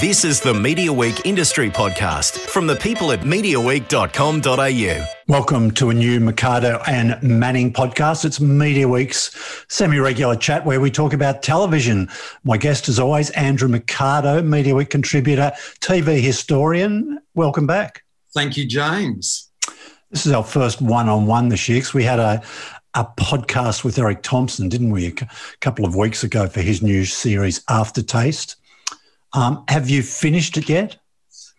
This 0.00 0.26
is 0.26 0.42
the 0.42 0.52
Media 0.52 0.92
Week 0.92 1.24
Industry 1.24 1.70
Podcast 1.70 2.38
from 2.38 2.66
the 2.66 2.76
people 2.76 3.12
at 3.12 3.20
MediaWeek.com.au. 3.20 5.06
Welcome 5.26 5.70
to 5.70 5.88
a 5.88 5.94
new 5.94 6.20
Mercado 6.20 6.82
and 6.86 7.16
Manning 7.22 7.72
podcast. 7.72 8.26
It's 8.26 8.38
Media 8.38 8.86
Week's 8.86 9.34
semi 9.68 9.96
regular 9.98 10.36
chat 10.36 10.66
where 10.66 10.82
we 10.82 10.90
talk 10.90 11.14
about 11.14 11.42
television. 11.42 12.10
My 12.44 12.58
guest, 12.58 12.90
is 12.90 12.98
always, 12.98 13.30
Andrew 13.30 13.68
Mercado, 13.68 14.42
Media 14.42 14.74
Week 14.74 14.90
contributor, 14.90 15.52
TV 15.80 16.20
historian. 16.20 17.18
Welcome 17.34 17.66
back. 17.66 18.04
Thank 18.34 18.58
you, 18.58 18.66
James. 18.66 19.50
This 20.10 20.26
is 20.26 20.32
our 20.32 20.44
first 20.44 20.82
one 20.82 21.08
on 21.08 21.24
one 21.24 21.48
this 21.48 21.70
year 21.70 21.78
because 21.78 21.94
we 21.94 22.04
had 22.04 22.18
a, 22.18 22.42
a 22.92 23.06
podcast 23.16 23.82
with 23.82 23.98
Erik 23.98 24.22
Thomson, 24.22 24.68
didn't 24.68 24.90
we, 24.90 25.06
a 25.06 25.12
couple 25.62 25.86
of 25.86 25.96
weeks 25.96 26.22
ago 26.22 26.48
for 26.48 26.60
his 26.60 26.82
new 26.82 27.06
series, 27.06 27.62
Aftertaste. 27.70 28.56
Um, 29.36 29.64
have 29.68 29.90
you 29.90 30.02
finished 30.02 30.56
it 30.56 30.68
yet? 30.68 30.96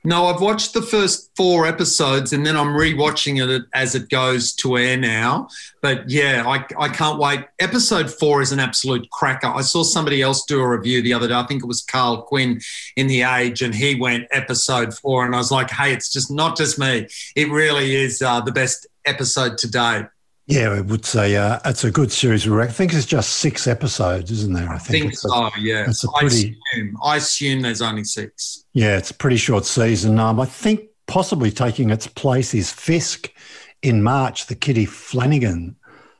No, 0.03 0.27
I've 0.27 0.41
watched 0.41 0.73
the 0.73 0.81
first 0.81 1.31
four 1.35 1.67
episodes 1.67 2.31
and 2.31 2.45
then 2.45 2.55
I'm 2.55 2.69
rewatching 2.69 3.45
it 3.45 3.65
as 3.73 3.93
it 3.93 4.09
goes 4.09 4.53
to 4.55 4.77
air 4.77 4.95
now. 4.95 5.49
But 5.81 6.09
yeah, 6.09 6.43
I, 6.47 6.65
I 6.79 6.87
can't 6.87 7.19
wait. 7.19 7.45
Episode 7.59 8.09
four 8.09 8.41
is 8.41 8.51
an 8.51 8.59
absolute 8.59 9.09
cracker. 9.11 9.47
I 9.47 9.61
saw 9.61 9.83
somebody 9.83 10.21
else 10.21 10.45
do 10.45 10.61
a 10.61 10.67
review 10.67 11.01
the 11.01 11.13
other 11.13 11.27
day. 11.27 11.33
I 11.33 11.45
think 11.45 11.61
it 11.61 11.67
was 11.67 11.81
Karl 11.81 12.21
Quinn 12.21 12.61
in 12.95 13.07
The 13.07 13.23
Age, 13.23 13.61
and 13.61 13.75
he 13.75 13.95
went 13.95 14.27
episode 14.31 14.93
four. 14.93 15.25
And 15.25 15.35
I 15.35 15.39
was 15.39 15.51
like, 15.51 15.69
hey, 15.69 15.91
it's 15.91 16.09
just 16.09 16.31
not 16.31 16.55
just 16.55 16.79
me. 16.79 17.07
It 17.35 17.49
really 17.49 17.95
is 17.95 18.21
uh, 18.21 18.39
the 18.39 18.53
best 18.53 18.87
episode 19.05 19.57
to 19.57 19.69
date. 19.69 20.05
Yeah, 20.47 20.69
I 20.69 20.79
would 20.79 21.05
say 21.05 21.35
uh, 21.35 21.59
it's 21.65 21.83
a 21.83 21.91
good 21.91 22.11
series. 22.11 22.47
I 22.47 22.67
think 22.67 22.93
it's 22.93 23.05
just 23.05 23.33
six 23.33 23.67
episodes, 23.67 24.31
isn't 24.31 24.53
there? 24.53 24.69
I 24.69 24.77
think, 24.77 25.03
I 25.03 25.07
think 25.07 25.17
so. 25.17 25.29
A, 25.29 25.51
yeah, 25.59 25.85
it's 25.89 26.05
a 26.05 26.07
pretty. 26.17 26.57
I 26.73 26.77
assume, 26.77 26.97
I 27.03 27.15
assume 27.17 27.61
there's 27.61 27.81
only 27.81 28.05
six. 28.05 28.63
Yeah, 28.71 28.97
it's 28.97 29.11
a 29.11 29.13
pretty 29.13 29.35
short 29.35 29.65
season. 29.65 30.17
Um, 30.19 30.39
I 30.39 30.45
think 30.45 30.87
possibly 31.05 31.51
taking 31.51 31.89
its 31.89 32.07
place 32.07 32.53
is 32.53 32.71
Fisk 32.71 33.29
in 33.81 34.03
March, 34.03 34.47
the 34.47 34.55
Kitty 34.55 34.85
Flanagan 34.85 35.75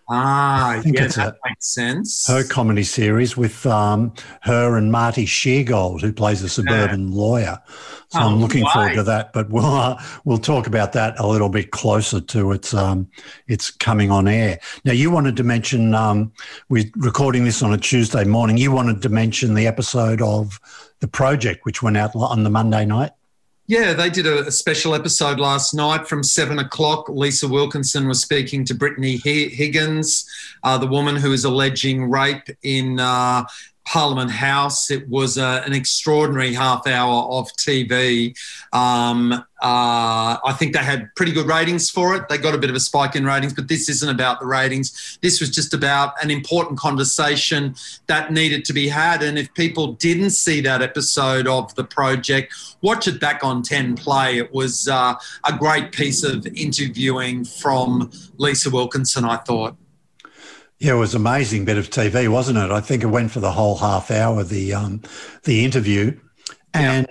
Ah, 0.09 0.69
I 0.69 0.81
think 0.81 0.97
yeah, 0.97 1.07
that 1.07 1.33
a, 1.33 1.37
makes 1.43 1.67
sense. 1.67 2.27
Her 2.27 2.43
comedy 2.43 2.83
series 2.83 3.35
with 3.35 3.65
um, 3.65 4.13
her 4.41 4.77
and 4.77 4.89
Marty 4.89 5.25
Sheargold, 5.25 5.99
who 5.99 6.13
plays 6.13 6.41
a 6.43 6.49
suburban 6.49 7.09
yeah. 7.09 7.15
lawyer. 7.15 7.59
So 8.09 8.19
oh, 8.19 8.27
I'm 8.27 8.39
looking 8.39 8.63
why? 8.63 8.73
forward 8.73 8.93
to 8.93 9.03
that. 9.03 9.33
But 9.33 9.49
we'll 9.49 9.65
uh, 9.65 10.01
we'll 10.23 10.37
talk 10.37 10.65
about 10.65 10.93
that 10.93 11.19
a 11.19 11.27
little 11.27 11.49
bit 11.49 11.71
closer 11.71 12.21
to 12.21 12.53
its 12.53 12.73
um, 12.73 13.09
its 13.47 13.69
coming 13.69 14.09
on 14.09 14.29
air. 14.29 14.59
Now, 14.85 14.93
you 14.93 15.11
wanted 15.11 15.35
to 15.37 15.43
mention 15.43 15.93
um, 15.93 16.31
we're 16.69 16.89
recording 16.95 17.43
this 17.43 17.61
on 17.61 17.73
a 17.73 17.77
Tuesday 17.77 18.23
morning. 18.23 18.55
You 18.55 18.71
wanted 18.71 19.01
to 19.01 19.09
mention 19.09 19.55
the 19.55 19.67
episode 19.67 20.21
of 20.21 20.59
the 21.01 21.07
project, 21.09 21.65
which 21.65 21.83
went 21.83 21.97
out 21.97 22.15
on 22.15 22.43
the 22.43 22.49
Monday 22.49 22.85
night. 22.85 23.11
Yeah, 23.69 23.91
they 23.91 24.09
did 24.09 24.25
a, 24.25 24.49
special 24.49 24.95
episode 24.95 25.41
last 25.41 25.73
night 25.73 26.07
from 26.07 26.23
seven 26.23 26.57
o'clock. 26.57 27.09
Lisa 27.09 27.49
Wilkinson 27.49 28.07
was 28.07 28.21
speaking 28.21 28.63
to 28.63 28.73
Brittany 28.73 29.17
Higgins, 29.17 30.25
uh, 30.63 30.77
the 30.77 30.87
woman 30.87 31.17
who 31.17 31.33
is 31.33 31.43
alleging 31.43 32.09
rape 32.09 32.47
in 32.63 32.97
uh, 32.97 33.43
Parliament 33.87 34.29
House. 34.29 34.91
It 34.91 35.07
was 35.07 35.37
uh, 35.37 35.63
an 35.65 35.71
extraordinary 35.71 36.53
half 36.53 36.85
hour 36.85 37.23
of 37.23 37.49
TV. 37.53 38.37
Um, 38.73 39.31
uh, 39.31 39.43
I 39.61 40.53
think 40.59 40.73
they 40.73 40.83
had 40.83 41.09
pretty 41.15 41.31
good 41.31 41.47
ratings 41.47 41.89
for 41.89 42.13
it. 42.13 42.27
They 42.27 42.37
got 42.37 42.53
a 42.53 42.57
bit 42.57 42.69
of 42.69 42.75
a 42.75 42.81
spike 42.81 43.15
in 43.15 43.25
ratings, 43.25 43.53
but 43.53 43.69
this 43.69 43.87
isn't 43.87 44.09
about 44.09 44.41
the 44.41 44.45
ratings. 44.45 45.17
This 45.21 45.39
was 45.39 45.49
just 45.49 45.73
about 45.73 46.21
an 46.21 46.29
important 46.29 46.77
conversation 46.77 47.75
that 48.07 48.33
needed 48.33 48.65
to 48.65 48.73
be 48.73 48.89
had. 48.89 49.23
And 49.23 49.39
if 49.39 49.53
people 49.53 49.93
didn't 49.93 50.31
see 50.31 50.59
that 50.61 50.81
episode 50.81 51.47
of 51.47 51.73
the 51.75 51.85
project, 51.85 52.53
watch 52.81 53.07
it 53.07 53.21
back 53.21 53.41
on 53.45 53.63
10 53.63 53.95
Play. 53.95 54.37
It 54.37 54.53
was 54.53 54.89
uh, 54.89 55.15
a 55.45 55.57
great 55.57 55.93
piece 55.93 56.23
of 56.23 56.45
interviewing 56.47 57.45
from 57.45 58.11
Lisa 58.37 58.69
Wilkinson, 58.69 59.23
I 59.23 59.37
thought. 59.37 59.77
Yeah, 60.79 60.93
it 60.93 60.97
was 60.97 61.15
amazing 61.15 61.65
bit 61.65 61.77
of 61.77 61.89
TV, 61.89 62.27
wasn't 62.27 62.59
it? 62.59 62.69
I 62.69 62.81
think 62.81 63.01
it 63.01 63.07
went 63.07 63.31
for 63.31 63.39
the 63.39 63.51
whole 63.51 63.77
half 63.77 64.11
hour, 64.11 64.43
the 64.43 64.73
um, 64.75 65.01
the 65.43 65.65
interview, 65.65 66.17
and 66.73 67.07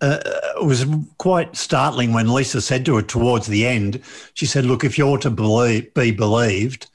yeah. 0.00 0.08
uh, 0.08 0.60
it 0.60 0.64
was 0.64 0.86
quite 1.18 1.56
startling 1.56 2.12
when 2.12 2.32
Lisa 2.32 2.60
said 2.60 2.84
to 2.86 2.96
her 2.96 3.02
towards 3.02 3.48
the 3.48 3.66
end. 3.66 4.00
She 4.34 4.46
said, 4.46 4.64
"Look, 4.64 4.84
if 4.84 4.96
you're 4.96 5.18
to 5.18 5.30
believe, 5.30 5.92
be 5.92 6.12
believed, 6.12 6.88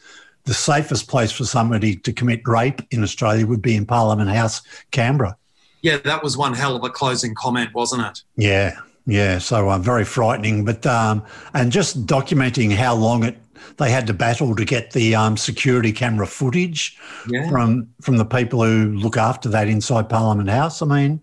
the 0.45 0.53
safest 0.53 1.09
place 1.09 1.33
for 1.33 1.43
somebody 1.43 1.97
to 1.97 2.13
commit 2.13 2.47
rape 2.47 2.81
in 2.91 3.03
Australia 3.03 3.45
would 3.45 3.61
be 3.61 3.75
in 3.75 3.85
Parliament 3.85 4.29
House, 4.29 4.61
Canberra." 4.91 5.35
Yeah, 5.81 5.97
that 5.97 6.23
was 6.23 6.37
one 6.37 6.53
hell 6.53 6.77
of 6.77 6.83
a 6.85 6.89
closing 6.89 7.35
comment, 7.35 7.73
wasn't 7.73 8.03
it? 8.03 8.23
Yeah, 8.37 8.79
yeah. 9.05 9.37
So 9.39 9.69
uh, 9.69 9.79
very 9.79 10.05
frightening, 10.05 10.63
but 10.63 10.85
um, 10.85 11.25
and 11.53 11.73
just 11.73 12.05
documenting 12.05 12.73
how 12.73 12.95
long 12.95 13.25
it 13.25 13.37
they 13.77 13.91
had 13.91 14.07
to 14.07 14.13
battle 14.13 14.55
to 14.55 14.65
get 14.65 14.91
the 14.91 15.15
um, 15.15 15.37
security 15.37 15.91
camera 15.91 16.27
footage 16.27 16.97
yeah. 17.29 17.49
from 17.49 17.89
from 18.01 18.17
the 18.17 18.25
people 18.25 18.63
who 18.63 18.91
look 18.93 19.17
after 19.17 19.49
that 19.49 19.67
inside 19.67 20.09
Parliament 20.09 20.49
House. 20.49 20.81
I 20.81 20.85
mean, 20.85 21.21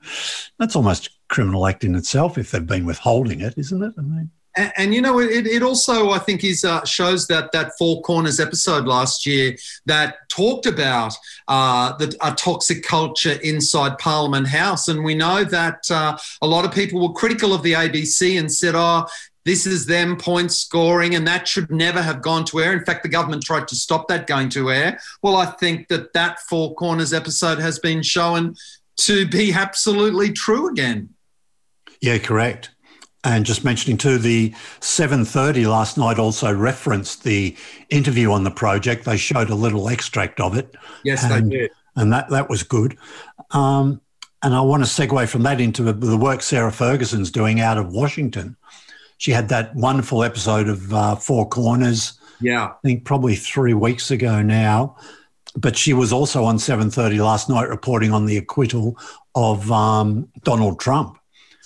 that's 0.59 0.77
almost 0.77 1.11
criminal 1.29 1.67
act 1.67 1.83
in 1.85 1.95
itself 1.95 2.37
if 2.39 2.51
they've 2.51 2.67
been 2.67 2.87
withholding 2.87 3.41
it, 3.41 3.55
isn't 3.57 3.83
it? 3.83 3.95
I 3.99 4.03
mean. 4.03 4.31
And, 4.55 4.73
and, 4.77 4.95
you 4.95 5.01
know, 5.01 5.19
it, 5.19 5.47
it 5.47 5.63
also 5.63 6.11
I 6.11 6.19
think 6.19 6.45
is 6.45 6.63
uh, 6.63 6.85
shows 6.85 7.27
that 7.29 7.53
that 7.53 7.73
Four 7.79 8.03
Corners 8.03 8.39
episode 8.39 8.85
last 8.85 9.25
year 9.25 9.57
that 9.87 10.29
talked 10.29 10.67
about 10.67 11.15
uh, 11.49 11.97
the 11.97 12.15
a 12.21 12.35
toxic 12.35 12.83
culture 12.83 13.39
inside 13.43 13.97
Parliament 13.97 14.47
House, 14.49 14.89
and 14.89 15.05
we 15.05 15.15
know 15.15 15.43
that 15.45 15.91
uh, 15.91 16.19
a 16.43 16.47
lot 16.47 16.67
of 16.67 16.73
people 16.73 17.01
were 17.01 17.15
critical 17.15 17.55
of 17.55 17.63
the 17.63 17.73
ABC 17.73 18.39
and 18.39 18.53
said, 18.53 18.75
"Oh, 18.75 19.07
this 19.45 19.67
is 19.67 19.87
them 19.87 20.17
point 20.17 20.53
scoring, 20.53 21.15
and 21.15 21.27
that 21.27 21.49
should 21.49 21.71
never 21.71 22.01
have 22.01 22.23
gone 22.23 22.45
to 22.47 22.61
air. 22.61 22.73
In 22.73 22.85
fact, 22.85 23.03
the 23.03 23.09
government 23.09 23.43
tried 23.43 23.67
to 23.69 23.77
stop 23.77 24.09
that 24.09 24.27
going 24.27 24.49
to 24.51 24.71
air. 24.71 25.01
Well, 25.23 25.37
I 25.37 25.47
think 25.47 25.89
that 25.89 26.13
that 26.13 26.41
Four 26.41 26.75
Corners 26.75 27.13
episode 27.13 27.59
has 27.59 27.79
been 27.79 28.03
shown 28.03 28.57
to 28.99 29.27
be 29.27 29.53
absolutely 29.53 30.33
true 30.33 30.69
again. 30.69 31.11
Yeah, 32.01 32.19
correct. 32.19 32.71
And 33.25 33.47
just 33.47 33.65
mentioning 33.65 33.99
too, 33.99 34.19
the 34.19 34.51
7.30 34.81 35.69
last 35.69 35.97
night 35.97 36.19
also 36.19 36.53
referenced 36.53 37.23
the 37.23 37.57
interview 37.89 38.33
on 38.33 38.43
the 38.43 38.51
project. 38.51 39.05
They 39.05 39.17
showed 39.17 39.49
a 39.49 39.55
little 39.55 39.89
extract 39.89 40.41
of 40.41 40.57
it. 40.57 40.75
Yes, 41.05 41.23
and, 41.25 41.51
they 41.51 41.59
did. 41.59 41.71
And 41.95 42.13
that, 42.13 42.31
that 42.31 42.51
was 42.51 42.65
good. 42.65 42.99
Um, 43.53 44.01
and 44.43 44.55
I 44.55 44.61
want 44.63 44.85
to 44.85 44.89
segue 44.91 45.29
from 45.29 45.45
that 45.45 45.61
into 45.61 45.93
the 45.93 46.17
work 46.17 46.43
Sarah 46.43 46.73
Ferguson's 46.73 47.31
doing 47.31 47.61
out 47.61 47.79
of 47.79 47.93
Washington 47.93 48.57
she 49.23 49.31
had 49.31 49.51
that 49.51 49.73
wonderful 49.77 50.25
episode 50.25 50.69
of 50.69 50.93
uh, 50.93 51.15
Four 51.15 51.49
Corners. 51.49 52.15
Yeah, 52.41 52.65
I 52.65 52.75
think 52.83 53.05
probably 53.05 53.37
three 53.37 53.73
weeks 53.73 54.11
ago 54.11 54.43
now. 54.43 54.97
But 55.55 55.77
she 55.77 55.93
was 55.93 56.13
also 56.13 56.43
on 56.43 56.57
7:30 56.57 57.25
last 57.25 57.49
night 57.49 57.69
reporting 57.69 58.13
on 58.13 58.27
the 58.27 58.37
acquittal 58.37 58.99
of 59.37 59.71
um, 59.71 60.29
Donald 60.43 60.81
Trump. 60.81 61.19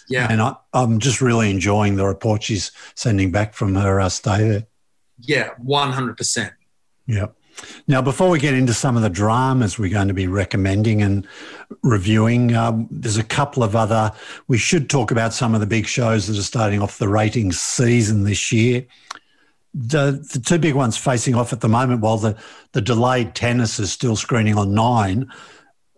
Yeah, 0.07 0.31
and 0.31 0.43
I, 0.43 0.55
am 0.75 0.99
just 0.99 1.23
really 1.23 1.49
enjoying 1.51 1.97
the 1.97 2.05
report 2.05 2.43
she's 2.43 2.73
sending 2.95 3.33
back 3.33 3.55
from 3.55 3.75
her 3.75 4.01
uh, 4.01 4.11
stay 4.11 4.47
there. 4.47 4.67
Yeah, 5.21 5.53
100. 5.57 6.19
percent 6.19 6.53
Yeah. 7.07 7.29
Now, 7.87 8.03
before 8.03 8.29
we 8.29 8.39
get 8.39 8.55
into 8.55 8.75
some 8.75 8.97
of 8.97 9.03
the 9.03 9.11
dramas 9.11 9.79
we're 9.79 9.91
going 9.91 10.09
to 10.09 10.15
be 10.15 10.27
recommending 10.27 11.03
and 11.03 11.27
reviewing, 11.83 12.55
um, 12.55 12.89
there's 12.91 13.17
a 13.17 13.25
couple 13.25 13.63
of 13.63 13.77
other. 13.77 14.13
We 14.49 14.59
should 14.59 14.91
talk 14.91 15.11
about 15.11 15.33
some 15.33 15.55
of 15.55 15.61
the 15.61 15.67
big 15.67 15.87
shows 15.87 16.27
that 16.27 16.39
are 16.39 16.43
starting 16.43 16.83
off 16.83 16.99
the 16.99 17.09
ratings 17.09 17.61
season 17.61 18.25
this 18.25 18.53
year. 18.53 18.87
The, 19.75 20.25
the 20.33 20.41
two 20.41 20.59
big 20.59 20.75
ones 20.75 20.97
facing 20.97 21.35
off 21.35 21.53
at 21.53 21.61
the 21.61 21.69
moment, 21.69 22.01
while 22.01 22.19
the, 22.19 22.37
the 22.73 22.81
delayed 22.81 23.35
tennis 23.35 23.79
is 23.79 23.93
still 23.93 24.17
screening 24.17 24.57
on 24.57 24.75
nine, 24.75 25.31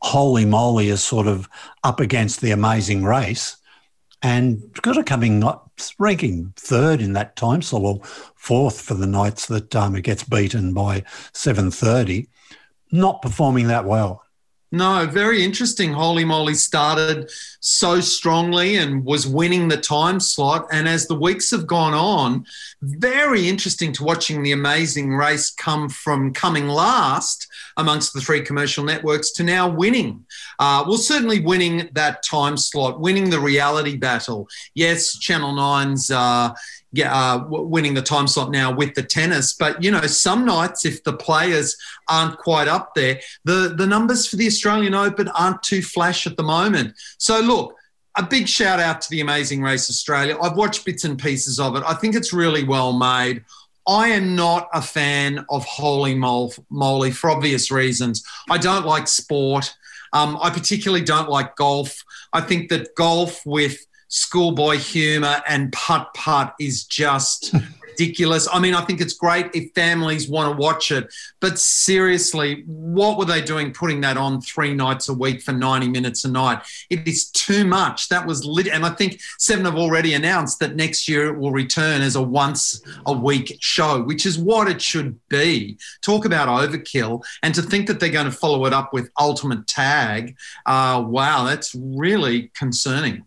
Holy 0.02 0.44
Moly 0.44 0.88
is 0.88 1.02
sort 1.02 1.26
of 1.26 1.48
up 1.84 2.00
against 2.00 2.40
the 2.40 2.50
amazing 2.50 3.04
race 3.04 3.56
and 4.23 4.61
got 4.82 4.99
a 4.99 5.05
coming 5.05 5.38
not 5.38 5.70
ranking 5.99 6.53
third 6.56 7.00
in 7.00 7.12
that 7.12 7.37
time 7.37 7.62
slot, 7.62 7.82
well, 7.82 7.99
fourth 8.35 8.81
for 8.81 8.94
the 8.94 9.06
nights 9.06 9.47
that 9.47 9.75
um, 9.76 9.94
it 9.94 10.03
gets 10.03 10.25
beaten 10.25 10.75
by 10.75 11.03
7.30, 11.32 12.26
not 12.91 13.23
performing 13.23 13.69
that 13.69 13.85
well. 13.85 14.25
No, 14.70 15.06
very 15.06 15.43
interesting. 15.43 15.94
Holy 15.94 16.26
Moly 16.26 16.53
started 16.53 17.31
so 17.61 18.00
strongly 18.00 18.76
and 18.76 19.03
was 19.03 19.26
winning 19.26 19.69
the 19.69 19.79
time 19.79 20.20
slot. 20.20 20.67
And 20.70 20.87
as 20.87 21.06
the 21.06 21.15
weeks 21.15 21.50
have 21.53 21.67
gone 21.67 21.94
on, 21.94 22.44
very 22.82 23.49
interesting 23.49 23.93
to 23.94 24.05
watching 24.05 24.43
the 24.43 24.53
amazing 24.53 25.15
race 25.15 25.50
come 25.50 25.88
from 25.88 26.35
coming 26.35 26.69
last 26.69 27.49
amongst 27.79 28.12
the 28.12 28.20
three 28.20 28.43
commercial 28.43 28.85
networks 28.85 29.32
to 29.32 29.43
now 29.43 29.69
winning. 29.70 30.26
Uh, 30.59 30.85
well, 30.87 30.99
certainly 30.99 31.41
winning 31.41 31.88
that 31.93 32.23
time 32.23 32.59
slot, 32.59 33.00
winning 33.00 33.31
the 33.31 33.41
reality 33.41 33.97
battle. 33.97 34.49
Yes, 34.75 35.17
Channel 35.19 35.55
9's. 35.55 36.11
Uh, 36.11 36.53
uh, 37.05 37.44
winning 37.49 37.94
the 37.94 38.02
time 38.02 38.26
slot 38.26 38.50
now 38.50 38.75
with 38.75 38.94
the 38.94 39.02
tennis. 39.02 39.52
But 39.52 39.82
you 39.82 39.90
know, 39.90 40.00
some 40.02 40.44
nights 40.44 40.85
if 40.85 41.02
the 41.05 41.12
players 41.12 41.76
aren't 42.08 42.38
quite 42.38 42.69
up 42.69 42.94
there, 42.94 43.20
the 43.44 43.75
the 43.76 43.87
numbers 43.87 44.26
for 44.26 44.37
the 44.37 44.46
Australian 44.46 44.94
Open 44.94 45.29
aren't 45.29 45.62
too 45.62 45.82
flash 45.82 46.26
at 46.26 46.37
the 46.37 46.43
moment. 46.43 46.94
So 47.19 47.40
look. 47.40 47.75
a 48.17 48.23
big 48.23 48.49
shout 48.49 48.81
out 48.81 49.00
to 49.00 49.08
the 49.11 49.20
Amazing 49.20 49.62
Race 49.62 49.88
Australia. 49.88 50.37
I've 50.43 50.56
watched 50.56 50.85
bits 50.85 51.05
and 51.05 51.17
pieces 51.17 51.61
of 51.61 51.76
it. 51.76 51.85
I 51.87 51.94
think 51.94 52.17
it's 52.17 52.32
really 52.32 52.64
well 52.64 52.93
made. 52.93 53.44
I 53.87 54.08
am 54.08 54.34
not 54.34 54.69
a 54.75 54.82
fan 54.82 55.44
of 55.49 55.64
Holy 55.64 56.14
Moly 56.17 57.11
for 57.12 57.31
obvious 57.31 57.70
reasons. 57.70 58.25
I 58.50 58.58
don't 58.58 58.84
like 58.84 59.06
sport. 59.06 59.73
Um, 60.12 60.37
I 60.43 60.50
particularly 60.50 61.05
don't 61.05 61.29
like 61.29 61.55
golf. 61.55 62.02
I 62.32 62.41
think 62.41 62.70
that 62.70 62.94
golf 62.96 63.41
with 63.46 63.87
schoolboy 64.08 64.76
humor 64.76 65.43
and 65.46 65.72
putt 65.72 66.12
putt 66.14 66.55
is 66.58 66.84
just 66.84 67.55
ridiculous. 67.99 68.49
I 68.52 68.60
mean, 68.60 68.75
I 68.75 68.84
think 68.84 69.00
it's 69.00 69.12
great 69.12 69.46
if 69.55 69.72
families 69.75 70.28
want 70.28 70.52
to 70.52 70.60
watch 70.60 70.93
it, 70.93 71.12
but 71.40 71.58
seriously, 71.58 72.62
what 72.66 73.19
were 73.19 73.25
they 73.25 73.43
doing 73.43 73.72
putting 73.72 74.00
that 74.02 74.16
on 74.16 74.40
three 74.40 74.75
nights 74.75 75.08
a 75.08 75.14
week 75.14 75.43
for 75.43 75.52
90 75.52 75.88
minutes 75.88 76.25
a 76.25 76.31
night? 76.31 76.60
It 76.90 77.06
is 77.06 77.31
too 77.31 77.64
much. 77.64 78.08
That 78.08 78.26
was 78.26 78.44
lit. 78.44 78.69
And 78.69 78.87
I 78.87 78.90
think 78.90 79.20
Seven 79.38 79.64
have 79.64 79.76
already 79.76 80.14
announced 80.14 80.60
that 80.60 80.76
next 80.76 81.08
year 81.08 81.28
it 81.28 81.38
will 81.38 81.52
return 81.52 82.02
as 82.02 82.16
a 82.16 82.22
once 82.22 82.81
a 83.06 83.12
week 83.12 83.56
show, 83.60 84.02
which 84.02 84.26
is 84.26 84.38
what 84.38 84.69
it 84.69 84.81
should 84.81 85.19
be. 85.28 85.78
Talk 86.02 86.25
about 86.25 86.49
overkill. 86.49 87.22
And 87.43 87.55
to 87.55 87.62
think 87.62 87.87
that 87.88 88.00
they're 88.00 88.10
going 88.10 88.26
to 88.26 88.32
follow 88.32 88.64
it 88.66 88.72
up 88.72 88.93
with 88.93 89.10
Ultimate 89.19 89.66
Tag, 89.66 90.37
uh, 90.66 91.05
wow, 91.06 91.44
that's 91.44 91.75
really 91.75 92.50
concerning. 92.55 93.25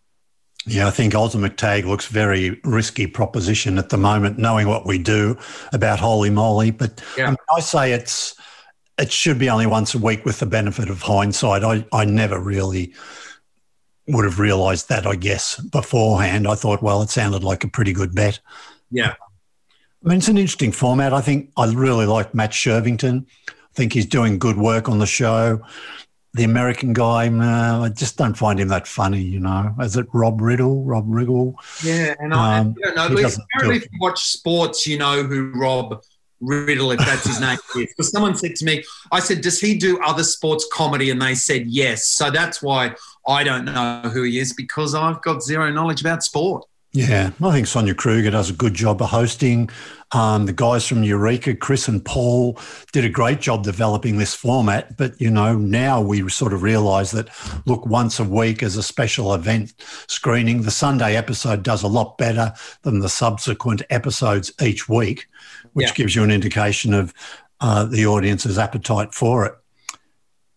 Yeah, 0.65 0.87
I 0.87 0.91
think 0.91 1.15
Ultimate 1.15 1.57
Tag 1.57 1.85
looks 1.85 2.05
very 2.05 2.61
risky 2.63 3.07
proposition 3.07 3.79
at 3.79 3.89
the 3.89 3.97
moment, 3.97 4.37
knowing 4.37 4.67
what 4.67 4.85
we 4.85 4.99
do 4.99 5.37
about 5.73 5.99
Holy 5.99 6.29
Moly. 6.29 6.69
But 6.69 7.03
yeah. 7.17 7.25
I, 7.25 7.29
mean, 7.29 7.37
I 7.55 7.59
say 7.61 7.93
it's 7.93 8.35
it 8.99 9.11
should 9.11 9.39
be 9.39 9.49
only 9.49 9.65
once 9.65 9.95
a 9.95 9.97
week 9.97 10.23
with 10.23 10.39
the 10.39 10.45
benefit 10.45 10.89
of 10.89 11.01
hindsight. 11.01 11.63
I, 11.63 11.83
I 11.91 12.05
never 12.05 12.39
really 12.39 12.93
would 14.07 14.25
have 14.25 14.39
realised 14.39 14.89
that, 14.89 15.07
I 15.07 15.15
guess, 15.15 15.59
beforehand. 15.59 16.47
I 16.47 16.53
thought, 16.53 16.83
well, 16.83 17.01
it 17.01 17.09
sounded 17.09 17.43
like 17.43 17.63
a 17.63 17.67
pretty 17.67 17.93
good 17.93 18.13
bet. 18.13 18.39
Yeah. 18.91 19.15
I 20.05 20.09
mean, 20.09 20.19
it's 20.19 20.27
an 20.27 20.37
interesting 20.37 20.71
format. 20.71 21.13
I 21.13 21.21
think 21.21 21.51
I 21.57 21.71
really 21.71 22.05
like 22.05 22.35
Matt 22.35 22.51
Shirvington. 22.51 23.25
I 23.47 23.73
think 23.73 23.93
he's 23.93 24.05
doing 24.05 24.37
good 24.37 24.57
work 24.57 24.89
on 24.89 24.99
the 24.99 25.05
show 25.07 25.61
the 26.33 26.43
American 26.45 26.93
guy, 26.93 27.27
uh, 27.27 27.83
I 27.83 27.89
just 27.89 28.17
don't 28.17 28.35
find 28.35 28.59
him 28.59 28.69
that 28.69 28.87
funny, 28.87 29.21
you 29.21 29.39
know. 29.39 29.75
Is 29.81 29.97
it 29.97 30.07
Rob 30.13 30.39
Riddle? 30.39 30.83
Rob 30.83 31.07
Riggle? 31.07 31.55
Yeah, 31.83 32.15
and 32.19 32.33
I, 32.33 32.59
um, 32.59 32.75
I 32.85 32.93
don't 32.93 32.95
know. 32.95 33.05
Apparently, 33.05 33.77
if 33.77 33.83
you 33.91 33.99
watch 33.99 34.23
sports, 34.23 34.87
you 34.87 34.97
know 34.97 35.23
who 35.23 35.51
Rob 35.53 36.01
Riddle, 36.39 36.91
if 36.91 36.99
that's 36.99 37.27
his 37.27 37.39
name 37.39 37.57
is. 37.75 37.87
Because 37.89 38.11
someone 38.11 38.35
said 38.35 38.55
to 38.55 38.65
me, 38.65 38.83
I 39.11 39.19
said, 39.19 39.41
Does 39.41 39.59
he 39.59 39.77
do 39.77 39.99
other 40.01 40.23
sports 40.23 40.65
comedy? 40.71 41.09
And 41.09 41.21
they 41.21 41.35
said 41.35 41.67
yes. 41.67 42.07
So 42.07 42.31
that's 42.31 42.61
why 42.61 42.95
I 43.27 43.43
don't 43.43 43.65
know 43.65 44.01
who 44.13 44.23
he 44.23 44.39
is 44.39 44.53
because 44.53 44.95
I've 44.95 45.21
got 45.21 45.43
zero 45.43 45.71
knowledge 45.71 46.01
about 46.01 46.23
sport. 46.23 46.65
Yeah, 46.93 47.31
I 47.41 47.51
think 47.53 47.67
Sonia 47.67 47.95
Kruger 47.95 48.31
does 48.31 48.49
a 48.49 48.53
good 48.53 48.73
job 48.73 49.01
of 49.01 49.09
hosting. 49.09 49.69
Um, 50.11 50.45
the 50.45 50.51
guys 50.51 50.85
from 50.85 51.05
Eureka, 51.05 51.55
Chris 51.55 51.87
and 51.87 52.03
Paul, 52.03 52.59
did 52.91 53.05
a 53.05 53.09
great 53.09 53.39
job 53.39 53.63
developing 53.63 54.17
this 54.17 54.35
format. 54.35 54.97
But, 54.97 55.19
you 55.21 55.31
know, 55.31 55.55
now 55.55 56.01
we 56.01 56.27
sort 56.29 56.51
of 56.51 56.63
realise 56.63 57.11
that, 57.11 57.29
look, 57.65 57.85
once 57.85 58.19
a 58.19 58.25
week 58.25 58.61
as 58.61 58.75
a 58.75 58.83
special 58.83 59.33
event 59.33 59.73
screening, 60.07 60.63
the 60.63 60.71
Sunday 60.71 61.15
episode 61.15 61.63
does 61.63 61.81
a 61.81 61.87
lot 61.87 62.17
better 62.17 62.53
than 62.81 62.99
the 62.99 63.07
subsequent 63.07 63.83
episodes 63.89 64.51
each 64.61 64.89
week, 64.89 65.27
which 65.71 65.87
yeah. 65.87 65.93
gives 65.93 66.13
you 66.13 66.23
an 66.23 66.31
indication 66.31 66.93
of 66.93 67.13
uh, 67.61 67.85
the 67.85 68.05
audience's 68.05 68.57
appetite 68.57 69.13
for 69.13 69.45
it. 69.45 69.53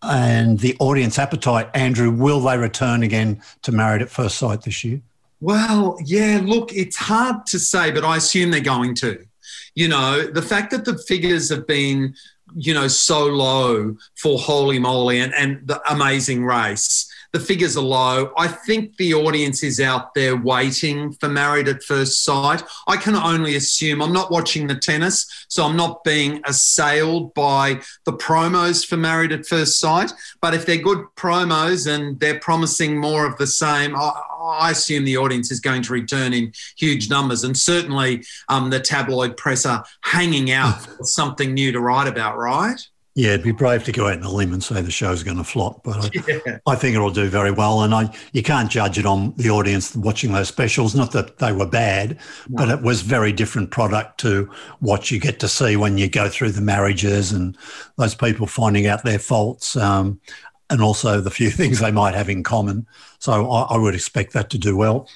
And 0.03 0.59
the 0.59 0.77
audience 0.81 1.17
appetite, 1.17 1.71
Andrew, 1.75 2.11
will 2.11 2.41
they 2.41 2.59
return 2.59 3.05
again 3.05 3.41
to 3.63 3.71
Married 3.71 4.03
at 4.03 4.11
First 4.11 4.37
Sight 4.37 4.63
this 4.63 4.83
year? 4.83 5.01
Well, 5.45 5.99
yeah, 6.03 6.41
look, 6.43 6.73
it's 6.73 6.97
hard 6.97 7.45
to 7.49 7.59
say, 7.59 7.91
but 7.91 8.03
I 8.03 8.17
assume 8.17 8.51
they're 8.51 8.61
going 8.61 8.95
to. 8.95 9.27
You 9.75 9.89
know, 9.89 10.23
the 10.27 10.41
fact 10.41 10.71
that 10.71 10.87
the 10.87 10.97
figures 10.97 11.51
have 11.51 11.67
been, 11.67 12.15
you 12.55 12.73
know, 12.73 12.89
so 12.89 13.27
low 13.27 13.95
for 14.15 14.39
Holy 14.39 14.79
Moly 14.79 15.21
and, 15.21 15.35
and 15.35 15.69
the 15.69 15.83
amazing 15.93 16.47
race, 16.47 17.13
the 17.35 17.41
figures 17.41 17.77
are 17.77 17.83
low. 17.83 18.33
I 18.39 18.47
think 18.47 18.97
the 18.97 19.13
audience 19.13 19.65
is 19.65 19.81
out 19.81 20.15
there 20.15 20.37
waiting 20.37 21.11
for 21.15 21.29
Married 21.29 21.67
at 21.67 21.83
First 21.83 22.23
Sight. 22.23 22.63
I 22.87 22.97
can 22.97 23.17
only 23.17 23.57
assume 23.57 24.01
I'm 24.01 24.13
not 24.13 24.31
watching 24.31 24.69
the 24.69 24.77
tennis, 24.77 25.47
so 25.49 25.65
I'm 25.65 25.77
not 25.77 26.05
being 26.05 26.41
assailed 26.47 27.35
by 27.35 27.81
the 28.05 28.13
promos 28.13 28.87
for 28.87 28.97
Married 28.97 29.33
at 29.33 29.47
First 29.47 29.81
Sight. 29.81 30.13
But 30.41 30.55
if 30.55 30.65
they're 30.65 30.77
good 30.77 31.07
promos 31.17 31.93
and 31.93 32.21
they're 32.21 32.39
promising 32.39 32.97
more 32.97 33.27
of 33.27 33.37
the 33.37 33.49
same, 33.49 33.97
I, 33.97 34.13
I 34.41 34.71
assume 34.71 35.05
the 35.05 35.17
audience 35.17 35.51
is 35.51 35.59
going 35.59 35.83
to 35.83 35.93
return 35.93 36.33
in 36.33 36.53
huge 36.77 37.11
numbers, 37.11 37.43
and 37.43 37.59
certainly 37.59 38.23
um, 38.49 38.71
the 38.71 38.79
tabloid 38.79 39.37
press 39.37 39.67
are 39.67 39.85
hanging 40.03 40.53
out 40.53 40.83
for 40.99 41.03
something 41.03 41.53
new 41.53 41.73
to 41.73 41.81
write 41.81 42.07
about, 42.07 42.39
right? 42.39 42.81
Yeah, 43.17 43.35
it'd 43.35 43.45
be 43.45 43.53
brave 43.53 43.85
to 43.85 43.93
go 43.93 44.09
out 44.09 44.15
in 44.15 44.25
a 44.25 44.31
limb 44.31 44.53
and 44.53 44.63
say 44.63 44.83
the 44.83 44.91
show's 44.91 45.23
going 45.23 45.37
to 45.37 45.45
flop, 45.45 45.85
but 45.85 45.97
I, 46.05 46.11
yeah. 46.47 46.59
I, 46.67 46.75
think 46.75 46.97
it'll 46.97 47.13
do 47.13 47.29
very 47.29 47.53
well. 47.53 47.83
And 47.83 47.95
I, 47.95 48.13
you 48.33 48.43
can't 48.43 48.69
judge 48.69 48.99
it 48.99 49.07
on 49.07 49.33
the 49.37 49.51
audience 49.51 49.95
watching 49.95 50.33
those 50.33 50.49
specials. 50.49 50.97
Not 50.97 51.13
that 51.13 51.39
they 51.39 51.53
were 51.53 51.67
bad, 51.67 52.19
no. 52.49 52.57
but 52.57 52.71
it 52.71 52.83
was 52.83 53.03
very 53.03 53.33
different 53.33 53.71
product 53.71 54.19
to 54.23 54.51
what 54.81 55.13
you 55.13 55.21
get 55.21 55.39
to 55.41 55.49
see 55.49 55.77
when 55.77 55.97
you 55.97 56.09
go 56.09 56.29
through 56.29 56.51
the 56.53 56.61
marriages 56.61 57.31
and 57.31 57.57
those 57.99 58.17
people 58.17 58.49
finding 58.49 58.89
out 58.89 59.05
their 59.05 59.21
faults, 59.21 59.77
um, 59.77 60.21
and 60.69 60.83
also 60.83 61.21
the 61.21 61.31
few 61.31 61.51
things 61.53 61.79
they 61.79 61.93
might 61.93 62.15
have 62.15 62.29
in 62.29 62.43
common. 62.43 62.85
So 63.21 63.49
I, 63.49 63.75
I 63.75 63.79
would 63.79 63.95
expect 63.95 64.33
that 64.33 64.51
to 64.51 64.59
do 64.59 64.77
well. 64.77 65.09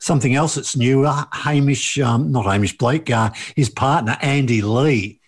Something 0.00 0.34
else 0.34 0.56
that's 0.56 0.76
new, 0.76 1.06
uh, 1.06 1.24
Hamish, 1.32 2.00
um, 2.00 2.32
not 2.32 2.46
Hamish 2.46 2.76
Blake, 2.76 3.08
uh, 3.08 3.30
his 3.54 3.70
partner 3.70 4.16
Andy 4.20 4.62
Lee 4.62 5.20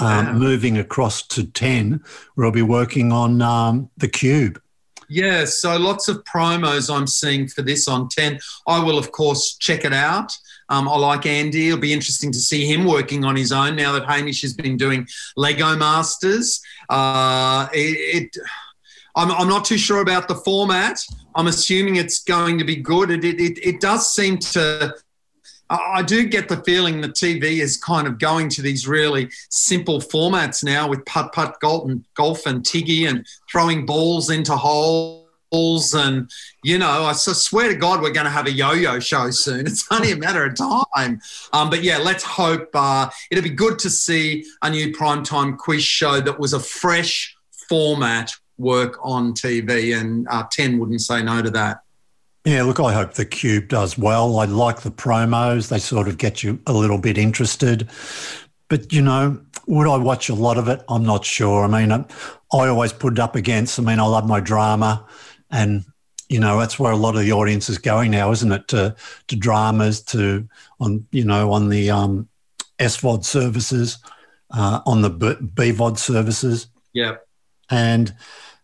um, 0.00 0.38
moving 0.38 0.78
across 0.78 1.22
to 1.28 1.46
10, 1.46 2.02
where 2.34 2.46
I'll 2.46 2.52
be 2.52 2.62
working 2.62 3.12
on 3.12 3.42
um, 3.42 3.90
the 3.96 4.08
cube. 4.08 4.60
Yeah, 5.08 5.44
so 5.44 5.76
lots 5.76 6.06
of 6.06 6.22
promos 6.22 6.94
I'm 6.94 7.08
seeing 7.08 7.48
for 7.48 7.62
this 7.62 7.88
on 7.88 8.08
10. 8.08 8.38
I 8.68 8.82
will, 8.82 8.96
of 8.96 9.10
course, 9.10 9.56
check 9.56 9.84
it 9.84 9.92
out. 9.92 10.32
Um, 10.68 10.88
I 10.88 10.96
like 10.96 11.26
Andy. 11.26 11.66
It'll 11.66 11.80
be 11.80 11.92
interesting 11.92 12.30
to 12.30 12.38
see 12.38 12.64
him 12.64 12.84
working 12.84 13.24
on 13.24 13.34
his 13.34 13.50
own 13.50 13.74
now 13.74 13.90
that 13.92 14.04
Hamish 14.04 14.40
has 14.42 14.54
been 14.54 14.76
doing 14.76 15.08
Lego 15.36 15.76
Masters. 15.76 16.62
Uh, 16.88 17.66
it, 17.72 18.32
it 18.36 18.36
I'm, 19.16 19.32
I'm, 19.32 19.48
not 19.48 19.64
too 19.64 19.78
sure 19.78 20.00
about 20.00 20.28
the 20.28 20.36
format. 20.36 21.04
I'm 21.34 21.48
assuming 21.48 21.96
it's 21.96 22.22
going 22.22 22.58
to 22.58 22.64
be 22.64 22.76
good. 22.76 23.10
It, 23.10 23.24
it, 23.24 23.58
it 23.66 23.80
does 23.80 24.14
seem 24.14 24.38
to 24.38 24.94
I 25.70 26.02
do 26.02 26.26
get 26.26 26.48
the 26.48 26.62
feeling 26.64 27.00
that 27.02 27.12
TV 27.12 27.60
is 27.60 27.76
kind 27.76 28.08
of 28.08 28.18
going 28.18 28.48
to 28.50 28.62
these 28.62 28.88
really 28.88 29.30
simple 29.50 30.00
formats 30.00 30.64
now 30.64 30.88
with 30.88 31.04
putt 31.06 31.32
putt 31.32 31.60
golf 31.60 31.88
and 31.88 32.04
golf 32.14 32.44
and 32.46 32.64
tiggy 32.64 33.06
and 33.06 33.24
throwing 33.50 33.86
balls 33.86 34.30
into 34.30 34.56
holes 34.56 35.94
and 35.94 36.30
you 36.64 36.76
know 36.78 37.04
I 37.04 37.12
swear 37.12 37.68
to 37.68 37.76
God 37.76 38.02
we're 38.02 38.12
going 38.12 38.24
to 38.24 38.30
have 38.30 38.46
a 38.46 38.52
yo-yo 38.52 38.98
show 38.98 39.30
soon. 39.30 39.60
It's 39.66 39.86
only 39.92 40.10
a 40.10 40.16
matter 40.16 40.44
of 40.44 40.56
time. 40.56 41.20
Um, 41.52 41.70
but 41.70 41.84
yeah, 41.84 41.98
let's 41.98 42.24
hope 42.24 42.68
uh, 42.74 43.08
it'll 43.30 43.44
be 43.44 43.50
good 43.50 43.78
to 43.80 43.90
see 43.90 44.44
a 44.62 44.70
new 44.70 44.92
primetime 44.92 45.56
quiz 45.56 45.84
show 45.84 46.20
that 46.20 46.40
was 46.40 46.52
a 46.52 46.60
fresh 46.60 47.36
format 47.68 48.32
work 48.58 48.98
on 49.02 49.32
TV, 49.32 49.98
and 49.98 50.26
uh, 50.28 50.44
Ten 50.50 50.78
wouldn't 50.78 51.00
say 51.00 51.22
no 51.22 51.42
to 51.42 51.50
that. 51.50 51.80
Yeah, 52.44 52.62
look, 52.62 52.80
I 52.80 52.92
hope 52.92 53.14
the 53.14 53.26
Cube 53.26 53.68
does 53.68 53.98
well. 53.98 54.38
I 54.38 54.46
like 54.46 54.80
the 54.80 54.90
promos, 54.90 55.68
they 55.68 55.78
sort 55.78 56.08
of 56.08 56.16
get 56.16 56.42
you 56.42 56.58
a 56.66 56.72
little 56.72 56.98
bit 56.98 57.18
interested. 57.18 57.88
But, 58.68 58.92
you 58.92 59.02
know, 59.02 59.40
would 59.66 59.86
I 59.86 59.98
watch 59.98 60.28
a 60.28 60.34
lot 60.34 60.56
of 60.56 60.68
it? 60.68 60.82
I'm 60.88 61.04
not 61.04 61.24
sure. 61.24 61.64
I 61.64 61.68
mean, 61.68 61.92
I, 61.92 62.04
I 62.52 62.68
always 62.68 62.92
put 62.92 63.14
it 63.14 63.18
up 63.18 63.36
against, 63.36 63.78
I 63.78 63.82
mean, 63.82 64.00
I 64.00 64.06
love 64.06 64.26
my 64.26 64.40
drama 64.40 65.06
and 65.50 65.84
you 66.28 66.38
know 66.38 66.58
that's 66.58 66.78
where 66.78 66.92
a 66.92 66.96
lot 66.96 67.16
of 67.16 67.22
the 67.22 67.32
audience 67.32 67.68
is 67.68 67.78
going 67.78 68.12
now 68.12 68.30
isn't 68.30 68.52
it 68.52 68.68
to 68.68 68.94
to 69.26 69.36
dramas 69.36 70.00
to 70.00 70.48
on 70.78 71.06
you 71.10 71.24
know 71.24 71.52
on 71.52 71.68
the 71.68 71.90
um 71.90 72.28
svod 72.78 73.24
services 73.24 73.98
uh, 74.52 74.80
on 74.86 75.02
the 75.02 75.10
B- 75.10 75.34
bvod 75.34 75.98
services 75.98 76.68
yeah 76.92 77.16
and 77.68 78.14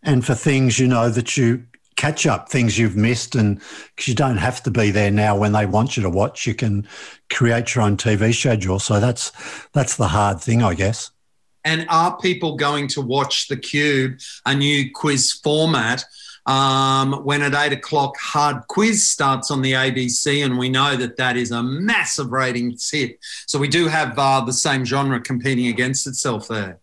and 0.02 0.24
for 0.24 0.34
things 0.34 0.78
you 0.78 0.86
know 0.86 1.10
that 1.10 1.36
you 1.36 1.64
catch 1.96 2.26
up 2.26 2.48
things 2.48 2.78
you've 2.78 2.96
missed 2.96 3.34
and 3.34 3.60
because 3.94 4.08
you 4.08 4.14
don't 4.14 4.36
have 4.36 4.62
to 4.62 4.70
be 4.70 4.90
there 4.90 5.10
now 5.10 5.36
when 5.36 5.52
they 5.52 5.66
want 5.66 5.96
you 5.96 6.02
to 6.02 6.10
watch. 6.10 6.46
You 6.46 6.54
can 6.54 6.86
create 7.30 7.74
your 7.74 7.84
own 7.84 7.96
tv 7.96 8.34
schedule. 8.34 8.78
So 8.78 9.00
that's 9.00 9.32
that's 9.72 9.96
the 9.96 10.08
hard 10.08 10.40
thing 10.40 10.62
i 10.62 10.74
guess. 10.74 11.10
And 11.64 11.86
are 11.88 12.16
people 12.18 12.56
going 12.56 12.86
to 12.88 13.00
watch 13.00 13.48
the 13.48 13.56
cube 13.56 14.20
a 14.44 14.54
new 14.54 14.90
quiz 14.92 15.32
format 15.32 16.04
um, 16.44 17.24
when 17.24 17.42
at 17.42 17.54
eight 17.54 17.72
o'clock 17.72 18.16
hard 18.20 18.68
quiz 18.68 19.08
starts 19.08 19.50
on 19.50 19.62
the 19.62 19.72
abc 19.72 20.44
and 20.44 20.58
we 20.58 20.68
know 20.68 20.94
that 20.96 21.16
that 21.16 21.36
is 21.36 21.50
a 21.50 21.62
massive 21.62 22.30
ratings 22.30 22.88
hit. 22.90 23.18
So 23.46 23.58
we 23.58 23.68
do 23.68 23.88
have 23.88 24.16
uh, 24.18 24.42
the 24.42 24.52
same 24.52 24.84
genre 24.84 25.20
competing 25.20 25.66
against 25.66 26.06
itself 26.06 26.46
there 26.46 26.78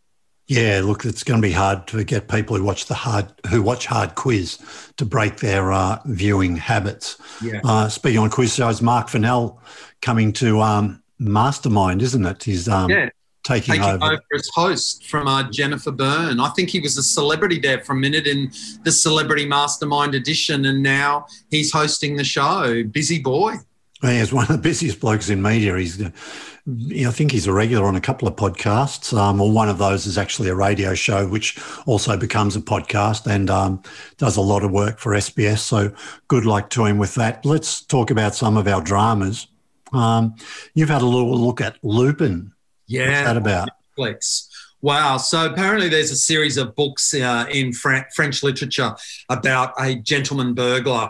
Yeah, 0.53 0.81
look, 0.83 1.03
it's 1.03 1.23
going 1.23 1.41
to 1.41 1.47
be 1.47 1.51
hard 1.53 1.87
to 1.87 2.03
get 2.03 2.27
people 2.27 2.55
who 2.55 2.63
watch 2.63 2.85
the 2.85 2.93
hard 2.93 3.25
who 3.49 3.63
watch 3.63 3.87
hard 3.87 4.13
quiz 4.13 4.59
to 4.97 5.05
break 5.05 5.37
their 5.37 5.71
uh, 5.71 5.99
viewing 6.05 6.57
habits. 6.57 7.17
Yeah. 7.41 7.61
Uh, 7.63 7.89
speaking 7.89 8.19
on 8.19 8.29
quiz 8.29 8.53
shows, 8.53 8.81
Mark 8.81 9.09
Fennell 9.09 9.59
coming 10.01 10.31
to 10.33 10.61
um, 10.61 11.01
Mastermind, 11.17 12.01
isn't 12.03 12.25
it? 12.25 12.43
He's 12.43 12.67
um, 12.67 12.91
Yeah. 12.91 13.09
taking, 13.43 13.75
taking 13.75 13.89
over. 13.89 14.05
over 14.05 14.21
as 14.35 14.47
host 14.53 15.07
from 15.07 15.27
uh, 15.27 15.49
Jennifer 15.49 15.91
Byrne. 15.91 16.39
I 16.39 16.49
think 16.49 16.69
he 16.69 16.79
was 16.79 16.97
a 16.97 17.03
celebrity 17.03 17.59
there 17.59 17.79
for 17.79 17.93
a 17.93 17.95
minute 17.97 18.27
in 18.27 18.51
the 18.83 18.91
Celebrity 18.91 19.45
Mastermind 19.47 20.13
edition, 20.13 20.65
and 20.65 20.83
now 20.83 21.25
he's 21.49 21.71
hosting 21.71 22.15
the 22.15 22.23
show. 22.23 22.83
Busy 22.83 23.19
boy. 23.19 23.55
He's 24.03 24.33
one 24.33 24.43
of 24.43 24.49
the 24.51 24.57
busiest 24.57 24.99
blokes 24.99 25.29
in 25.29 25.41
media. 25.41 25.77
He's, 25.77 26.01
uh, 26.01 26.11
you 26.65 27.03
know, 27.03 27.09
I 27.09 27.11
think 27.11 27.31
he's 27.31 27.47
a 27.47 27.53
regular 27.53 27.85
on 27.85 27.95
a 27.95 28.01
couple 28.01 28.27
of 28.27 28.35
podcasts. 28.35 29.17
Um, 29.17 29.41
or 29.41 29.51
one 29.51 29.67
of 29.67 29.77
those 29.77 30.05
is 30.05 30.17
actually 30.17 30.49
a 30.49 30.55
radio 30.55 30.93
show, 30.93 31.27
which 31.27 31.59
also 31.85 32.15
becomes 32.15 32.55
a 32.55 32.61
podcast 32.61 33.27
and 33.27 33.49
um, 33.49 33.81
does 34.17 34.37
a 34.37 34.41
lot 34.41 34.63
of 34.63 34.71
work 34.71 34.99
for 34.99 35.11
SBS. 35.11 35.59
So 35.59 35.93
good 36.27 36.45
luck 36.45 36.69
to 36.71 36.85
him 36.85 36.97
with 36.97 37.15
that. 37.15 37.45
Let's 37.45 37.81
talk 37.81 38.11
about 38.11 38.33
some 38.33 38.55
of 38.55 38.67
our 38.67 38.81
dramas. 38.81 39.47
Um, 39.91 40.35
you've 40.73 40.89
had 40.89 41.01
a 41.01 41.05
little 41.05 41.37
look 41.37 41.59
at 41.59 41.77
Lupin. 41.83 42.53
Yeah. 42.87 43.09
What's 43.09 43.27
that 43.27 43.37
about? 43.37 43.69
Netflix. 43.97 44.47
Wow. 44.81 45.17
So 45.17 45.51
apparently, 45.51 45.89
there's 45.89 46.11
a 46.11 46.15
series 46.15 46.57
of 46.57 46.75
books 46.75 47.13
uh, 47.13 47.45
in 47.51 47.73
Fran- 47.73 48.05
French 48.15 48.41
literature 48.41 48.95
about 49.29 49.73
a 49.79 49.95
gentleman 49.95 50.53
burglar. 50.53 51.09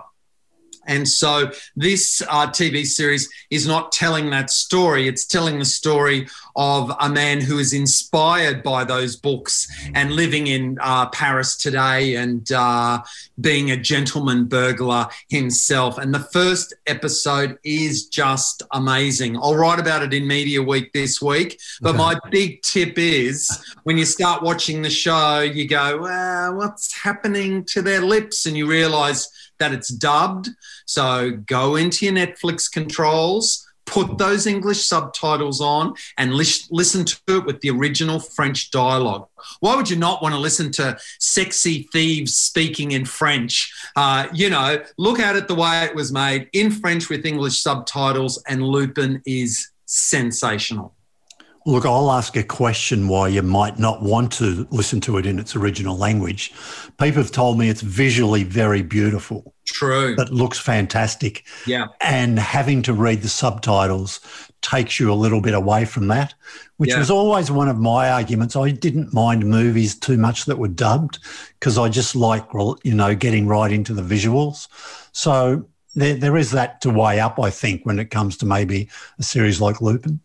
And 0.85 1.07
so 1.07 1.51
this 1.75 2.21
uh, 2.29 2.47
TV 2.47 2.85
series 2.85 3.29
is 3.49 3.65
not 3.67 3.91
telling 3.91 4.29
that 4.31 4.49
story. 4.49 5.07
It's 5.07 5.25
telling 5.25 5.59
the 5.59 5.65
story 5.65 6.27
of 6.55 6.91
a 6.99 7.09
man 7.09 7.41
who 7.41 7.57
is 7.57 7.73
inspired 7.73 8.61
by 8.63 8.83
those 8.83 9.15
books 9.15 9.67
and 9.95 10.11
living 10.11 10.47
in 10.47 10.77
uh, 10.81 11.07
Paris 11.09 11.55
today 11.57 12.15
and 12.15 12.51
uh, 12.51 13.01
being 13.41 13.71
a 13.71 13.77
gentleman 13.77 14.45
burglar 14.45 15.07
himself. 15.29 15.97
And 15.97 16.13
the 16.13 16.19
first 16.19 16.73
episode 16.85 17.57
is 17.63 18.07
just 18.07 18.61
amazing. 18.71 19.37
I'll 19.37 19.55
write 19.55 19.79
about 19.79 20.03
it 20.03 20.13
in 20.13 20.27
Media 20.27 20.61
Week 20.61 20.91
this 20.93 21.21
week. 21.21 21.59
But 21.81 21.91
Okay. 21.91 21.97
my 21.97 22.19
big 22.31 22.61
tip 22.61 22.97
is 22.97 23.49
when 23.83 23.97
you 23.97 24.05
start 24.05 24.43
watching 24.43 24.81
the 24.81 24.89
show, 24.89 25.39
you 25.39 25.67
go, 25.67 25.97
well, 25.99 26.55
what's 26.55 26.93
happening 27.01 27.63
to 27.65 27.81
their 27.81 28.01
lips? 28.01 28.45
And 28.45 28.55
you 28.57 28.67
realize 28.67 29.27
that 29.59 29.73
it's 29.73 29.89
dubbed. 29.89 30.49
So 30.85 31.31
go 31.31 31.75
into 31.75 32.05
your 32.05 32.15
Netflix 32.15 32.71
controls, 32.71 33.67
put 33.85 34.17
those 34.17 34.47
English 34.47 34.85
subtitles 34.85 35.61
on, 35.61 35.93
and 36.17 36.33
lis- 36.33 36.67
listen 36.71 37.05
to 37.05 37.17
it 37.27 37.45
with 37.45 37.61
the 37.61 37.69
original 37.69 38.19
French 38.19 38.71
dialogue. 38.71 39.27
Why 39.59 39.75
would 39.75 39.89
you 39.89 39.97
not 39.97 40.21
want 40.21 40.33
to 40.33 40.39
listen 40.39 40.71
to 40.73 40.97
sexy 41.19 41.89
thieves 41.91 42.35
speaking 42.35 42.91
in 42.91 43.05
French? 43.05 43.73
Uh, 43.95 44.27
you 44.33 44.49
know, 44.49 44.81
look 44.97 45.19
at 45.19 45.35
it 45.35 45.47
the 45.47 45.55
way 45.55 45.83
it 45.83 45.95
was 45.95 46.11
made 46.11 46.49
in 46.53 46.71
French 46.71 47.09
with 47.09 47.25
English 47.25 47.61
subtitles, 47.61 48.41
and 48.47 48.63
Lupin 48.63 49.21
is 49.25 49.69
sensational. 49.85 50.95
Look, 51.65 51.85
I'll 51.85 52.11
ask 52.11 52.35
a 52.35 52.43
question 52.43 53.07
why 53.07 53.29
you 53.29 53.41
might 53.41 53.79
not 53.79 54.01
want 54.01 54.33
to 54.33 54.67
listen 54.69 54.99
to 55.01 55.17
it 55.17 55.25
in 55.25 55.39
its 55.39 55.55
original 55.55 55.97
language. 55.97 56.51
People 56.99 57.21
have 57.23 57.31
told 57.31 57.57
me 57.57 57.69
it's 57.69 57.81
visually 57.81 58.43
very 58.43 58.81
beautiful. 58.81 59.53
True. 59.65 60.13
That 60.15 60.33
looks 60.33 60.59
fantastic. 60.59 61.45
Yeah. 61.65 61.87
And 62.01 62.37
having 62.37 62.81
to 62.83 62.93
read 62.93 63.21
the 63.21 63.29
subtitles 63.29 64.19
takes 64.61 64.99
you 64.99 65.11
a 65.11 65.15
little 65.15 65.39
bit 65.39 65.53
away 65.53 65.85
from 65.85 66.07
that, 66.09 66.33
which 66.77 66.89
Yeah. 66.89 66.99
was 66.99 67.09
always 67.09 67.49
one 67.49 67.69
of 67.69 67.79
my 67.79 68.09
arguments. 68.09 68.57
I 68.57 68.71
didn't 68.71 69.13
mind 69.13 69.45
movies 69.45 69.95
too 69.95 70.17
much 70.17 70.45
that 70.45 70.57
were 70.59 70.67
dubbed 70.67 71.19
because 71.59 71.77
I 71.77 71.87
just 71.87 72.13
like, 72.13 72.43
you 72.83 72.93
know, 72.93 73.15
getting 73.15 73.47
right 73.47 73.71
into 73.71 73.93
the 73.93 74.01
visuals. 74.03 74.67
So 75.13 75.65
there, 75.95 76.15
there 76.15 76.35
is 76.35 76.51
that 76.51 76.81
to 76.81 76.89
weigh 76.89 77.21
up, 77.21 77.39
I 77.39 77.49
think, 77.49 77.85
when 77.85 77.99
it 77.99 78.11
comes 78.11 78.35
to 78.37 78.45
maybe 78.45 78.89
a 79.17 79.23
series 79.23 79.61
like 79.61 79.81
Lupin. 79.81 80.19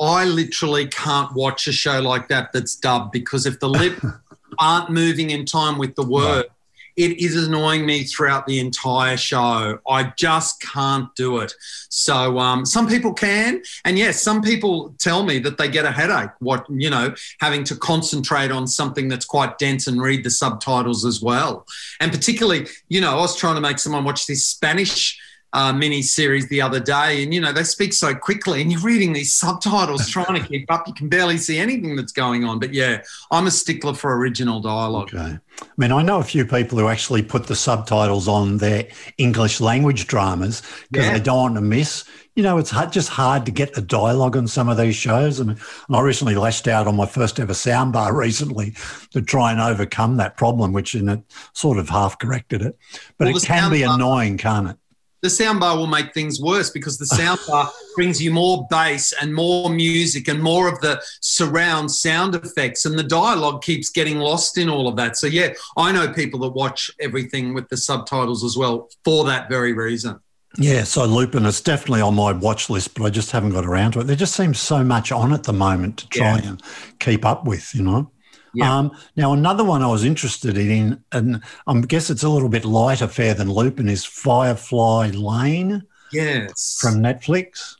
I 0.00 0.24
literally 0.24 0.86
can't 0.86 1.32
watch 1.34 1.68
a 1.68 1.72
show 1.72 2.00
like 2.00 2.28
that 2.28 2.52
that's 2.52 2.76
dubbed 2.76 3.12
because 3.12 3.46
if 3.46 3.60
the 3.60 3.68
lips 3.68 4.04
aren't 4.58 4.90
moving 4.90 5.30
in 5.30 5.44
time 5.44 5.78
with 5.78 5.94
the 5.94 6.02
word, 6.02 6.46
it 6.96 7.18
is 7.18 7.46
annoying 7.46 7.86
me 7.86 8.04
throughout 8.04 8.46
the 8.46 8.58
entire 8.58 9.16
show. 9.16 9.78
I 9.88 10.12
just 10.16 10.60
can't 10.60 11.14
do 11.14 11.38
it. 11.38 11.52
So 11.88 12.38
um, 12.38 12.66
some 12.66 12.86
people 12.86 13.14
can, 13.14 13.62
and 13.84 13.98
yes, 13.98 14.20
some 14.20 14.42
people 14.42 14.94
tell 14.98 15.22
me 15.22 15.38
that 15.40 15.56
they 15.56 15.68
get 15.68 15.84
a 15.84 15.90
headache. 15.90 16.30
What 16.40 16.66
you 16.68 16.90
know, 16.90 17.14
having 17.40 17.64
to 17.64 17.76
concentrate 17.76 18.50
on 18.50 18.66
something 18.66 19.08
that's 19.08 19.24
quite 19.24 19.58
dense 19.58 19.86
and 19.86 20.02
read 20.02 20.24
the 20.24 20.30
subtitles 20.30 21.04
as 21.04 21.22
well. 21.22 21.66
And 22.00 22.12
particularly, 22.12 22.66
you 22.88 23.00
know, 23.00 23.12
I 23.12 23.20
was 23.20 23.36
trying 23.36 23.54
to 23.54 23.60
make 23.60 23.78
someone 23.78 24.04
watch 24.04 24.26
this 24.26 24.44
Spanish 24.44 25.18
uh, 25.52 25.72
mini 25.72 26.02
series 26.02 26.48
the 26.48 26.60
other 26.62 26.80
day, 26.80 27.22
and 27.22 27.32
you 27.34 27.40
know 27.40 27.52
they 27.52 27.64
speak 27.64 27.92
so 27.92 28.14
quickly, 28.14 28.62
and 28.62 28.72
you're 28.72 28.80
reading 28.80 29.12
these 29.12 29.34
subtitles 29.34 30.08
trying 30.08 30.40
to 30.40 30.46
keep 30.46 30.70
up. 30.72 30.86
You 30.88 30.94
can 30.94 31.08
barely 31.08 31.36
see 31.38 31.58
anything 31.58 31.96
that's 31.96 32.12
going 32.12 32.44
on. 32.44 32.58
But 32.58 32.72
yeah, 32.72 33.02
I'm 33.30 33.46
a 33.46 33.50
stickler 33.50 33.94
for 33.94 34.16
original 34.16 34.60
dialogue. 34.60 35.14
Okay. 35.14 35.38
I 35.60 35.66
mean, 35.76 35.92
I 35.92 36.02
know 36.02 36.18
a 36.18 36.24
few 36.24 36.46
people 36.46 36.78
who 36.78 36.88
actually 36.88 37.22
put 37.22 37.46
the 37.46 37.56
subtitles 37.56 38.26
on 38.28 38.58
their 38.58 38.88
English 39.18 39.60
language 39.60 40.06
dramas 40.06 40.62
because 40.90 41.06
Yeah. 41.06 41.12
they 41.12 41.20
don't 41.20 41.36
want 41.38 41.54
to 41.56 41.60
miss. 41.60 42.04
You 42.34 42.42
know, 42.42 42.56
it's 42.56 42.70
hard, 42.70 42.90
just 42.92 43.10
hard 43.10 43.44
to 43.44 43.52
get 43.52 43.74
the 43.74 43.82
dialogue 43.82 44.38
on 44.38 44.48
some 44.48 44.70
of 44.70 44.78
these 44.78 44.96
shows. 44.96 45.38
I 45.38 45.44
mean, 45.44 45.58
I 45.90 46.00
recently 46.00 46.34
lashed 46.34 46.66
out 46.66 46.86
on 46.86 46.96
my 46.96 47.04
first 47.04 47.38
ever 47.38 47.52
soundbar 47.52 48.12
recently 48.16 48.74
to 49.10 49.20
try 49.20 49.52
and 49.52 49.60
overcome 49.60 50.16
that 50.16 50.38
problem, 50.38 50.72
which 50.72 50.94
in 50.94 51.10
it 51.10 51.20
sort 51.52 51.76
of 51.76 51.90
half 51.90 52.18
corrected 52.18 52.62
it. 52.62 52.78
But 53.18 53.26
Well, 53.26 53.36
it 53.36 53.42
can 53.44 53.70
be 53.70 53.82
annoying, 53.82 54.38
can't 54.38 54.70
it? 54.70 54.76
The 55.22 55.28
soundbar 55.28 55.76
will 55.76 55.86
make 55.86 56.12
things 56.12 56.40
worse 56.40 56.68
because 56.70 56.98
the 56.98 57.04
soundbar 57.04 57.70
brings 57.94 58.20
you 58.20 58.32
more 58.32 58.66
bass 58.70 59.12
and 59.20 59.32
more 59.32 59.70
music 59.70 60.26
and 60.26 60.42
more 60.42 60.66
of 60.68 60.80
the 60.80 61.00
surround 61.20 61.90
sound 61.92 62.34
effects, 62.34 62.84
and 62.84 62.98
the 62.98 63.04
dialogue 63.04 63.62
keeps 63.62 63.88
getting 63.88 64.18
lost 64.18 64.58
in 64.58 64.68
all 64.68 64.88
of 64.88 64.96
that. 64.96 65.16
So 65.16 65.28
yeah, 65.28 65.50
I 65.76 65.92
know 65.92 66.12
people 66.12 66.40
that 66.40 66.50
watch 66.50 66.90
everything 67.00 67.54
with 67.54 67.68
the 67.68 67.76
subtitles 67.76 68.42
as 68.42 68.56
well 68.56 68.90
for 69.04 69.24
that 69.26 69.48
very 69.48 69.72
reason. 69.72 70.18
Yeah, 70.58 70.82
so 70.84 71.04
Lupin 71.06 71.46
is 71.46 71.60
definitely 71.62 72.02
on 72.02 72.14
my 72.16 72.32
watch 72.32 72.68
list, 72.68 72.94
but 72.94 73.04
I 73.04 73.08
just 73.10 73.30
haven't 73.30 73.52
got 73.52 73.64
around 73.64 73.92
to 73.92 74.00
it. 74.00 74.04
There 74.08 74.16
just 74.16 74.34
seems 74.34 74.60
so 74.60 74.82
much 74.84 75.10
on 75.12 75.32
at 75.32 75.44
the 75.44 75.52
moment 75.52 75.98
to 75.98 76.08
try 76.08 76.38
Yeah. 76.40 76.48
and 76.48 76.62
keep 76.98 77.24
up 77.24 77.46
with, 77.46 77.74
you 77.74 77.82
know. 77.82 78.10
Yeah. 78.54 78.76
Um, 78.78 78.92
now, 79.16 79.32
another 79.32 79.64
one 79.64 79.82
I 79.82 79.86
was 79.86 80.04
interested 80.04 80.58
in, 80.58 81.02
and 81.12 81.42
I 81.66 81.80
guess 81.80 82.10
it's 82.10 82.22
a 82.22 82.28
little 82.28 82.48
bit 82.48 82.64
lighter 82.64 83.08
fare 83.08 83.34
than 83.34 83.50
Lupin, 83.50 83.88
is 83.88 84.04
Firefly 84.04 85.08
Lane 85.14 85.82
Yes. 86.12 86.76
from 86.80 86.96
Netflix. 86.96 87.76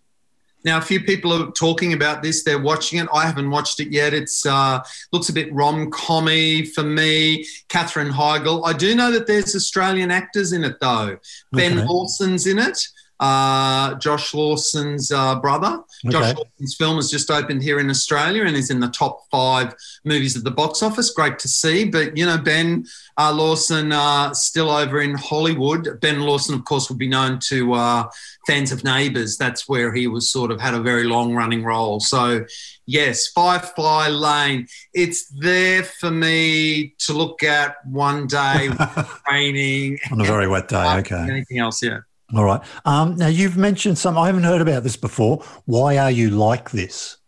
Now, 0.65 0.79
a 0.79 0.81
few 0.81 1.01
people 1.03 1.33
are 1.33 1.51
talking 1.51 1.93
about 1.93 2.23
this. 2.23 2.45
They're 2.45 2.61
watching 2.63 3.01
it. 3.01 3.09
I 3.13 3.27
haven't 3.27 3.51
watched 3.51 3.81
it 3.81 3.89
yet. 3.91 4.15
It's 4.15 4.47
uh, 4.47 4.79
looks 5.11 5.29
a 5.29 5.33
bit 5.33 5.53
rom 5.53 5.91
commy 5.91 6.69
for 6.73 6.85
me. 6.85 7.45
Katherine 7.69 8.13
Heigl. 8.13 8.63
I 8.65 8.73
do 8.73 8.95
know 8.95 9.11
that 9.11 9.27
there's 9.27 9.57
Australian 9.57 10.13
actors 10.13 10.53
in 10.53 10.63
it 10.63 10.79
though. 10.81 11.19
Ben 11.53 11.79
Okay. 11.79 11.87
Lawson's 11.89 12.47
in 12.47 12.61
it. 12.61 12.79
Uh, 13.23 13.95
Josh 14.01 14.35
Lawson's 14.35 15.13
uh, 15.13 15.37
brother. 15.37 15.81
Josh 16.11 16.35
Lawson's 16.35 16.75
film 16.75 16.97
has 16.97 17.09
just 17.09 17.31
opened 17.31 17.63
here 17.63 17.79
in 17.79 17.89
Australia 17.89 18.47
and 18.47 18.57
is 18.57 18.69
in 18.69 18.81
the 18.81 18.89
top 18.89 19.21
five 19.31 19.77
movies 20.05 20.37
at 20.37 20.43
the 20.43 20.51
box 20.51 20.83
office. 20.83 21.11
Great 21.11 21.39
to 21.39 21.47
see. 21.47 21.85
But 21.85 22.17
you 22.17 22.27
know, 22.27 22.37
Ben 22.37 22.85
uh, 23.17 23.33
Lawson 23.33 23.93
uh, 23.93 24.35
still 24.35 24.69
over 24.69 25.01
in 25.01 25.15
Hollywood. 25.15 26.01
Ben 26.01 26.23
Lawson, 26.23 26.57
of 26.57 26.65
course, 26.65 26.89
would 26.89 26.99
be 26.99 27.07
known 27.07 27.39
to 27.45 27.75
uh, 27.75 28.11
fans 28.49 28.73
of 28.73 28.83
Neighbours. 28.83 29.37
That's 29.37 29.69
where 29.69 29.95
he 29.95 30.09
was 30.09 30.29
sort 30.29 30.51
of 30.51 30.61
had 30.61 30.75
a 30.75 30.81
very 30.81 31.05
long 31.05 31.33
running 31.33 31.63
role. 31.63 32.01
So, 32.01 32.45
yes, 32.87 33.29
Firefly 33.29 34.09
Lane. 34.09 34.67
It's 34.95 35.29
there 35.29 35.85
for 35.85 36.11
me 36.11 36.97
to 36.99 37.13
look 37.13 37.45
at 37.45 37.77
one 37.87 38.27
day, 38.27 38.69
raining. 39.31 40.01
On 40.11 40.21
a 40.21 40.25
very 40.25 40.49
wet 40.49 40.67
day. 40.67 40.83
Okay. 41.03 41.15
Anything 41.31 41.59
else? 41.61 41.81
Yeah. 41.85 42.01
All 42.35 42.45
right. 42.45 42.61
Um, 42.85 43.17
now, 43.17 43.29
you've 43.29 43.57
mentioned 43.57 43.99
some, 43.99 44.17
I 44.17 44.27
haven't 44.27 44.45
heard 44.45 44.63
about 44.63 44.83
this 44.83 44.97
before. 44.97 45.45
Why 45.67 45.99
are 45.99 46.11
you 46.11 46.31
like 46.31 46.71
this? 46.71 47.19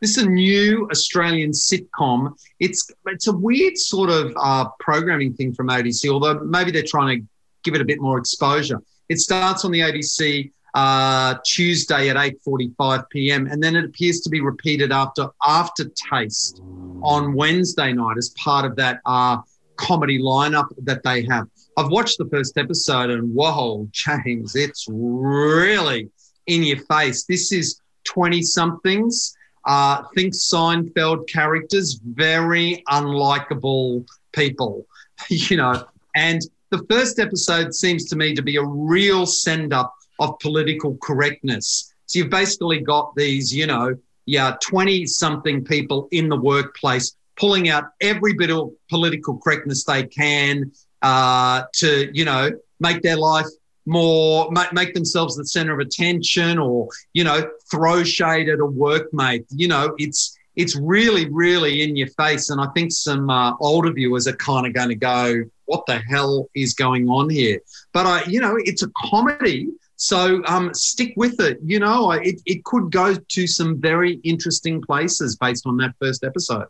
This 0.00 0.18
is 0.18 0.24
a 0.24 0.28
new 0.28 0.88
Australian 0.90 1.52
sitcom. 1.52 2.34
It's 2.60 2.90
it's 3.06 3.26
a 3.26 3.32
weird 3.32 3.78
sort 3.78 4.10
of 4.10 4.34
uh, 4.36 4.66
programming 4.78 5.32
thing 5.32 5.54
from 5.54 5.68
ABC, 5.68 6.10
although 6.10 6.40
maybe 6.40 6.70
they're 6.70 6.82
trying 6.82 7.20
to 7.20 7.26
give 7.62 7.74
it 7.74 7.80
a 7.80 7.86
bit 7.86 8.00
more 8.02 8.18
exposure. 8.18 8.82
It 9.08 9.18
starts 9.20 9.64
on 9.64 9.70
the 9.70 9.80
ABC 9.80 10.52
uh, 10.74 11.36
Tuesday 11.46 12.10
at 12.10 12.16
8:45 12.16 13.08
p.m. 13.08 13.46
and 13.46 13.62
then 13.62 13.76
it 13.76 13.84
appears 13.84 14.20
to 14.22 14.28
be 14.28 14.40
repeated 14.40 14.92
after 14.92 15.28
Aftertaste 15.46 16.60
on 17.02 17.32
Wednesday 17.32 17.92
night 17.92 18.18
as 18.18 18.30
part 18.30 18.66
of 18.66 18.76
that 18.76 19.00
uh, 19.06 19.38
comedy 19.76 20.18
lineup 20.18 20.68
that 20.82 21.02
they 21.02 21.22
have. 21.24 21.46
I've 21.76 21.90
watched 21.90 22.18
the 22.18 22.28
first 22.28 22.56
episode 22.56 23.10
and 23.10 23.34
whoa, 23.34 23.88
James, 23.90 24.54
it's 24.54 24.86
really 24.88 26.10
in 26.46 26.62
your 26.62 26.78
face. 26.78 27.24
This 27.24 27.52
is 27.52 27.80
20 28.04 28.42
somethings 28.42 29.34
uh, 29.66 30.02
think 30.14 30.34
Seinfeld 30.34 31.28
characters, 31.28 31.98
very 32.04 32.82
unlikable 32.88 34.06
people, 34.32 34.86
you 35.28 35.56
know. 35.56 35.84
And 36.14 36.42
the 36.70 36.84
first 36.90 37.18
episode 37.18 37.74
seems 37.74 38.04
to 38.06 38.16
me 38.16 38.34
to 38.34 38.42
be 38.42 38.56
a 38.56 38.64
real 38.64 39.26
send 39.26 39.72
up 39.72 39.94
of 40.20 40.38
political 40.40 40.96
correctness. 41.02 41.92
So 42.06 42.18
you've 42.18 42.30
basically 42.30 42.80
got 42.80 43.14
these, 43.16 43.54
you 43.54 43.66
know, 43.66 43.94
yeah, 44.26 44.56
20 44.62 45.06
something 45.06 45.64
people 45.64 46.08
in 46.12 46.28
the 46.28 46.36
workplace 46.36 47.16
pulling 47.36 47.68
out 47.68 47.84
every 48.00 48.32
bit 48.34 48.50
of 48.50 48.70
political 48.88 49.38
correctness 49.38 49.84
they 49.84 50.04
can 50.04 50.70
uh, 51.04 51.64
to, 51.74 52.10
you 52.12 52.24
know, 52.24 52.50
make 52.80 53.02
their 53.02 53.16
life 53.16 53.46
more 53.86 54.50
make 54.72 54.94
themselves 54.94 55.36
the 55.36 55.46
center 55.46 55.72
of 55.74 55.78
attention 55.78 56.58
or 56.58 56.88
you 57.12 57.22
know 57.22 57.46
throw 57.70 58.02
shade 58.02 58.48
at 58.48 58.58
a 58.58 58.66
workmate. 58.66 59.44
You 59.50 59.68
know 59.68 59.94
it's 59.98 60.36
it's 60.56 60.76
really 60.76 61.28
really 61.30 61.82
in 61.82 61.96
your 61.96 62.08
face. 62.08 62.50
And 62.50 62.60
i 62.60 62.66
think 62.74 62.92
some 62.92 63.28
uh, 63.28 63.52
older 63.60 63.92
viewers 63.92 64.26
are 64.26 64.36
kind 64.36 64.66
of 64.66 64.72
going 64.72 64.88
to 64.88 64.94
go 64.94 65.42
what 65.66 65.84
the 65.86 65.98
hell 65.98 66.48
is 66.54 66.74
going 66.74 67.08
on 67.08 67.28
here? 67.28 67.60
But 67.92 68.06
i 68.06 68.24
you 68.24 68.40
know 68.40 68.56
it's 68.58 68.82
a 68.82 68.90
comedy. 68.96 69.68
So 69.96 70.42
um, 70.46 70.74
stick 70.74 71.12
with 71.16 71.38
it. 71.40 71.58
You 71.62 71.78
know 71.78 72.10
it, 72.12 72.40
it 72.46 72.64
could 72.64 72.90
go 72.90 73.14
to 73.14 73.46
some 73.46 73.80
very 73.80 74.14
interesting 74.24 74.80
places 74.80 75.36
based 75.36 75.66
on 75.66 75.76
that 75.78 75.94
first 76.00 76.24
episode 76.24 76.66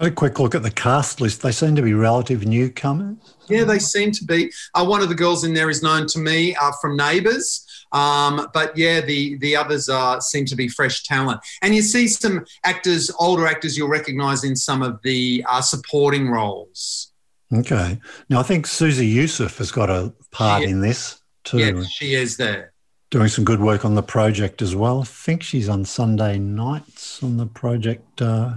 a 0.00 0.10
quick 0.10 0.38
look 0.38 0.54
at 0.54 0.62
the 0.62 0.70
cast 0.70 1.20
list. 1.20 1.42
They 1.42 1.52
seem 1.52 1.74
to 1.76 1.82
be 1.82 1.94
relative 1.94 2.46
newcomers. 2.46 3.16
Yeah, 3.48 3.64
they 3.64 3.78
seem 3.78 4.12
to 4.12 4.24
be. 4.24 4.50
Uh, 4.74 4.84
one 4.84 5.02
of 5.02 5.08
the 5.08 5.14
girls 5.14 5.44
in 5.44 5.54
there 5.54 5.70
is 5.70 5.82
known 5.82 6.06
to 6.08 6.18
me 6.18 6.54
uh, 6.56 6.72
from 6.80 6.96
Neighbours. 6.96 7.64
Um, 7.92 8.48
but 8.52 8.76
yeah, 8.76 9.00
the 9.00 9.38
the 9.38 9.56
others 9.56 9.88
uh, 9.88 10.20
seem 10.20 10.44
to 10.46 10.56
be 10.56 10.68
fresh 10.68 11.04
talent, 11.04 11.40
and 11.62 11.74
you 11.74 11.82
see 11.82 12.06
some 12.06 12.44
actors, 12.64 13.10
older 13.18 13.46
actors, 13.46 13.78
you'll 13.78 13.88
recognise 13.88 14.44
in 14.44 14.56
some 14.56 14.82
of 14.82 15.00
the 15.02 15.44
uh, 15.48 15.62
supporting 15.62 16.28
roles. 16.28 17.12
Okay, 17.52 17.98
now 18.28 18.40
I 18.40 18.42
think 18.42 18.66
Susie 18.66 19.06
Youssef 19.06 19.56
has 19.56 19.70
got 19.70 19.88
a 19.88 20.12
part 20.30 20.64
in 20.64 20.82
this 20.82 21.22
too. 21.44 21.58
Yeah, 21.58 21.82
she 21.84 22.14
is 22.14 22.36
there. 22.36 22.72
Doing 23.10 23.28
some 23.28 23.46
good 23.46 23.60
work 23.60 23.86
on 23.86 23.94
the 23.94 24.02
project 24.02 24.60
as 24.60 24.76
well. 24.76 25.00
I 25.00 25.04
think 25.04 25.42
she's 25.42 25.70
on 25.70 25.86
Sunday 25.86 26.38
nights 26.38 27.22
on 27.22 27.38
the 27.38 27.46
project 27.46 28.20
uh, 28.20 28.56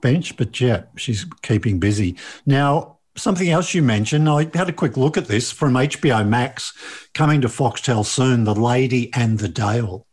bench, 0.00 0.36
but 0.36 0.60
yeah, 0.60 0.84
she's 0.96 1.26
keeping 1.42 1.78
busy. 1.78 2.16
Now, 2.46 2.98
something 3.16 3.50
else 3.50 3.74
you 3.74 3.82
mentioned, 3.82 4.28
I 4.28 4.50
had 4.54 4.68
a 4.68 4.72
quick 4.72 4.96
look 4.96 5.16
at 5.16 5.28
this 5.28 5.52
from 5.52 5.74
HBO 5.74 6.26
Max 6.26 6.72
coming 7.14 7.40
to 7.42 7.48
Foxtel 7.48 8.04
soon 8.04 8.44
The 8.44 8.54
Lady 8.54 9.12
and 9.14 9.38
the 9.38 9.48
Dale. 9.48 10.06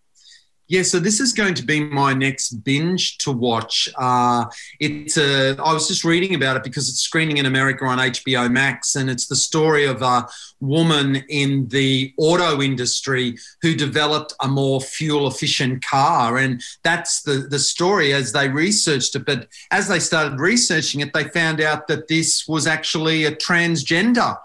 Yeah, 0.69 0.83
so 0.83 0.99
this 0.99 1.19
is 1.19 1.33
going 1.33 1.55
to 1.55 1.63
be 1.63 1.83
my 1.83 2.13
next 2.13 2.63
binge 2.63 3.17
to 3.19 3.31
watch. 3.31 3.89
Uh, 3.97 4.45
it's 4.79 5.17
a, 5.17 5.57
I 5.57 5.73
was 5.73 5.87
just 5.87 6.03
reading 6.03 6.35
about 6.35 6.57
it 6.57 6.63
because 6.63 6.89
it's 6.89 6.99
screening 6.99 7.37
in 7.37 7.47
America 7.47 7.85
on 7.85 7.97
HBO 7.97 8.51
Max, 8.51 8.95
and 8.95 9.09
it's 9.09 9.25
the 9.25 9.35
story 9.35 9.85
of 9.85 10.03
a 10.03 10.27
woman 10.59 11.23
in 11.27 11.67
the 11.69 12.13
auto 12.17 12.61
industry 12.61 13.35
who 13.63 13.73
developed 13.73 14.35
a 14.41 14.47
more 14.47 14.79
fuel 14.79 15.27
efficient 15.27 15.83
car. 15.83 16.37
And 16.37 16.61
that's 16.83 17.23
the, 17.23 17.47
the 17.49 17.57
story 17.57 18.13
as 18.13 18.31
they 18.31 18.47
researched 18.47 19.15
it. 19.15 19.25
But 19.25 19.47
as 19.71 19.87
they 19.87 19.99
started 19.99 20.39
researching 20.39 21.01
it, 21.01 21.13
they 21.13 21.23
found 21.29 21.61
out 21.61 21.87
that 21.87 22.07
this 22.07 22.47
was 22.47 22.67
actually 22.67 23.25
a 23.25 23.35
transgender 23.35 24.37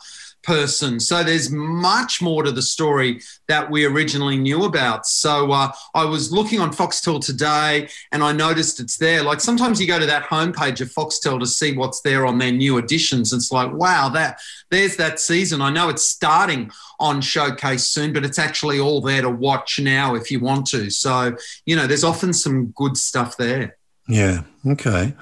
person. 0.45 1.01
So 1.01 1.23
there's 1.23 1.51
much 1.51 2.23
more 2.23 2.43
to 2.43 2.53
the 2.53 2.63
story 2.63 3.21
that 3.49 3.71
we 3.71 3.85
originally 3.85 4.37
knew 4.37 4.65
about. 4.65 5.07
So 5.07 5.53
uh, 5.53 5.73
I 5.95 6.05
was 6.05 6.33
looking 6.33 6.61
on 6.61 6.73
Foxtel 6.73 7.25
today 7.25 7.89
and 8.13 8.23
I 8.23 8.33
noticed 8.33 8.81
it's 8.81 8.97
there. 8.97 9.23
Like 9.23 9.41
sometimes 9.41 9.81
you 9.81 9.87
go 9.87 9.99
to 9.99 10.07
that 10.07 10.25
homepage 10.25 10.81
of 10.81 10.89
Foxtel 10.93 11.41
to 11.41 11.47
see 11.47 11.77
what's 11.77 12.01
there 12.03 12.27
on 12.27 12.39
their 12.39 12.53
new 12.53 12.79
editions. 12.79 13.33
It's 13.33 13.51
like, 13.51 13.73
wow, 13.73 14.09
that 14.11 14.41
there's 14.71 14.97
that 14.97 15.21
season. 15.21 15.61
I 15.61 15.71
know 15.71 15.89
it's 15.89 16.05
starting 16.05 16.71
on 17.01 17.21
Showcase 17.21 17.89
soon, 17.89 18.13
but 18.13 18.25
it's 18.25 18.39
actually 18.39 18.79
all 18.79 19.01
there 19.01 19.23
to 19.23 19.31
watch 19.31 19.81
now 19.81 20.15
if 20.15 20.31
you 20.31 20.41
want 20.41 20.67
to. 20.69 20.91
So, 20.91 21.37
you 21.67 21.77
know, 21.77 21.87
there's 21.87 22.05
often 22.05 22.33
some 22.33 22.67
good 22.77 22.97
stuff 22.97 23.37
there. 23.37 23.77
Yeah. 24.09 24.43
Okay. 24.67 25.15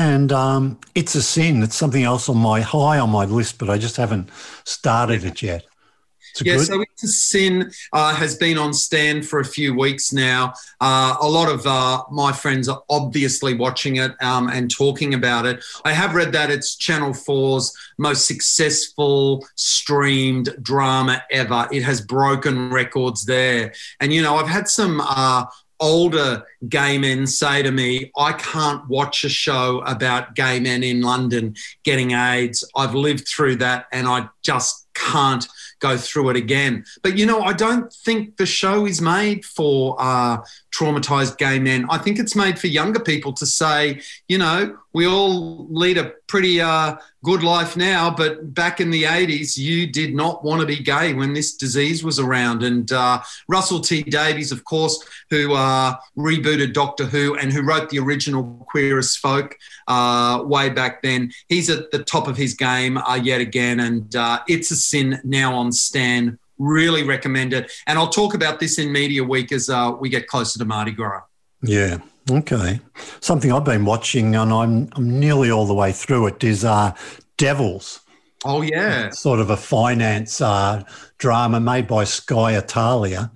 And 0.00 0.32
um, 0.32 0.78
it's 0.94 1.14
a 1.14 1.20
sin. 1.20 1.62
It's 1.62 1.76
something 1.76 2.04
else 2.04 2.30
on 2.30 2.38
my 2.38 2.62
high 2.62 2.98
on 2.98 3.10
my 3.10 3.26
list, 3.26 3.58
but 3.58 3.68
I 3.68 3.76
just 3.76 3.98
haven't 3.98 4.30
started 4.64 5.24
it 5.24 5.42
yet. 5.42 5.64
Yeah, 6.40 6.56
good- 6.56 6.66
so 6.66 6.80
It's 6.80 7.04
a 7.04 7.08
Sin 7.08 7.70
uh, 7.92 8.14
has 8.14 8.34
been 8.34 8.56
on 8.56 8.72
stand 8.72 9.26
for 9.26 9.40
a 9.40 9.44
few 9.44 9.74
weeks 9.74 10.10
now. 10.10 10.54
Uh, 10.80 11.16
a 11.20 11.28
lot 11.28 11.50
of 11.50 11.66
uh, 11.66 12.04
my 12.10 12.32
friends 12.32 12.66
are 12.66 12.82
obviously 12.88 13.52
watching 13.52 13.96
it 13.96 14.12
um, 14.22 14.48
and 14.48 14.70
talking 14.70 15.12
about 15.12 15.44
it. 15.44 15.62
I 15.84 15.92
have 15.92 16.14
read 16.14 16.32
that 16.32 16.50
it's 16.50 16.76
Channel 16.76 17.10
4's 17.10 17.76
most 17.98 18.26
successful 18.26 19.46
streamed 19.56 20.56
drama 20.62 21.22
ever. 21.30 21.68
It 21.70 21.82
has 21.82 22.00
broken 22.00 22.70
records 22.70 23.26
there. 23.26 23.74
And, 24.00 24.14
you 24.14 24.22
know, 24.22 24.36
I've 24.36 24.48
had 24.48 24.66
some 24.66 25.02
uh, 25.04 25.44
older 25.80 26.44
gay 26.68 26.98
men 26.98 27.26
say 27.26 27.62
to 27.62 27.70
me, 27.70 28.12
I 28.16 28.32
can't 28.32 28.86
watch 28.88 29.24
a 29.24 29.28
show 29.28 29.80
about 29.86 30.34
gay 30.34 30.60
men 30.60 30.82
in 30.82 31.00
London 31.00 31.54
getting 31.84 32.12
AIDS. 32.12 32.64
I've 32.76 32.94
lived 32.94 33.26
through 33.26 33.56
that 33.56 33.86
and 33.92 34.06
I 34.06 34.28
just 34.42 34.86
can't 34.94 35.46
go 35.80 35.96
through 35.96 36.30
it 36.30 36.36
again. 36.36 36.84
But 37.02 37.16
you 37.16 37.26
know, 37.26 37.40
I 37.42 37.52
don't 37.52 37.92
think 37.92 38.36
the 38.36 38.46
show 38.46 38.86
is 38.86 39.00
made 39.00 39.44
for 39.44 39.96
uh, 39.98 40.38
traumatized 40.74 41.38
gay 41.38 41.58
men. 41.58 41.86
I 41.90 41.98
think 41.98 42.18
it's 42.18 42.36
made 42.36 42.58
for 42.58 42.68
younger 42.68 43.00
people 43.00 43.32
to 43.34 43.46
say, 43.46 44.00
you 44.28 44.38
know, 44.38 44.78
we 44.92 45.06
all 45.06 45.66
lead 45.68 45.98
a 45.98 46.12
pretty 46.26 46.60
uh, 46.60 46.96
good 47.22 47.42
life 47.42 47.76
now, 47.76 48.10
but 48.10 48.54
back 48.54 48.80
in 48.80 48.90
the 48.90 49.04
80s, 49.04 49.56
you 49.56 49.86
did 49.86 50.14
not 50.14 50.44
want 50.44 50.60
to 50.60 50.66
be 50.66 50.78
gay 50.78 51.12
when 51.12 51.32
this 51.32 51.54
disease 51.54 52.02
was 52.02 52.18
around. 52.18 52.62
And 52.62 52.90
uh, 52.90 53.20
Russell 53.48 53.80
T 53.80 54.02
Davies, 54.02 54.52
of 54.52 54.64
course, 54.64 55.02
who 55.28 55.54
uh, 55.54 55.94
rebooted 56.16 56.72
Doctor 56.72 57.04
Who 57.04 57.36
and 57.36 57.52
who 57.52 57.62
wrote 57.62 57.90
the 57.90 57.98
original 57.98 58.66
Queer 58.68 58.98
as 58.98 59.16
Folk 59.16 59.56
uh, 59.86 60.42
way 60.44 60.70
back 60.70 61.02
then, 61.02 61.32
he's 61.48 61.70
at 61.70 61.90
the 61.90 62.02
top 62.02 62.26
of 62.26 62.36
his 62.36 62.54
game 62.54 62.98
uh, 62.98 63.20
yet 63.22 63.40
again. 63.40 63.80
And 63.80 64.14
uh, 64.16 64.40
It's 64.48 64.70
a 64.70 64.76
Sin 64.76 65.20
now 65.24 65.54
on 65.54 65.72
Stan. 65.72 66.38
Really 66.60 67.02
recommend 67.04 67.54
it. 67.54 67.72
And 67.86 67.98
I'll 67.98 68.10
talk 68.10 68.34
about 68.34 68.60
this 68.60 68.78
in 68.78 68.92
Media 68.92 69.24
Week 69.24 69.50
as 69.50 69.70
we 69.98 70.10
get 70.10 70.26
closer 70.26 70.58
to 70.58 70.64
Mardi 70.66 70.92
Gras. 70.92 71.22
Yeah. 71.62 71.98
Okay. 72.30 72.80
Something 73.20 73.50
I've 73.50 73.64
been 73.64 73.86
watching, 73.86 74.36
and 74.36 74.52
I'm 74.52 74.88
I'm 74.92 75.18
nearly 75.18 75.50
all 75.50 75.66
the 75.66 75.74
way 75.74 75.90
through 75.90 76.26
it, 76.26 76.44
is 76.44 76.64
uh, 76.64 76.94
Devils. 77.38 78.00
Oh 78.44 78.60
yeah. 78.60 79.06
It's 79.06 79.20
sort 79.20 79.40
of 79.40 79.48
a 79.50 79.56
finance 79.56 80.40
uh, 80.40 80.84
drama 81.18 81.60
made 81.60 81.88
by 81.88 82.04
Sky 82.04 82.56
Italia. 82.56 83.30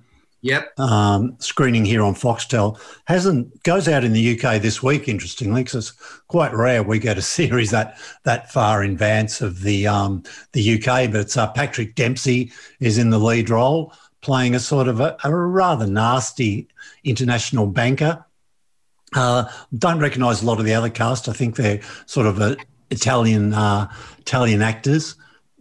Yep. 0.45 0.79
Um, 0.79 1.35
screening 1.39 1.85
here 1.85 2.03
on 2.03 2.13
Foxtel 2.13 2.79
hasn't 3.05 3.63
goes 3.63 3.87
out 3.87 4.03
in 4.03 4.13
the 4.13 4.39
UK 4.39 4.61
this 4.61 4.83
week. 4.83 5.07
Interestingly, 5.07 5.63
because 5.63 5.89
it's 5.89 6.21
quite 6.27 6.53
rare 6.53 6.83
we 6.83 6.99
get 6.99 7.17
a 7.17 7.21
series 7.37 7.71
that 7.71 7.97
that 8.23 8.51
far 8.51 8.83
in 8.83 8.91
advance 8.91 9.41
of 9.41 9.61
the 9.61 9.87
um, 9.87 10.21
the 10.53 10.75
UK. 10.75 11.11
But 11.11 11.21
it's 11.21 11.35
uh, 11.35 11.47
Patrick 11.47 11.95
Dempsey 11.95 12.51
is 12.79 12.99
in 12.99 13.09
the 13.09 13.17
lead 13.17 13.49
role, 13.49 13.91
playing 14.21 14.53
a 14.53 14.59
sort 14.59 14.87
of 14.87 14.99
a, 14.99 15.17
a 15.23 15.35
rather 15.35 15.87
nasty 15.87 16.67
international 17.03 17.65
banker 17.65 18.23
uh, 19.15 19.49
don't 19.77 19.99
recognise 19.99 20.43
a 20.43 20.45
lot 20.45 20.59
of 20.59 20.65
the 20.65 20.73
other 20.73 20.89
cast. 20.89 21.29
I 21.29 21.33
think 21.33 21.55
they're 21.55 21.81
sort 22.05 22.27
of 22.27 22.39
a 22.39 22.57
Italian 22.91 23.53
uh, 23.53 23.91
Italian 24.19 24.61
actors, 24.61 25.15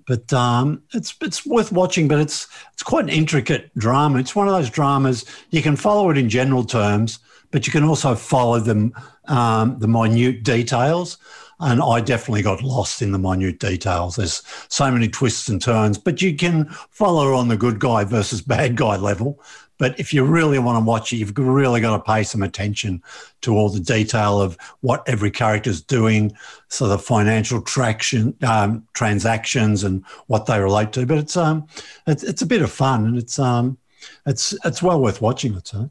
but 0.06 0.32
um, 0.32 0.82
it's 0.92 1.14
it's 1.20 1.46
worth 1.46 1.72
watching. 1.72 2.08
But 2.08 2.18
it's 2.18 2.48
it's 2.72 2.82
quite 2.82 3.04
an 3.04 3.10
intricate 3.10 3.70
drama. 3.76 4.18
It's 4.18 4.36
one 4.36 4.48
of 4.48 4.54
those 4.54 4.70
dramas 4.70 5.24
you 5.50 5.62
can 5.62 5.76
follow 5.76 6.10
it 6.10 6.18
in 6.18 6.28
general 6.28 6.64
terms, 6.64 7.18
but 7.50 7.66
you 7.66 7.72
can 7.72 7.84
also 7.84 8.14
follow 8.14 8.58
them 8.58 8.92
um, 9.26 9.78
the 9.78 9.88
minute 9.88 10.42
details. 10.42 11.18
And 11.60 11.80
I 11.80 12.00
definitely 12.00 12.42
got 12.42 12.62
lost 12.62 13.00
in 13.00 13.12
the 13.12 13.18
minute 13.18 13.60
details. 13.60 14.16
There's 14.16 14.42
so 14.68 14.90
many 14.90 15.08
twists 15.08 15.48
and 15.48 15.62
turns, 15.62 15.96
but 15.98 16.20
you 16.20 16.34
can 16.34 16.66
follow 16.90 17.34
on 17.34 17.48
the 17.48 17.56
good 17.56 17.78
guy 17.78 18.04
versus 18.04 18.42
bad 18.54 18.76
guy 18.76 18.96
level. 18.96 19.40
But 19.78 19.98
if 19.98 20.14
you 20.14 20.24
really 20.24 20.58
want 20.58 20.78
to 20.78 20.84
watch 20.84 21.12
it, 21.12 21.16
you've 21.16 21.36
really 21.36 21.80
got 21.80 21.96
to 21.96 22.02
pay 22.02 22.22
some 22.22 22.42
attention 22.42 23.02
to 23.42 23.56
all 23.56 23.68
the 23.68 23.80
detail 23.80 24.40
of 24.40 24.56
what 24.80 25.02
every 25.08 25.30
character's 25.30 25.82
doing, 25.82 26.36
so 26.68 26.86
the 26.86 26.98
financial 26.98 27.60
traction 27.60 28.36
um, 28.46 28.86
transactions 28.94 29.84
and 29.84 30.04
what 30.26 30.46
they 30.46 30.60
relate 30.60 30.92
to. 30.92 31.06
But 31.06 31.18
it's 31.18 31.36
um, 31.36 31.66
it's, 32.06 32.22
it's 32.22 32.42
a 32.42 32.46
bit 32.46 32.62
of 32.62 32.70
fun 32.70 33.06
and 33.06 33.18
it's 33.18 33.38
um, 33.38 33.78
it's 34.26 34.56
it's 34.64 34.82
well 34.82 35.00
worth 35.00 35.20
watching. 35.20 35.56
I'd 35.56 35.66
say. 35.66 35.88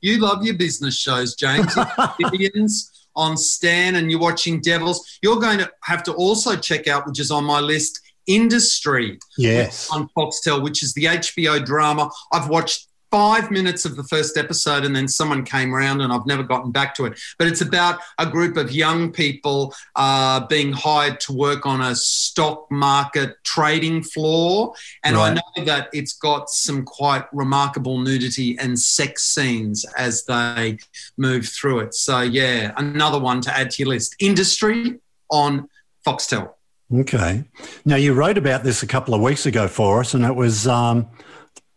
You 0.00 0.18
love 0.18 0.44
your 0.44 0.56
business 0.56 0.96
shows, 0.96 1.34
James. 1.34 1.74
Billions 2.18 3.08
on 3.16 3.36
Stan, 3.36 3.96
and 3.96 4.10
you're 4.10 4.20
watching 4.20 4.60
Devils. 4.60 5.18
You're 5.22 5.40
going 5.40 5.58
to 5.58 5.70
have 5.84 6.02
to 6.04 6.12
also 6.12 6.56
check 6.56 6.86
out, 6.86 7.06
which 7.06 7.18
is 7.18 7.30
on 7.30 7.44
my 7.44 7.60
list, 7.60 8.00
Industry. 8.26 9.18
Yes. 9.38 9.90
On 9.90 10.08
Foxtel, 10.16 10.62
which 10.62 10.82
is 10.82 10.92
the 10.94 11.04
HBO 11.04 11.64
drama. 11.64 12.10
I've 12.32 12.48
watched 12.48 12.88
five 13.16 13.50
minutes 13.50 13.86
of 13.86 13.96
the 13.96 14.04
first 14.04 14.36
episode, 14.36 14.84
and 14.84 14.94
then 14.94 15.08
someone 15.08 15.42
came 15.42 15.74
around, 15.74 16.02
and 16.02 16.12
I've 16.12 16.26
never 16.26 16.42
gotten 16.42 16.70
back 16.70 16.94
to 16.96 17.06
it. 17.06 17.18
But 17.38 17.46
it's 17.46 17.62
about 17.62 18.00
a 18.18 18.26
group 18.26 18.58
of 18.58 18.70
young 18.70 19.10
people 19.10 19.74
uh, 19.94 20.46
being 20.48 20.70
hired 20.70 21.18
to 21.20 21.32
work 21.32 21.64
on 21.64 21.80
a 21.80 21.96
stock 21.96 22.70
market 22.70 23.42
trading 23.42 24.02
floor, 24.02 24.74
and 25.02 25.16
right. 25.16 25.30
I 25.30 25.34
know 25.34 25.64
that 25.64 25.88
it's 25.94 26.12
got 26.12 26.50
some 26.50 26.84
quite 26.84 27.24
remarkable 27.32 27.96
nudity 27.96 28.58
and 28.58 28.78
sex 28.78 29.22
scenes 29.22 29.86
as 29.96 30.26
they 30.26 30.76
move 31.16 31.48
through 31.48 31.80
it. 31.80 31.94
So 31.94 32.20
yeah, 32.20 32.74
another 32.76 33.18
one 33.18 33.40
to 33.42 33.56
add 33.56 33.70
to 33.70 33.82
your 33.82 33.94
list. 33.94 34.14
Industry 34.20 35.00
on 35.30 35.70
Foxtel. 36.06 36.50
Okay. 36.92 37.44
Now 37.86 37.96
you 37.96 38.12
wrote 38.12 38.36
about 38.36 38.62
this 38.62 38.82
a 38.82 38.86
couple 38.86 39.14
of 39.14 39.22
weeks 39.22 39.46
ago 39.46 39.68
for 39.68 40.00
us, 40.00 40.12
and 40.12 40.22
it 40.22 40.36
was 40.36 40.66
um, 40.66 41.08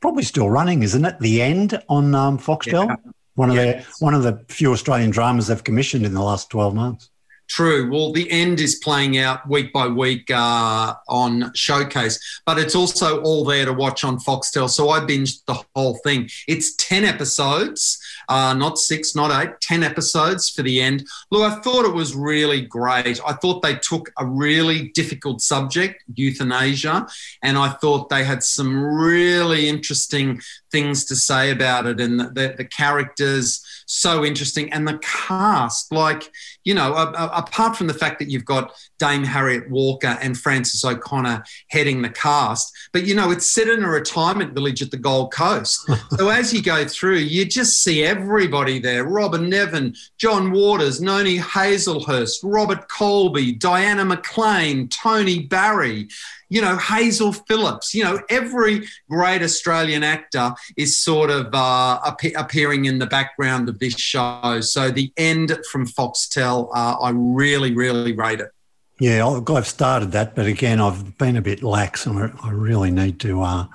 probably 0.02 0.24
still 0.24 0.50
running, 0.50 0.84
isn't 0.84 1.06
it? 1.06 1.20
The 1.20 1.42
End 1.42 1.82
on 1.90 2.16
um, 2.16 2.38
Foxtel. 2.38 2.88
Yeah. 2.88 2.96
One 3.36 3.50
of 3.50 3.56
yeah. 3.56 3.80
the 3.80 3.86
one 4.00 4.14
of 4.14 4.24
the 4.24 4.44
few 4.50 4.74
Australian 4.74 5.12
dramas 5.12 5.48
they've 5.48 5.64
commissioned 5.64 6.06
in 6.06 6.14
the 6.14 6.22
last 6.22 6.50
twelve 6.50 6.76
months. 6.76 7.10
True. 7.50 7.90
Well, 7.92 8.12
the 8.12 8.30
end 8.30 8.60
is 8.60 8.76
playing 8.76 9.18
out 9.18 9.50
week 9.50 9.74
by 9.74 9.88
week 9.88 10.30
uh, 10.30 10.94
on 11.08 11.52
Showcase, 11.56 12.42
but 12.46 12.60
it's 12.60 12.76
also 12.76 13.22
all 13.22 13.44
there 13.44 13.66
to 13.66 13.74
watch 13.74 14.04
on 14.04 14.20
Foxtel. 14.20 14.70
So 14.70 14.90
I 14.92 15.00
binged 15.00 15.44
the 15.48 15.64
whole 15.76 15.96
thing. 16.04 16.30
It's 16.48 16.76
10 16.76 17.06
episodes, 17.06 17.99
uh, 18.30 18.54
not 18.54 18.78
six, 18.78 19.16
not 19.16 19.32
eight, 19.44 19.60
10 19.62 19.84
episodes 19.84 20.50
for 20.50 20.62
the 20.62 20.80
end. 20.80 21.06
Look, 21.32 21.42
I 21.42 21.60
thought 21.62 21.86
it 21.86 21.94
was 21.94 22.16
really 22.16 22.62
great. 22.62 23.20
I 23.26 23.34
thought 23.34 23.62
they 23.62 23.76
took 23.76 24.12
a 24.18 24.26
really 24.26 24.90
difficult 24.90 25.42
subject, 25.42 26.04
euthanasia, 26.16 27.08
and 27.44 27.58
I 27.58 27.70
thought 27.70 28.10
they 28.10 28.24
had 28.24 28.44
some 28.44 28.82
really 28.82 29.68
interesting 29.68 30.42
things 30.72 31.06
to 31.06 31.16
say 31.16 31.52
about 31.52 31.86
it 31.86 32.00
and 32.00 32.20
the, 32.20 32.54
the, 32.58 32.66
characters 32.66 33.66
so 33.88 34.24
interesting. 34.24 34.72
And 34.72 34.88
the 34.88 35.00
cast 35.00 35.92
like 35.92 36.32
you 36.64 36.74
know 36.74 36.94
apart 36.94 37.76
from 37.76 37.88
the 37.88 37.94
fact 37.94 38.20
that 38.20 38.30
you've 38.30 38.46
got 38.46 38.74
dame 39.00 39.24
harriet 39.24 39.70
walter 39.70 40.18
and 40.22 40.38
frances 40.38 40.84
o'connor 40.84 41.44
heading 41.70 42.02
the 42.02 42.10
cast 42.10 42.72
but 42.92 43.06
you 43.06 43.16
know 43.16 43.32
it's 43.32 43.50
set 43.50 43.68
in 43.68 43.84
a 43.84 43.88
retirement 43.88 44.54
village 44.54 44.82
at 44.82 44.92
the 44.92 44.98
gold 44.98 45.32
coast. 45.34 45.90
So 46.18 46.30
as 46.30 46.54
you 46.54 46.62
go 46.62 46.86
through 46.86 47.18
you 47.18 47.46
just 47.46 47.84
see 47.84 48.04
everybody 48.04 48.80
there. 48.80 49.06
Robyn 49.06 49.50
nevin 49.50 49.96
john 50.18 50.52
waters 50.52 51.02
noni 51.02 51.38
hazlehurst 51.38 52.40
robert 52.44 52.88
coleby 52.90 53.58
diana 53.58 54.04
mclean 54.04 54.88
tony 54.90 55.40
barry 55.40 56.08
you 56.50 56.62
know, 56.62 56.78
Hazel 56.78 57.32
Phillips, 57.32 57.94
you 57.94 58.04
know, 58.04 58.20
every 58.30 58.88
great 59.10 59.42
Australian 59.42 60.04
actor 60.04 60.54
is 60.76 60.98
sort 60.98 61.30
of 61.30 61.54
uh, 61.54 62.00
ap- 62.06 62.36
appearing 62.36 62.86
in 62.86 63.00
the 63.00 63.06
background 63.06 63.70
of 63.70 63.80
this 63.80 63.94
show. 63.94 64.60
So 64.62 64.90
the 64.90 65.14
end 65.16 65.58
from 65.72 65.86
Foxtel, 65.86 66.70
uh, 66.76 66.98
I 67.00 67.12
really, 67.14 67.74
really 67.74 68.14
rate 68.14 68.40
it. 68.40 68.52
Yeah, 69.00 69.42
I've 69.48 69.68
started 69.68 70.12
that, 70.12 70.36
but 70.36 70.46
again, 70.46 70.82
I've 70.82 71.18
been 71.18 71.38
a 71.38 71.42
bit 71.42 71.64
lax, 71.64 72.06
and 72.06 72.34
I 72.44 72.52
really 72.52 72.92
need 72.92 73.22
to 73.22 73.42
uh, 73.42 73.68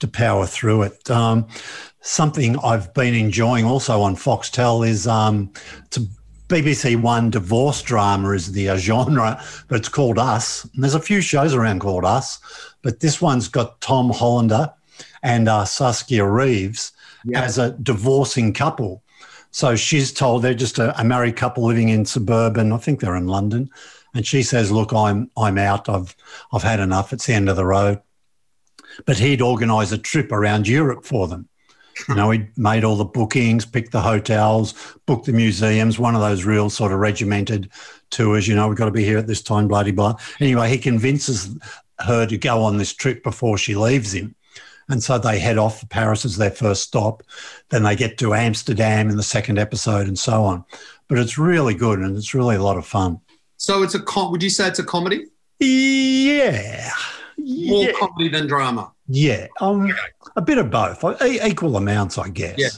to 0.00 0.08
power 0.08 0.44
through 0.44 0.82
it. 0.82 1.08
Um, 1.08 1.46
something 2.00 2.58
I've 2.58 2.92
been 2.92 3.14
enjoying 3.14 3.64
also 3.64 4.02
on 4.02 4.16
Foxtel 4.16 4.84
is 4.86 5.06
um, 5.06 5.52
it's 5.84 5.98
a 5.98 6.06
BBC 6.52 7.00
One 7.00 7.30
divorce 7.30 7.80
drama 7.80 8.32
is 8.32 8.52
the 8.52 8.68
uh, 8.68 8.76
genre, 8.76 9.42
but 9.68 9.78
it's 9.78 9.88
called 9.88 10.18
Us. 10.18 10.64
And 10.64 10.84
there's 10.84 10.94
a 10.94 11.00
few 11.00 11.22
shows 11.22 11.54
around 11.54 11.80
called 11.80 12.04
Us, 12.04 12.40
but 12.82 13.00
this 13.00 13.22
one's 13.22 13.48
got 13.48 13.80
Tom 13.80 14.10
Hollander 14.10 14.70
and 15.22 15.48
uh, 15.48 15.64
Saskia 15.64 16.26
Reeves 16.26 16.92
yeah. 17.24 17.42
as 17.42 17.56
a 17.56 17.70
divorcing 17.70 18.52
couple. 18.52 19.02
So 19.50 19.76
she's 19.76 20.12
told 20.12 20.42
they're 20.42 20.52
just 20.52 20.78
a, 20.78 20.98
a, 21.00 21.04
married 21.04 21.36
couple 21.36 21.64
living 21.64 21.88
in 21.88 22.04
suburban. 22.04 22.70
I 22.70 22.76
think 22.76 23.00
they're 23.00 23.16
in 23.16 23.28
London, 23.28 23.70
and 24.14 24.26
she 24.26 24.42
says, 24.42 24.70
"Look, 24.70 24.92
I'm 24.92 25.30
I'm 25.38 25.56
out. 25.56 25.88
I've 25.88 26.14
I've 26.52 26.62
had 26.62 26.80
enough. 26.80 27.14
It's 27.14 27.24
the 27.24 27.32
end 27.32 27.48
of 27.48 27.56
the 27.56 27.64
road." 27.64 28.02
But 29.06 29.18
he'd 29.18 29.40
organise 29.40 29.90
a 29.90 29.96
trip 29.96 30.30
around 30.30 30.68
Europe 30.68 31.06
for 31.06 31.28
them. 31.28 31.48
You 32.08 32.14
know, 32.14 32.30
he 32.30 32.46
made 32.56 32.84
all 32.84 32.96
the 32.96 33.04
bookings, 33.04 33.64
picked 33.64 33.92
the 33.92 34.00
hotels, 34.00 34.74
booked 35.06 35.26
the 35.26 35.32
museums, 35.32 35.98
one 35.98 36.14
of 36.14 36.20
those 36.20 36.44
real 36.44 36.70
sort 36.70 36.92
of 36.92 36.98
regimented 36.98 37.70
tours. 38.10 38.48
You 38.48 38.54
know, 38.54 38.68
we've 38.68 38.78
got 38.78 38.86
to 38.86 38.90
be 38.90 39.04
here 39.04 39.18
at 39.18 39.26
this 39.26 39.42
time, 39.42 39.68
bloody 39.68 39.92
blah. 39.92 40.16
Anyway, 40.40 40.68
he 40.68 40.78
convinces 40.78 41.56
her 42.00 42.26
to 42.26 42.38
go 42.38 42.62
on 42.62 42.78
this 42.78 42.92
trip 42.92 43.22
before 43.22 43.58
she 43.58 43.74
leaves 43.74 44.12
him. 44.12 44.34
And 44.88 45.02
so 45.02 45.18
they 45.18 45.38
head 45.38 45.58
off. 45.58 45.80
For 45.80 45.86
Paris 45.86 46.24
as 46.24 46.36
their 46.36 46.50
first 46.50 46.82
stop. 46.82 47.22
Then 47.70 47.82
they 47.82 47.96
get 47.96 48.18
to 48.18 48.34
Amsterdam 48.34 49.08
in 49.08 49.16
the 49.16 49.22
second 49.22 49.58
episode 49.58 50.06
and 50.06 50.18
so 50.18 50.44
on. 50.44 50.64
But 51.08 51.18
it's 51.18 51.38
really 51.38 51.74
good 51.74 51.98
and 51.98 52.16
it's 52.16 52.34
really 52.34 52.56
a 52.56 52.62
lot 52.62 52.76
of 52.76 52.86
fun. 52.86 53.20
So 53.56 53.82
it's 53.82 53.94
a 53.94 54.00
com- 54.00 54.30
would 54.32 54.42
you 54.42 54.50
say 54.50 54.68
it's 54.68 54.80
a 54.80 54.84
comedy? 54.84 55.26
Yeah. 55.60 56.90
More 57.38 57.84
yeah. 57.84 57.92
comedy 57.92 58.28
than 58.28 58.46
drama. 58.46 58.91
Yeah, 59.08 59.48
um, 59.60 59.92
a 60.36 60.42
bit 60.42 60.58
of 60.58 60.70
both, 60.70 61.04
equal 61.22 61.76
amounts, 61.76 62.18
I 62.18 62.28
guess. 62.28 62.54
Yeah. 62.58 62.68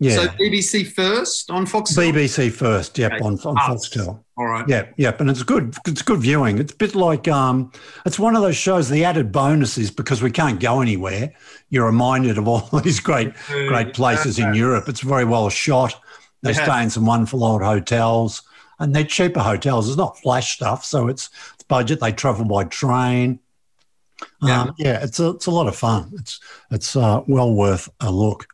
Yeah. 0.00 0.16
So 0.16 0.28
BBC 0.28 0.92
first 0.92 1.50
on 1.50 1.66
Fox. 1.66 1.96
BBC 1.96 2.52
first, 2.52 2.98
yep, 2.98 3.12
okay. 3.12 3.24
on, 3.24 3.38
on 3.44 3.56
ah, 3.58 3.68
Foxtel. 3.70 4.22
All 4.36 4.46
right. 4.46 4.68
Yeah, 4.68 4.86
yep, 4.96 5.20
and 5.20 5.30
it's 5.30 5.44
good. 5.44 5.74
It's 5.86 6.02
good 6.02 6.20
viewing. 6.20 6.58
It's 6.58 6.72
a 6.72 6.76
bit 6.76 6.94
like 6.96 7.28
um, 7.28 7.70
it's 8.04 8.18
one 8.18 8.34
of 8.34 8.42
those 8.42 8.56
shows. 8.56 8.88
The 8.88 9.04
added 9.04 9.30
bonus 9.30 9.78
is 9.78 9.90
because 9.90 10.20
we 10.20 10.32
can't 10.32 10.58
go 10.58 10.80
anywhere. 10.80 11.32
You're 11.70 11.86
reminded 11.86 12.38
of 12.38 12.48
all 12.48 12.60
these 12.82 12.98
great, 12.98 13.32
great 13.46 13.94
places 13.94 14.38
in 14.38 14.52
Europe. 14.52 14.88
It's 14.88 15.00
very 15.00 15.24
well 15.24 15.48
shot. 15.48 15.94
They 16.42 16.52
yeah. 16.52 16.64
stay 16.64 16.82
in 16.82 16.90
some 16.90 17.06
wonderful 17.06 17.44
old 17.44 17.62
hotels, 17.62 18.42
and 18.80 18.94
they're 18.94 19.04
cheaper 19.04 19.40
hotels. 19.40 19.88
It's 19.88 19.96
not 19.96 20.18
flash 20.18 20.56
stuff, 20.56 20.84
so 20.84 21.06
it's, 21.08 21.30
it's 21.54 21.64
budget. 21.64 22.00
They 22.00 22.12
travel 22.12 22.44
by 22.44 22.64
train. 22.64 23.38
Yeah, 24.42 24.62
um, 24.62 24.74
yeah, 24.78 25.02
it's 25.02 25.20
a 25.20 25.30
it's 25.30 25.46
a 25.46 25.50
lot 25.50 25.68
of 25.68 25.76
fun. 25.76 26.12
It's 26.14 26.40
it's 26.70 26.96
uh, 26.96 27.22
well 27.26 27.52
worth 27.52 27.88
a 28.00 28.10
look. 28.10 28.46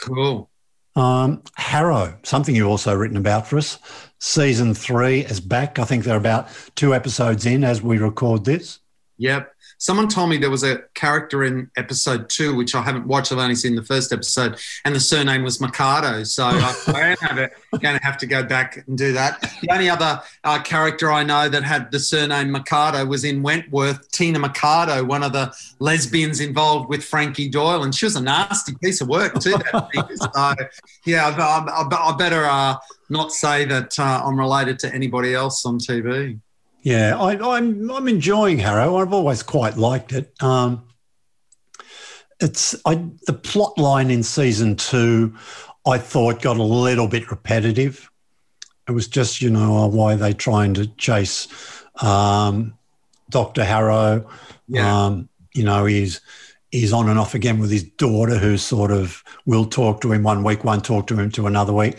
Cool. 0.00 0.50
Um, 0.94 1.42
Harrow, 1.56 2.18
something 2.22 2.54
you've 2.54 2.68
also 2.68 2.94
written 2.94 3.16
about 3.16 3.46
for 3.46 3.56
us. 3.56 3.78
Season 4.18 4.74
three 4.74 5.20
is 5.20 5.40
back. 5.40 5.78
I 5.78 5.84
think 5.84 6.04
they're 6.04 6.16
about 6.16 6.48
two 6.74 6.94
episodes 6.94 7.46
in 7.46 7.64
as 7.64 7.82
we 7.82 7.98
record 7.98 8.44
this. 8.44 8.78
Yep. 9.16 9.51
Someone 9.82 10.06
told 10.06 10.30
me 10.30 10.36
there 10.36 10.48
was 10.48 10.62
a 10.62 10.78
character 10.94 11.42
in 11.42 11.68
episode 11.76 12.30
two, 12.30 12.54
which 12.54 12.72
I 12.76 12.82
haven't 12.82 13.04
watched. 13.04 13.32
I've 13.32 13.38
only 13.38 13.56
seen 13.56 13.74
the 13.74 13.82
first 13.82 14.12
episode, 14.12 14.60
and 14.84 14.94
the 14.94 15.00
surname 15.00 15.42
was 15.42 15.60
Mercado. 15.60 16.22
So 16.22 16.44
I, 16.44 16.74
I 16.86 17.16
am 17.28 17.48
going 17.80 17.98
to 17.98 18.04
have 18.04 18.16
to 18.18 18.26
go 18.26 18.44
back 18.44 18.84
and 18.86 18.96
do 18.96 19.12
that. 19.14 19.40
The 19.40 19.72
only 19.72 19.90
other 19.90 20.22
uh, 20.44 20.62
character 20.62 21.10
I 21.10 21.24
know 21.24 21.48
that 21.48 21.64
had 21.64 21.90
the 21.90 21.98
surname 21.98 22.52
Mercado 22.52 23.04
was 23.04 23.24
in 23.24 23.42
Wentworth, 23.42 24.08
Tina 24.12 24.38
Mercado, 24.38 25.02
one 25.02 25.24
of 25.24 25.32
the 25.32 25.52
lesbians 25.80 26.38
involved 26.38 26.88
with 26.88 27.02
Frankie 27.02 27.48
Doyle, 27.48 27.82
and 27.82 27.92
she 27.92 28.06
was 28.06 28.14
a 28.14 28.22
nasty 28.22 28.76
piece 28.80 29.00
of 29.00 29.08
work 29.08 29.34
too. 29.40 29.56
so 30.14 30.54
yeah, 31.04 31.34
I, 31.36 31.88
I, 31.90 32.10
I 32.12 32.16
better 32.16 32.44
uh, 32.44 32.76
not 33.10 33.32
say 33.32 33.64
that 33.64 33.98
uh, 33.98 34.22
I'm 34.24 34.38
related 34.38 34.78
to 34.78 34.94
anybody 34.94 35.34
else 35.34 35.66
on 35.66 35.80
TV. 35.80 36.38
Yeah, 36.82 37.16
I, 37.16 37.34
am 37.34 37.44
I'm, 37.44 37.90
I'm 37.90 38.08
enjoying 38.08 38.58
Harrow. 38.58 38.96
I've 38.96 39.12
always 39.12 39.42
quite 39.42 39.76
liked 39.76 40.12
it. 40.12 40.32
Um, 40.42 40.84
it's 42.40 42.74
I, 42.84 43.06
the 43.26 43.32
plot 43.32 43.78
line 43.78 44.10
in 44.10 44.22
season 44.24 44.76
two. 44.76 45.36
I 45.86 45.98
thought 45.98 46.42
got 46.42 46.56
a 46.56 46.62
little 46.62 47.06
bit 47.06 47.30
repetitive. 47.30 48.10
It 48.88 48.92
was 48.92 49.06
just 49.06 49.40
you 49.40 49.48
know 49.48 49.86
why 49.86 50.16
they 50.16 50.32
trying 50.32 50.74
to 50.74 50.88
chase 50.96 51.46
um, 52.02 52.76
Doctor 53.30 53.64
Harrow. 53.64 54.28
Yeah. 54.66 55.04
Um, 55.04 55.28
you 55.54 55.62
know 55.62 55.84
he's 55.84 56.20
he's 56.72 56.92
on 56.92 57.08
and 57.08 57.18
off 57.18 57.34
again 57.34 57.60
with 57.60 57.70
his 57.70 57.84
daughter, 57.84 58.38
who 58.38 58.56
sort 58.56 58.90
of 58.90 59.22
will 59.46 59.66
talk 59.66 60.00
to 60.00 60.12
him 60.12 60.24
one 60.24 60.42
week, 60.42 60.64
won't 60.64 60.84
talk 60.84 61.06
to 61.08 61.16
him 61.16 61.30
to 61.30 61.46
another 61.46 61.72
week. 61.72 61.96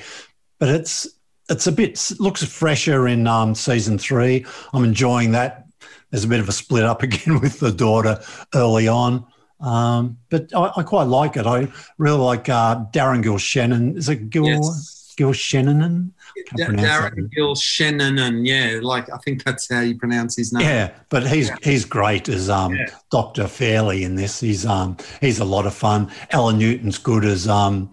But 0.60 0.70
it's 0.70 1.08
it's 1.50 1.68
a 1.68 1.72
bit 1.72 2.12
looks 2.20 2.44
fresher 2.44 3.08
in 3.08 3.28
um, 3.28 3.56
season 3.56 3.98
three. 3.98 4.46
I'm 4.74 4.84
enjoying 4.84 5.32
that. 5.34 5.68
There's 6.10 6.24
a 6.24 6.28
bit 6.28 6.40
of 6.40 6.50
a 6.50 6.54
split 6.54 6.84
up 6.84 7.04
again 7.04 7.40
with 7.40 7.60
the 7.60 7.72
daughter 7.72 8.20
early 8.54 8.88
on, 8.88 9.26
um, 9.60 10.18
but 10.30 10.54
I, 10.56 10.72
I, 10.78 10.84
quite 10.84 11.06
like 11.06 11.38
it. 11.38 11.46
I 11.46 11.68
really 11.98 12.20
like 12.20 12.50
uh, 12.50 12.86
Darren 12.92 13.24
Gilshenan. 13.24 13.98
Is 13.98 14.10
it 14.10 14.30
Gil 14.30 14.46
yes. 14.46 15.16
Gilshenan? 15.18 16.12
D- 16.36 16.64
Darren 16.64 17.30
Gilshenan, 17.36 18.46
yeah, 18.46 18.80
like 18.82 19.12
I 19.12 19.18
think 19.18 19.44
that's 19.44 19.72
how 19.72 19.82
you 19.82 19.98
pronounce 19.98 20.36
his 20.36 20.52
name. 20.52 20.64
Yeah, 20.64 20.92
but 21.10 21.28
he's 21.28 21.50
yeah. 21.50 21.58
he's 21.62 21.86
great 21.86 22.28
as 22.30 22.50
um, 22.50 22.76
yeah. 22.76 22.88
Doctor 23.12 23.48
Fairley 23.48 24.04
in 24.04 24.16
this. 24.16 24.40
He's 24.40 24.66
um 24.66 24.98
he's 25.22 25.40
a 25.40 25.46
lot 25.46 25.66
of 25.66 25.74
fun. 25.74 26.12
Ellen 26.32 26.58
Newton's 26.58 26.98
good 26.98 27.24
as 27.26 27.48
um 27.48 27.92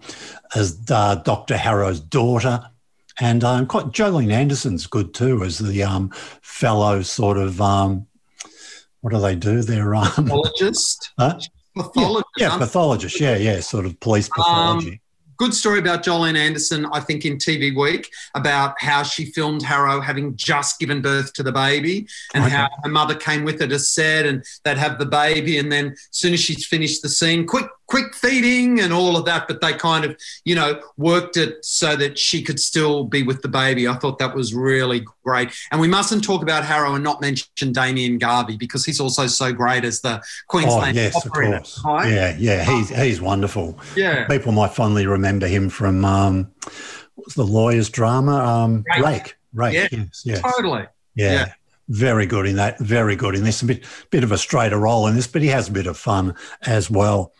as 0.55 0.79
uh, 0.89 1.15
Doctor 1.15 1.55
Harrow's 1.55 1.99
daughter. 1.99 2.70
And 3.19 3.43
um, 3.43 3.65
quite 3.67 3.87
Jolene 3.87 4.31
Anderson's 4.31 4.87
good 4.87 5.13
too, 5.13 5.43
as 5.43 5.59
the 5.59 5.83
um, 5.83 6.11
fellow 6.41 7.01
sort 7.01 7.37
of 7.37 7.61
um, 7.61 8.07
what 9.01 9.13
do 9.13 9.19
they 9.19 9.35
do? 9.35 9.61
They're 9.61 9.95
um, 9.95 10.05
psychologist. 10.05 11.11
huh? 11.19 11.39
pathologist. 11.75 12.29
Yeah, 12.37 12.49
yeah 12.49 12.57
pathologist. 12.57 13.19
Yeah, 13.19 13.35
yeah, 13.35 13.59
sort 13.59 13.85
of 13.85 13.99
police 13.99 14.29
um, 14.29 14.43
pathology. 14.43 14.91
Um, 14.91 14.99
good 15.41 15.53
story 15.55 15.79
about 15.79 16.03
Jolene 16.03 16.37
Anderson, 16.37 16.85
I 16.93 16.99
think, 16.99 17.25
in 17.25 17.37
TV 17.37 17.75
Week 17.75 18.11
about 18.35 18.75
how 18.77 19.01
she 19.01 19.25
filmed 19.25 19.63
Harrow 19.63 19.99
having 19.99 20.35
just 20.35 20.79
given 20.79 21.01
birth 21.01 21.33
to 21.33 21.41
the 21.41 21.51
baby 21.51 22.07
and 22.35 22.43
okay. 22.43 22.53
how 22.53 22.69
her 22.83 22.89
mother 22.91 23.15
came 23.15 23.43
with 23.43 23.59
her 23.59 23.65
to 23.65 23.79
set 23.79 24.27
and 24.27 24.45
they'd 24.63 24.77
have 24.77 24.99
the 24.99 25.05
baby. 25.07 25.57
And 25.57 25.71
then 25.71 25.87
as 25.87 26.07
soon 26.11 26.33
as 26.33 26.41
she's 26.41 26.67
finished 26.67 27.01
the 27.01 27.09
scene, 27.09 27.47
quick, 27.47 27.65
quick 27.91 28.15
feeding 28.15 28.79
and 28.79 28.93
all 28.93 29.17
of 29.17 29.25
that, 29.25 29.49
but 29.49 29.59
they 29.59 29.73
kind 29.73 30.05
of, 30.05 30.15
you 30.45 30.55
know, 30.55 30.81
worked 30.95 31.35
it 31.35 31.63
so 31.63 31.93
that 31.97 32.17
she 32.17 32.41
could 32.41 32.57
still 32.57 33.03
be 33.03 33.21
with 33.21 33.41
the 33.41 33.49
baby. 33.49 33.85
I 33.85 33.95
thought 33.95 34.17
that 34.19 34.33
was 34.33 34.53
really 34.53 35.05
great. 35.25 35.49
And 35.73 35.81
we 35.81 35.89
mustn't 35.89 36.23
talk 36.23 36.41
about 36.41 36.63
Harrow 36.63 36.95
and 36.95 37.03
not 37.03 37.19
mention 37.19 37.73
Damien 37.73 38.17
Garvey 38.17 38.55
because 38.55 38.85
he's 38.85 39.01
also 39.01 39.27
so 39.27 39.51
great 39.51 39.83
as 39.83 39.99
the 39.99 40.23
Queensland 40.47 40.97
oh, 40.97 41.01
yes, 41.01 41.15
operator. 41.17 41.55
Of 41.55 41.63
course. 41.63 41.81
Right? 41.83 42.09
Yeah, 42.13 42.37
yeah, 42.39 42.63
he's 42.63 42.89
he's 42.89 43.19
wonderful. 43.19 43.77
Yeah, 43.97 44.25
people 44.25 44.53
might 44.53 44.71
fondly 44.71 45.05
remember 45.05 45.47
him 45.47 45.67
from 45.67 46.05
um, 46.05 46.49
the 47.35 47.45
lawyer's 47.45 47.89
drama, 47.89 48.35
um, 48.35 48.85
Rake. 48.89 49.03
Rake. 49.05 49.35
Rake. 49.53 49.73
Yeah, 49.73 49.87
yes, 49.91 50.21
yes. 50.23 50.41
totally. 50.41 50.85
yeah. 51.15 51.33
yeah 51.33 51.53
very 51.89 52.25
good 52.25 52.45
in 52.45 52.55
that, 52.55 52.79
very 52.79 53.17
good 53.17 53.35
in 53.35 53.43
this. 53.43 53.61
A 53.61 53.65
bit, 53.65 53.83
bit 54.11 54.23
of 54.23 54.31
a 54.31 54.37
straighter 54.37 54.79
role 54.79 55.07
in 55.07 55.15
this, 55.15 55.27
but 55.27 55.41
he 55.41 55.49
has 55.49 55.67
a 55.67 55.73
bit 55.73 55.87
of 55.87 55.97
fun 55.97 56.35
as 56.61 56.89
well. 56.89 57.33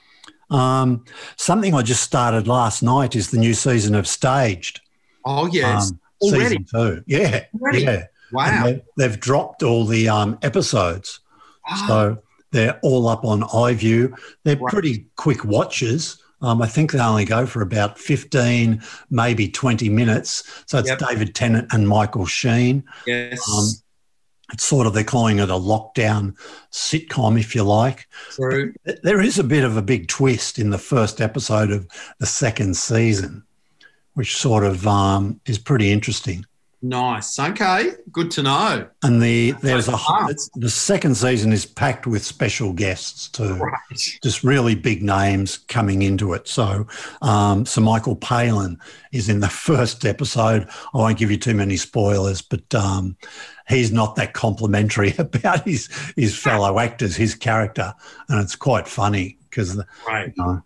Um, 0.52 1.06
something 1.38 1.74
I 1.74 1.82
just 1.82 2.04
started 2.04 2.48
last 2.48 2.84
night 2.84 3.16
is 3.16 3.32
the 3.32 3.40
new 3.40 3.54
season 3.54 3.96
of 3.96 4.08
Staged. 4.08 4.82
Oh 5.26 5.48
yes, 5.48 5.92
um, 5.92 6.00
season 6.22 6.66
two. 6.66 7.04
Yeah, 7.08 7.46
Already? 7.60 7.84
yeah. 7.84 8.06
Wow. 8.32 8.66
They, 8.66 8.82
they've, 8.98 9.20
dropped 9.20 9.62
all 9.64 9.86
the 9.86 10.08
um, 10.08 10.38
episodes, 10.42 11.20
ah. 11.68 11.86
so 11.88 12.22
they're 12.52 12.80
all 12.82 13.08
up 13.08 13.26
on 13.26 13.42
iView. 13.42 14.18
They're 14.44 14.58
right. 14.58 14.72
pretty 14.72 15.06
quick 15.16 15.44
watches. 15.44 16.22
Um, 16.42 16.62
I 16.62 16.68
think 16.68 16.92
they 16.92 17.00
only 17.00 17.26
go 17.26 17.46
for 17.46 17.62
about 17.62 18.00
15, 18.00 18.82
maybe 19.12 19.48
20 19.48 19.90
minutes. 19.90 20.64
So 20.66 20.80
it's 20.80 20.90
yep. 20.90 21.00
David 21.00 21.36
Tennant 21.36 21.68
and 21.72 21.88
Michael 21.88 22.26
Sheen. 22.26 22.84
Yes. 23.06 23.48
Um, 23.48 23.70
it's 24.52 24.64
sort 24.64 24.88
of 24.88 24.94
they're 24.94 25.04
calling 25.04 25.40
it 25.40 25.50
a 25.50 25.54
lockdown 25.54 26.36
sitcom, 26.72 27.40
if 27.40 27.56
you 27.56 27.64
like. 27.64 28.08
True. 28.32 28.74
There 29.04 29.22
is 29.22 29.40
a 29.40 29.44
bit 29.44 29.64
of 29.64 29.78
a 29.78 29.82
big 29.82 30.08
twist 30.08 30.60
in 30.60 30.70
the 30.70 30.78
first 30.78 31.22
episode 31.22 31.72
of 31.72 31.88
the 32.20 32.26
second 32.26 32.76
season, 32.76 33.44
which 34.14 34.36
sort 34.38 34.64
of 34.64 34.86
um, 34.88 35.40
is 35.46 35.58
pretty 35.58 35.92
interesting. 35.92 36.46
Nice. 36.84 37.38
Okay. 37.38 37.92
Good 38.12 38.32
to 38.32 38.44
know. 38.44 38.88
And 39.04 39.22
the 39.22 39.52
there's 39.62 39.88
a 39.88 39.98
the 40.56 40.70
second 40.70 41.16
season 41.16 41.54
is 41.54 41.64
packed 41.64 42.08
with 42.08 42.24
special 42.24 42.74
guests 42.74 43.28
too. 43.28 43.54
Right. 43.54 44.00
Just 44.24 44.44
really 44.44 44.74
big 44.74 45.04
names 45.04 45.60
coming 45.60 46.02
into 46.02 46.34
it. 46.34 46.48
So, 46.48 46.88
um, 47.22 47.68
so 47.68 47.82
Michael 47.82 48.16
Palin 48.16 48.80
is 49.12 49.30
in 49.30 49.42
the 49.42 49.50
first 49.50 50.06
episode. 50.06 50.68
I 50.94 50.98
won't 50.98 51.20
give 51.20 51.30
you 51.30 51.38
too 51.38 51.54
many 51.54 51.78
spoilers, 51.78 52.42
but 52.42 52.74
um, 52.74 53.16
he's 53.70 53.92
not 53.92 54.16
that 54.16 54.34
complimentary 54.34 55.14
about 55.20 55.66
his 55.66 55.88
his 56.16 56.36
fellow 56.36 56.80
actors, 56.80 57.16
his 57.16 57.36
character, 57.36 57.94
and 58.28 58.42
it's 58.42 58.56
quite 58.56 58.88
funny 58.88 59.38
because 59.52 59.80
right. 60.08 60.34
You 60.36 60.44
know, 60.44 60.64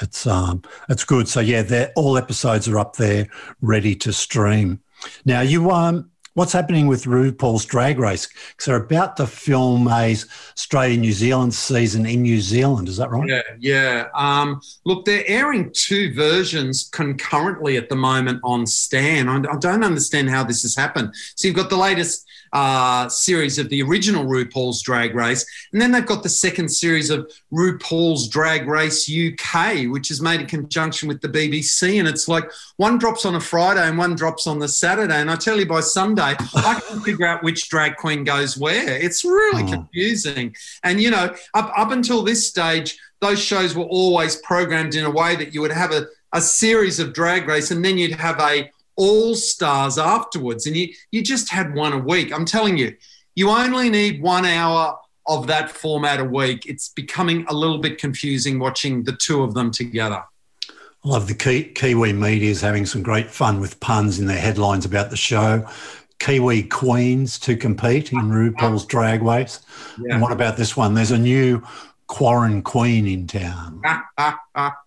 it's 0.00 0.28
um 0.28 0.62
it's 0.88 1.04
good. 1.04 1.26
So 1.26 1.40
yeah, 1.40 1.88
all 1.96 2.16
episodes 2.16 2.68
are 2.68 2.78
up 2.78 2.96
there, 2.96 3.26
ready 3.60 3.96
to 3.96 4.12
stream. 4.12 4.80
Now, 5.24 5.40
you 5.40 5.70
um, 5.70 6.10
what's 6.36 6.52
happening 6.52 6.86
with 6.86 7.04
RuPaul's 7.04 7.64
Drag 7.64 7.98
Race? 7.98 8.26
Because 8.26 8.66
they're 8.66 8.76
about 8.76 9.16
to 9.16 9.26
film 9.26 9.88
a 9.88 10.12
Australia 10.12 10.98
New 10.98 11.12
Zealand 11.12 11.54
season 11.54 12.04
in 12.06 12.22
New 12.22 12.40
Zealand. 12.40 12.88
Is 12.88 12.98
that 12.98 13.10
right? 13.10 13.28
Yeah, 13.28 13.42
yeah. 13.58 14.04
Um, 14.14 14.60
look, 14.84 15.06
they're 15.06 15.24
airing 15.26 15.72
two 15.72 16.14
versions 16.14 16.88
concurrently 16.92 17.78
at 17.78 17.88
the 17.88 17.96
moment 17.96 18.40
on 18.44 18.66
Stan. 18.66 19.28
I, 19.28 19.38
I 19.50 19.56
don't 19.58 19.82
understand 19.82 20.28
how 20.28 20.44
this 20.44 20.62
has 20.62 20.76
happened. 20.76 21.14
So 21.34 21.48
you've 21.48 21.56
got 21.56 21.70
the 21.70 21.76
latest 21.76 22.26
uh, 22.56 23.06
series 23.10 23.58
of 23.58 23.68
the 23.68 23.82
original 23.82 24.24
RuPaul's 24.24 24.80
Drag 24.80 25.14
Race. 25.14 25.44
And 25.74 25.82
then 25.82 25.92
they've 25.92 26.06
got 26.06 26.22
the 26.22 26.30
second 26.30 26.70
series 26.70 27.10
of 27.10 27.30
RuPaul's 27.52 28.28
Drag 28.28 28.66
Race 28.66 29.10
UK, 29.10 29.92
which 29.92 30.10
is 30.10 30.22
made 30.22 30.40
in 30.40 30.46
conjunction 30.46 31.06
with 31.06 31.20
the 31.20 31.28
BBC. 31.28 31.98
And 31.98 32.08
it's 32.08 32.28
like 32.28 32.50
one 32.78 32.96
drops 32.96 33.26
on 33.26 33.34
a 33.34 33.40
Friday 33.40 33.86
and 33.86 33.98
one 33.98 34.14
drops 34.14 34.46
on 34.46 34.58
the 34.58 34.68
Saturday. 34.68 35.16
And 35.16 35.30
I 35.30 35.36
tell 35.36 35.58
you, 35.58 35.66
by 35.66 35.80
Sunday, 35.80 36.34
I 36.54 36.80
can't 36.80 37.04
figure 37.04 37.26
out 37.26 37.42
which 37.42 37.68
drag 37.68 37.96
queen 37.96 38.24
goes 38.24 38.56
where. 38.56 38.96
It's 38.96 39.22
really 39.22 39.64
oh. 39.64 39.72
confusing. 39.72 40.56
And, 40.82 40.98
you 40.98 41.10
know, 41.10 41.34
up, 41.52 41.70
up 41.76 41.90
until 41.90 42.22
this 42.22 42.48
stage, 42.48 42.98
those 43.20 43.38
shows 43.38 43.76
were 43.76 43.84
always 43.84 44.36
programmed 44.36 44.94
in 44.94 45.04
a 45.04 45.10
way 45.10 45.36
that 45.36 45.52
you 45.52 45.60
would 45.60 45.72
have 45.72 45.92
a, 45.92 46.06
a 46.32 46.40
series 46.40 47.00
of 47.00 47.12
drag 47.12 47.46
race 47.46 47.70
and 47.70 47.84
then 47.84 47.98
you'd 47.98 48.12
have 48.12 48.40
a 48.40 48.70
all 48.96 49.34
stars 49.34 49.98
afterwards. 49.98 50.66
And 50.66 50.76
you, 50.76 50.88
you 51.10 51.22
just 51.22 51.50
had 51.50 51.74
one 51.74 51.92
a 51.92 51.98
week. 51.98 52.32
I'm 52.32 52.44
telling 52.44 52.76
you, 52.78 52.96
you 53.34 53.50
only 53.50 53.90
need 53.90 54.22
one 54.22 54.44
hour 54.44 54.98
of 55.26 55.46
that 55.48 55.70
format 55.70 56.20
a 56.20 56.24
week. 56.24 56.66
It's 56.66 56.88
becoming 56.88 57.44
a 57.48 57.54
little 57.54 57.78
bit 57.78 57.98
confusing 57.98 58.58
watching 58.58 59.04
the 59.04 59.12
two 59.12 59.42
of 59.42 59.54
them 59.54 59.70
together. 59.70 60.24
I 60.70 61.08
love 61.08 61.28
the 61.28 61.34
Kiwi 61.34 62.12
media 62.12 62.50
is 62.50 62.60
having 62.60 62.86
some 62.86 63.02
great 63.02 63.30
fun 63.30 63.60
with 63.60 63.78
puns 63.80 64.18
in 64.18 64.26
their 64.26 64.40
headlines 64.40 64.84
about 64.84 65.10
the 65.10 65.16
show. 65.16 65.68
Kiwi 66.18 66.64
queens 66.64 67.38
to 67.40 67.56
compete 67.56 68.12
in 68.12 68.30
RuPaul's 68.30 68.86
Drag 68.86 69.22
Race. 69.22 69.60
Yeah. 70.00 70.14
And 70.14 70.22
what 70.22 70.32
about 70.32 70.56
this 70.56 70.76
one? 70.76 70.94
There's 70.94 71.10
a 71.10 71.18
new 71.18 71.62
Quarren 72.06 72.62
queen 72.62 73.06
in 73.06 73.26
town. 73.26 73.82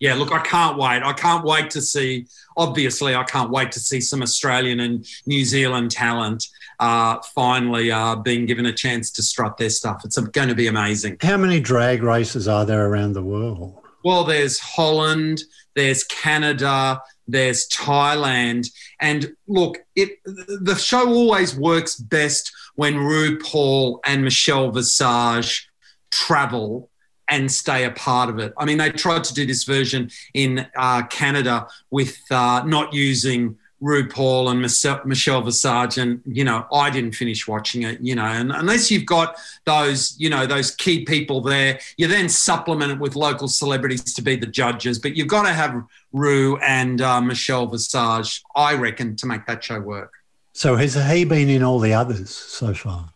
yeah, 0.00 0.14
look, 0.14 0.32
I 0.32 0.40
can't 0.40 0.78
wait. 0.78 1.02
I 1.02 1.12
can't 1.12 1.44
wait 1.44 1.70
to 1.70 1.80
see. 1.80 2.26
Obviously, 2.56 3.14
I 3.14 3.24
can't 3.24 3.50
wait 3.50 3.72
to 3.72 3.80
see 3.80 4.00
some 4.00 4.22
Australian 4.22 4.80
and 4.80 5.06
New 5.26 5.44
Zealand 5.44 5.90
talent 5.90 6.46
uh, 6.80 7.18
finally 7.34 7.90
uh, 7.90 8.16
being 8.16 8.46
given 8.46 8.66
a 8.66 8.72
chance 8.72 9.10
to 9.12 9.22
strut 9.22 9.56
their 9.56 9.70
stuff. 9.70 10.02
It's 10.04 10.18
going 10.18 10.48
to 10.48 10.54
be 10.54 10.66
amazing. 10.66 11.18
How 11.20 11.36
many 11.36 11.60
drag 11.60 12.02
races 12.02 12.48
are 12.48 12.64
there 12.64 12.86
around 12.86 13.12
the 13.12 13.22
world? 13.22 13.80
Well, 14.04 14.24
there's 14.24 14.58
Holland, 14.58 15.42
there's 15.74 16.04
Canada, 16.04 17.00
there's 17.26 17.66
Thailand, 17.68 18.70
and 19.00 19.34
look, 19.46 19.78
it 19.96 20.18
the 20.24 20.74
show 20.74 21.08
always 21.08 21.56
works 21.56 21.96
best 21.96 22.52
when 22.74 22.94
RuPaul 22.96 24.00
and 24.04 24.22
Michelle 24.22 24.70
Visage 24.70 25.68
travel 26.10 26.90
and 27.28 27.50
stay 27.50 27.84
a 27.84 27.90
part 27.90 28.28
of 28.28 28.38
it. 28.38 28.52
I 28.58 28.64
mean, 28.64 28.78
they 28.78 28.90
tried 28.90 29.24
to 29.24 29.34
do 29.34 29.46
this 29.46 29.64
version 29.64 30.10
in 30.34 30.66
uh, 30.76 31.06
Canada 31.06 31.66
with 31.90 32.20
uh, 32.30 32.62
not 32.64 32.92
using 32.92 33.58
RuPaul 33.82 34.50
and 34.50 34.62
Michelle 35.06 35.42
Visage, 35.42 35.98
and 35.98 36.22
you 36.26 36.42
know, 36.42 36.66
I 36.72 36.88
didn't 36.88 37.12
finish 37.12 37.46
watching 37.46 37.82
it. 37.82 38.00
You 38.00 38.14
know, 38.14 38.24
and 38.24 38.50
unless 38.50 38.90
you've 38.90 39.04
got 39.04 39.36
those, 39.64 40.18
you 40.18 40.30
know, 40.30 40.46
those 40.46 40.70
key 40.70 41.04
people 41.04 41.42
there, 41.42 41.78
you 41.98 42.06
then 42.08 42.28
supplement 42.28 42.92
it 42.92 42.98
with 42.98 43.14
local 43.14 43.46
celebrities 43.46 44.14
to 44.14 44.22
be 44.22 44.36
the 44.36 44.46
judges. 44.46 44.98
But 44.98 45.16
you've 45.16 45.28
got 45.28 45.42
to 45.42 45.52
have 45.52 45.82
Ru 46.12 46.56
and 46.58 47.00
uh, 47.02 47.20
Michelle 47.20 47.66
Visage, 47.66 48.42
I 48.56 48.74
reckon, 48.74 49.16
to 49.16 49.26
make 49.26 49.44
that 49.46 49.62
show 49.62 49.80
work. 49.80 50.12
So 50.54 50.76
has 50.76 50.94
he 50.94 51.24
been 51.24 51.50
in 51.50 51.62
all 51.62 51.80
the 51.80 51.92
others 51.92 52.30
so 52.30 52.72
far? 52.72 53.10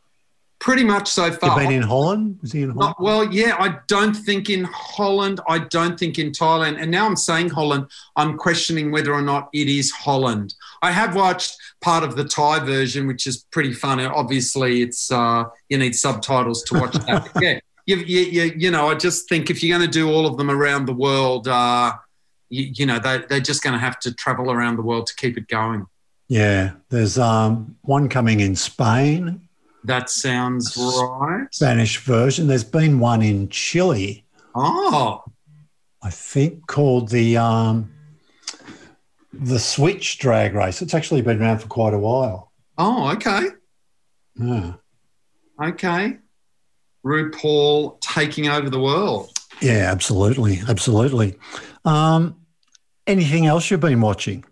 Pretty 0.61 0.83
much 0.83 1.09
so 1.09 1.31
far. 1.31 1.51
You've 1.51 1.68
been 1.68 1.77
in 1.77 1.87
Holland? 1.87 2.38
Was 2.42 2.51
he 2.51 2.62
in 2.62 2.71
Holland? 2.71 2.97
Not, 2.99 3.03
well, 3.03 3.33
yeah, 3.33 3.57
I 3.61 3.79
don't 3.87 4.14
think 4.14 4.51
in 4.51 4.64
Holland. 4.64 5.40
I 5.49 5.61
don't 5.61 5.99
think 5.99 6.18
in 6.18 6.33
Thailand. 6.33 6.83
And 6.83 6.90
now 6.90 7.07
I'm 7.07 7.14
saying 7.14 7.51
Holland, 7.51 7.87
I'm 8.16 8.37
questioning 8.37 8.90
whether 8.90 9.14
or 9.14 9.23
not 9.23 9.51
it 9.53 9.68
is 9.68 9.92
Holland. 9.92 10.55
I 10.83 10.90
have 10.90 11.14
watched 11.14 11.57
part 11.81 12.03
of 12.03 12.16
the 12.16 12.25
Thai 12.25 12.59
version, 12.59 13.07
which 13.07 13.29
is 13.29 13.44
pretty 13.53 13.73
funny. 13.73 14.05
Obviously, 14.05 14.83
it's 14.83 15.12
uh, 15.12 15.44
you 15.68 15.79
need 15.79 15.94
subtitles 15.94 16.64
to 16.64 16.81
watch 16.81 16.94
that. 16.94 17.31
yeah, 17.40 17.61
you, 17.87 17.97
you, 17.99 18.53
you, 18.57 18.71
know, 18.73 18.88
I 18.88 18.97
just 18.97 19.29
think 19.29 19.51
if 19.51 19.62
you're 19.62 19.79
going 19.79 19.88
to 19.88 19.92
do 19.92 20.11
all 20.11 20.27
of 20.27 20.37
them 20.37 20.51
around 20.51 20.87
the 20.87 20.92
world, 20.92 21.47
uh, 21.47 21.92
you, 22.51 22.73
you 22.75 22.87
know, 22.87 22.99
they, 22.99 23.23
they're 23.29 23.40
just 23.40 23.62
going 23.62 23.75
to 23.75 23.79
have 23.79 24.01
to 24.01 24.12
travel 24.12 24.51
around 24.51 24.77
the 24.77 24.83
world 24.83 25.07
to 25.07 25.14
keep 25.14 25.38
it 25.38 25.47
going. 25.47 25.87
Yeah, 26.27 26.73
there's 26.90 27.16
um, 27.16 27.77
one 27.83 28.09
coming 28.09 28.40
in 28.40 28.57
Spain 28.57 29.47
that 29.84 30.10
sounds 30.10 30.76
right. 30.76 31.46
Spanish 31.52 31.98
version. 31.98 32.46
There's 32.46 32.64
been 32.64 32.98
one 32.98 33.22
in 33.22 33.48
Chile. 33.48 34.24
Oh. 34.54 35.24
I 36.02 36.10
think 36.10 36.66
called 36.66 37.10
the 37.10 37.36
um, 37.36 37.92
the 39.32 39.58
Switch 39.58 40.18
Drag 40.18 40.54
Race. 40.54 40.82
It's 40.82 40.94
actually 40.94 41.22
been 41.22 41.40
around 41.40 41.58
for 41.58 41.68
quite 41.68 41.94
a 41.94 41.98
while. 41.98 42.52
Oh, 42.76 43.10
okay. 43.12 43.48
Yeah. 44.36 44.74
Okay. 45.62 46.18
RuPaul 47.04 48.00
taking 48.00 48.48
over 48.48 48.70
the 48.70 48.80
world. 48.80 49.30
Yeah, 49.60 49.90
absolutely, 49.90 50.60
absolutely. 50.68 51.36
Um, 51.84 52.36
anything 53.06 53.46
else 53.46 53.70
you've 53.70 53.80
been 53.80 54.00
watching? 54.00 54.44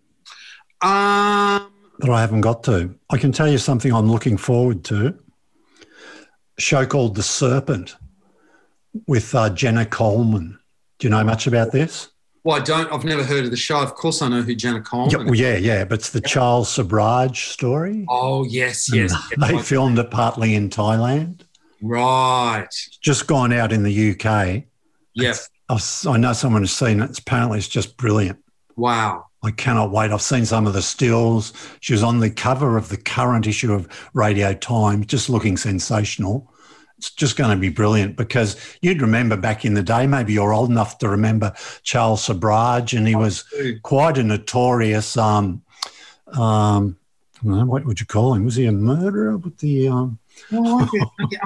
Um, 0.82 1.72
that 1.98 2.10
I 2.10 2.20
haven't 2.20 2.42
got 2.42 2.62
to. 2.64 2.94
I 3.10 3.18
can 3.18 3.32
tell 3.32 3.48
you 3.48 3.58
something 3.58 3.92
I'm 3.92 4.10
looking 4.10 4.36
forward 4.36 4.84
to. 4.84 5.18
A 6.58 6.60
show 6.60 6.86
called 6.86 7.14
The 7.14 7.22
Serpent. 7.22 7.96
with 9.06 9.34
uh, 9.34 9.50
Jenna 9.50 9.84
Coleman. 9.86 10.58
Do 10.98 11.06
you 11.06 11.10
know 11.10 11.24
much 11.24 11.46
about 11.46 11.72
this? 11.72 12.08
Well, 12.44 12.56
I 12.56 12.60
don't. 12.60 12.90
I've 12.92 13.04
never 13.04 13.24
heard 13.24 13.44
of 13.44 13.50
the 13.50 13.56
show. 13.56 13.82
Of 13.82 13.94
course, 13.94 14.22
I 14.22 14.28
know 14.28 14.40
who 14.40 14.54
Jenna 14.54 14.80
Coleman 14.80 15.10
yeah, 15.10 15.24
well, 15.24 15.34
yeah, 15.34 15.56
yeah, 15.56 15.84
but 15.84 15.98
it's 15.98 16.10
the 16.10 16.20
Charles 16.20 16.68
Sobhraj 16.68 17.34
story. 17.34 18.06
Oh, 18.08 18.44
yes, 18.44 18.92
yes. 18.94 19.12
they 19.38 19.54
yes, 19.54 19.68
filmed 19.68 19.98
it 19.98 20.12
partly 20.12 20.54
in 20.54 20.70
Thailand. 20.70 21.40
Right. 21.82 22.68
just 23.02 23.26
gone 23.26 23.52
out 23.52 23.72
in 23.72 23.82
the 23.82 24.12
UK. 24.12 24.64
Yes. 25.14 25.48
I 25.68 26.16
know 26.16 26.32
someone 26.32 26.62
has 26.62 26.72
seen 26.72 27.00
it. 27.00 27.18
Apparently, 27.18 27.58
it's 27.58 27.68
just 27.68 27.96
brilliant. 27.96 28.38
Wow. 28.76 29.26
I 29.46 29.52
cannot 29.52 29.92
wait. 29.92 30.10
I've 30.10 30.20
seen 30.20 30.44
some 30.44 30.66
of 30.66 30.72
the 30.72 30.82
stills. 30.82 31.52
She 31.80 31.92
was 31.92 32.02
on 32.02 32.18
the 32.18 32.30
cover 32.30 32.76
of 32.76 32.88
the 32.88 32.96
current 32.96 33.46
issue 33.46 33.72
of 33.72 33.88
Radio 34.12 34.52
Times, 34.52 35.06
just 35.06 35.30
looking 35.30 35.56
sensational. 35.56 36.52
It's 36.98 37.10
just 37.10 37.36
going 37.36 37.50
to 37.50 37.56
be 37.56 37.68
brilliant 37.68 38.16
because 38.16 38.56
you'd 38.80 39.02
remember 39.02 39.36
back 39.36 39.64
in 39.64 39.74
the 39.74 39.82
day, 39.82 40.06
maybe 40.06 40.32
you're 40.32 40.52
old 40.52 40.70
enough 40.70 40.98
to 40.98 41.08
remember 41.08 41.54
Charles 41.82 42.26
Sobhraj, 42.26 42.96
and 42.96 43.06
he 43.06 43.14
was 43.14 43.44
quite 43.82 44.18
a 44.18 44.24
notorious, 44.24 45.16
um, 45.16 45.62
um, 46.32 46.96
what 47.42 47.84
would 47.84 48.00
you 48.00 48.06
call 48.06 48.34
him? 48.34 48.44
Was 48.44 48.56
he 48.56 48.66
a 48.66 48.72
murderer 48.72 49.36
with 49.36 49.58
the. 49.58 49.88
Um, 49.88 50.18
Oh, 50.52 50.88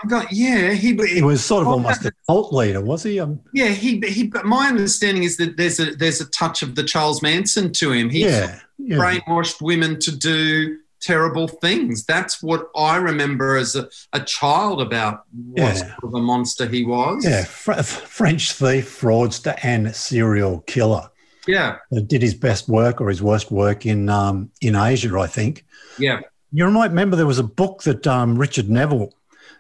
I've 0.03 0.11
got 0.11 0.33
yeah. 0.33 0.73
He, 0.73 0.95
he 1.07 1.23
was 1.23 1.45
sort 1.45 1.63
of 1.63 1.69
almost 1.69 2.05
a 2.05 2.13
cult 2.27 2.53
leader, 2.53 2.81
was 2.81 3.03
he? 3.03 3.21
Um, 3.21 3.41
yeah, 3.55 3.69
he 3.69 4.01
he. 4.01 4.27
But 4.27 4.45
my 4.45 4.69
understanding 4.69 5.23
is 5.23 5.37
that 5.39 5.57
there's 5.57 5.81
a 5.81 5.95
there's 5.97 6.21
a 6.21 6.29
touch 6.31 6.63
of 6.63 6.75
the 6.75 6.85
Charles 6.85 7.23
Manson 7.23 7.73
to 7.75 7.93
him. 7.93 8.11
He 8.11 8.25
yeah, 8.25 8.61
yeah. 8.79 8.97
brainwashed 8.97 9.63
women 9.63 9.99
to 10.01 10.15
do 10.15 10.79
terrible 11.01 11.49
things. 11.49 12.05
That's 12.05 12.43
what 12.43 12.69
I 12.77 12.97
remember 12.97 13.57
as 13.57 13.75
a, 13.75 13.89
a 14.13 14.21
child 14.21 14.81
about 14.81 15.25
what 15.33 15.75
yeah. 15.75 15.75
sort 15.75 16.05
of 16.05 16.15
a 16.15 16.21
monster 16.21 16.67
he 16.67 16.85
was. 16.85 17.25
Yeah, 17.25 17.45
Fr- 17.45 17.83
French 17.83 18.53
thief, 18.53 19.01
fraudster, 19.01 19.59
and 19.63 19.95
serial 19.95 20.61
killer. 20.67 21.11
Yeah, 21.47 21.79
did 22.07 22.23
his 22.23 22.35
best 22.35 22.69
work 22.69 23.01
or 23.01 23.09
his 23.09 23.23
worst 23.23 23.51
work 23.51 23.87
in 23.87 24.09
um, 24.09 24.51
in 24.61 24.77
Asia, 24.77 25.19
I 25.19 25.27
think. 25.27 25.65
Yeah, 25.99 26.21
you 26.53 26.71
might 26.71 26.91
remember 26.91 27.17
there 27.17 27.27
was 27.27 27.39
a 27.39 27.45
book 27.45 27.83
that 27.85 28.07
um, 28.07 28.37
Richard 28.37 28.69
Neville 28.69 29.13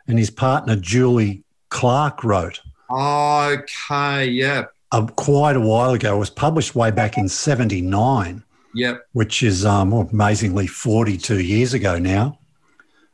and 0.06 0.18
his 0.18 0.30
partner 0.30 0.76
Julie 0.76 1.42
Clarke 1.68 2.24
wrote. 2.24 2.60
Okay, 2.90 4.26
yeah. 4.26 4.64
Uh, 4.92 5.06
quite 5.06 5.56
a 5.56 5.60
while 5.60 5.92
ago. 5.92 6.16
It 6.16 6.18
was 6.18 6.30
published 6.30 6.74
way 6.74 6.90
back 6.90 7.16
in 7.16 7.28
79. 7.28 8.42
Yep. 8.74 9.06
Which 9.12 9.42
is 9.42 9.64
um, 9.64 9.92
amazingly 9.92 10.66
42 10.66 11.40
years 11.40 11.74
ago 11.74 11.98
now. 11.98 12.38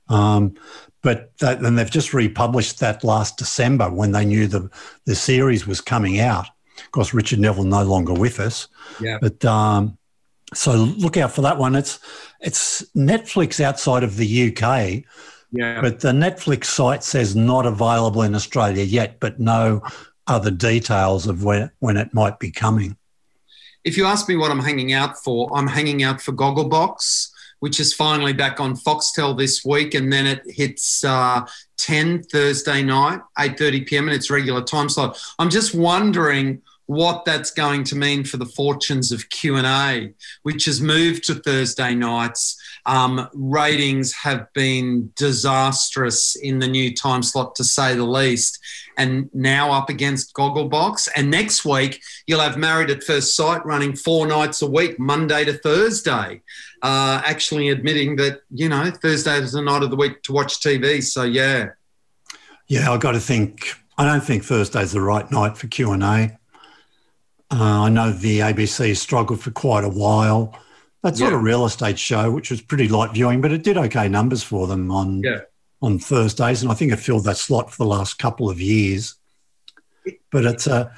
Um, 0.09 0.55
but 1.03 1.37
that, 1.39 1.61
and 1.61 1.79
they've 1.79 1.91
just 1.91 2.15
republished 2.15 2.81
that 2.81 3.05
last 3.05 3.37
December 3.37 3.91
when 3.91 4.13
they 4.13 4.25
knew 4.25 4.47
the, 4.47 4.71
the 5.05 5.15
series 5.15 5.67
was 5.67 5.81
coming 5.81 6.19
out. 6.19 6.47
Of 6.79 6.91
course, 6.91 7.15
Richard 7.15 7.39
Neville 7.39 7.65
no 7.65 7.85
longer 7.85 8.13
with 8.13 8.41
us. 8.41 8.69
Yeah. 9.01 9.19
But 9.21 9.45
um, 9.45 9.99
so 10.55 10.73
look 10.73 11.17
out 11.17 11.33
for 11.33 11.43
that 11.43 11.59
one. 11.59 11.75
It's 11.75 11.99
it's 12.41 12.83
Netflix 12.95 13.61
outside 13.61 14.03
of 14.05 14.17
the 14.17 14.49
UK. 14.49 15.05
Yeah. 15.53 15.81
But 15.81 16.01
the 16.01 16.13
Netflix 16.13 16.67
site 16.67 17.03
says 17.03 17.35
not 17.35 17.67
available 17.67 18.23
in 18.23 18.35
Australia 18.35 18.85
yet, 18.85 19.21
but 19.21 19.41
no 19.41 19.83
other 20.27 20.51
details 20.51 21.27
of 21.27 21.45
when 21.45 21.71
when 21.79 21.97
it 21.97 22.13
might 22.15 22.39
be 22.39 22.51
coming. 22.51 22.97
If 23.85 23.97
you 23.97 24.07
ask 24.07 24.29
me 24.29 24.37
what 24.37 24.51
I'm 24.51 24.61
hanging 24.61 24.93
out 24.93 25.17
for, 25.23 25.49
I'm 25.57 25.69
hanging 25.69 26.03
out 26.03 26.21
for 26.21 26.33
Gogglebox, 26.33 27.31
which 27.61 27.79
is 27.79 27.95
finally 27.95 28.33
back 28.33 28.59
on 28.59 28.75
Foxtel 28.75 29.39
this 29.39 29.65
week, 29.65 29.95
and 29.95 30.13
then 30.13 30.27
it 30.27 30.43
hits 30.47 31.05
uh, 31.05 31.47
10 31.79 32.25
Thursday 32.25 32.83
night, 32.83 33.21
8:30 33.39 33.87
p.m. 33.87 34.09
and 34.09 34.17
its 34.17 34.31
regular 34.31 34.63
time 34.63 34.89
slot. 34.89 35.19
I'm 35.39 35.51
just 35.51 35.75
wondering 35.75 36.63
what 36.87 37.25
that's 37.25 37.51
going 37.51 37.83
to 37.85 37.97
mean 37.97 38.25
for 38.25 38.37
the 38.37 38.47
fortunes 38.47 39.11
of 39.11 39.29
Q&A, 39.31 40.13
which 40.43 40.65
has 40.67 40.81
moved 40.81 41.25
to 41.25 41.35
Thursday 41.35 41.95
nights. 41.95 42.61
Um, 42.87 43.29
ratings 43.35 44.13
have 44.15 44.53
been 44.53 45.13
disastrous 45.17 46.37
in 46.37 46.61
the 46.61 46.69
new 46.69 46.95
time 46.95 47.23
slot, 47.23 47.57
to 47.57 47.65
say 47.65 47.97
the 47.97 48.05
least, 48.05 48.61
and 48.97 49.29
now 49.35 49.73
up 49.73 49.91
against 49.91 50.33
Gogglebox. 50.35 51.09
And 51.17 51.31
next 51.31 51.65
week, 51.65 52.01
you'll 52.27 52.41
have 52.41 52.57
Married 52.57 52.91
at 52.91 53.03
First 53.03 53.35
Sight 53.35 53.67
running 53.67 53.97
four 53.97 54.27
nights 54.27 54.63
a 54.63 54.71
week, 54.71 54.99
Monday 55.01 55.45
to 55.45 55.55
Thursday, 55.55 56.43
uh, 56.83 57.21
actually 57.25 57.71
admitting 57.71 58.17
that, 58.17 58.43
you 58.51 58.69
know, 58.69 58.91
Thursday 58.91 59.39
is 59.39 59.53
the 59.53 59.63
night 59.63 59.83
of 59.83 59.91
the 59.91 59.97
week 59.97 60.23
to 60.23 60.33
watch 60.33 60.61
TV. 60.61 61.03
So, 61.03 61.25
yeah. 61.25 61.71
Yeah, 62.69 62.93
I've 62.93 63.01
got 63.01 63.13
to 63.13 63.21
think. 63.21 63.75
I 63.99 64.05
don't 64.05 64.23
think 64.23 64.45
Thursday's 64.45 64.93
the 64.93 65.01
right 65.01 65.29
night 65.31 65.57
for 65.57 65.69
Q&A. 65.69 66.39
Uh, 67.51 67.83
I 67.83 67.89
know 67.89 68.13
the 68.13 68.41
ABC 68.41 68.97
struggled 68.97 69.41
for 69.41 69.51
quite 69.51 69.85
a 69.85 69.89
while. 69.89 70.59
That's 71.03 71.21
yeah. 71.21 71.31
not 71.31 71.37
a 71.37 71.43
real 71.43 71.65
estate 71.67 71.99
show, 71.99 72.31
which 72.31 72.51
was 72.51 72.61
pretty 72.61 72.89
light 72.89 73.13
viewing, 73.13 73.41
but 73.41 73.53
it 73.53 73.63
did 73.63 73.77
okay 73.77 74.09
numbers 74.09 74.43
for 74.43 74.67
them 74.67 74.91
on 74.91 75.23
yeah. 75.23 75.41
on 75.81 75.99
Thursdays, 75.99 76.63
and 76.63 76.71
I 76.71 76.75
think 76.75 76.93
it 76.93 76.97
filled 76.97 77.25
that 77.25 77.37
slot 77.37 77.71
for 77.71 77.85
the 77.85 77.89
last 77.89 78.19
couple 78.19 78.51
of 78.51 78.61
years. 78.61 79.15
But 80.33 80.45
it's 80.45 80.67
a 80.67 80.93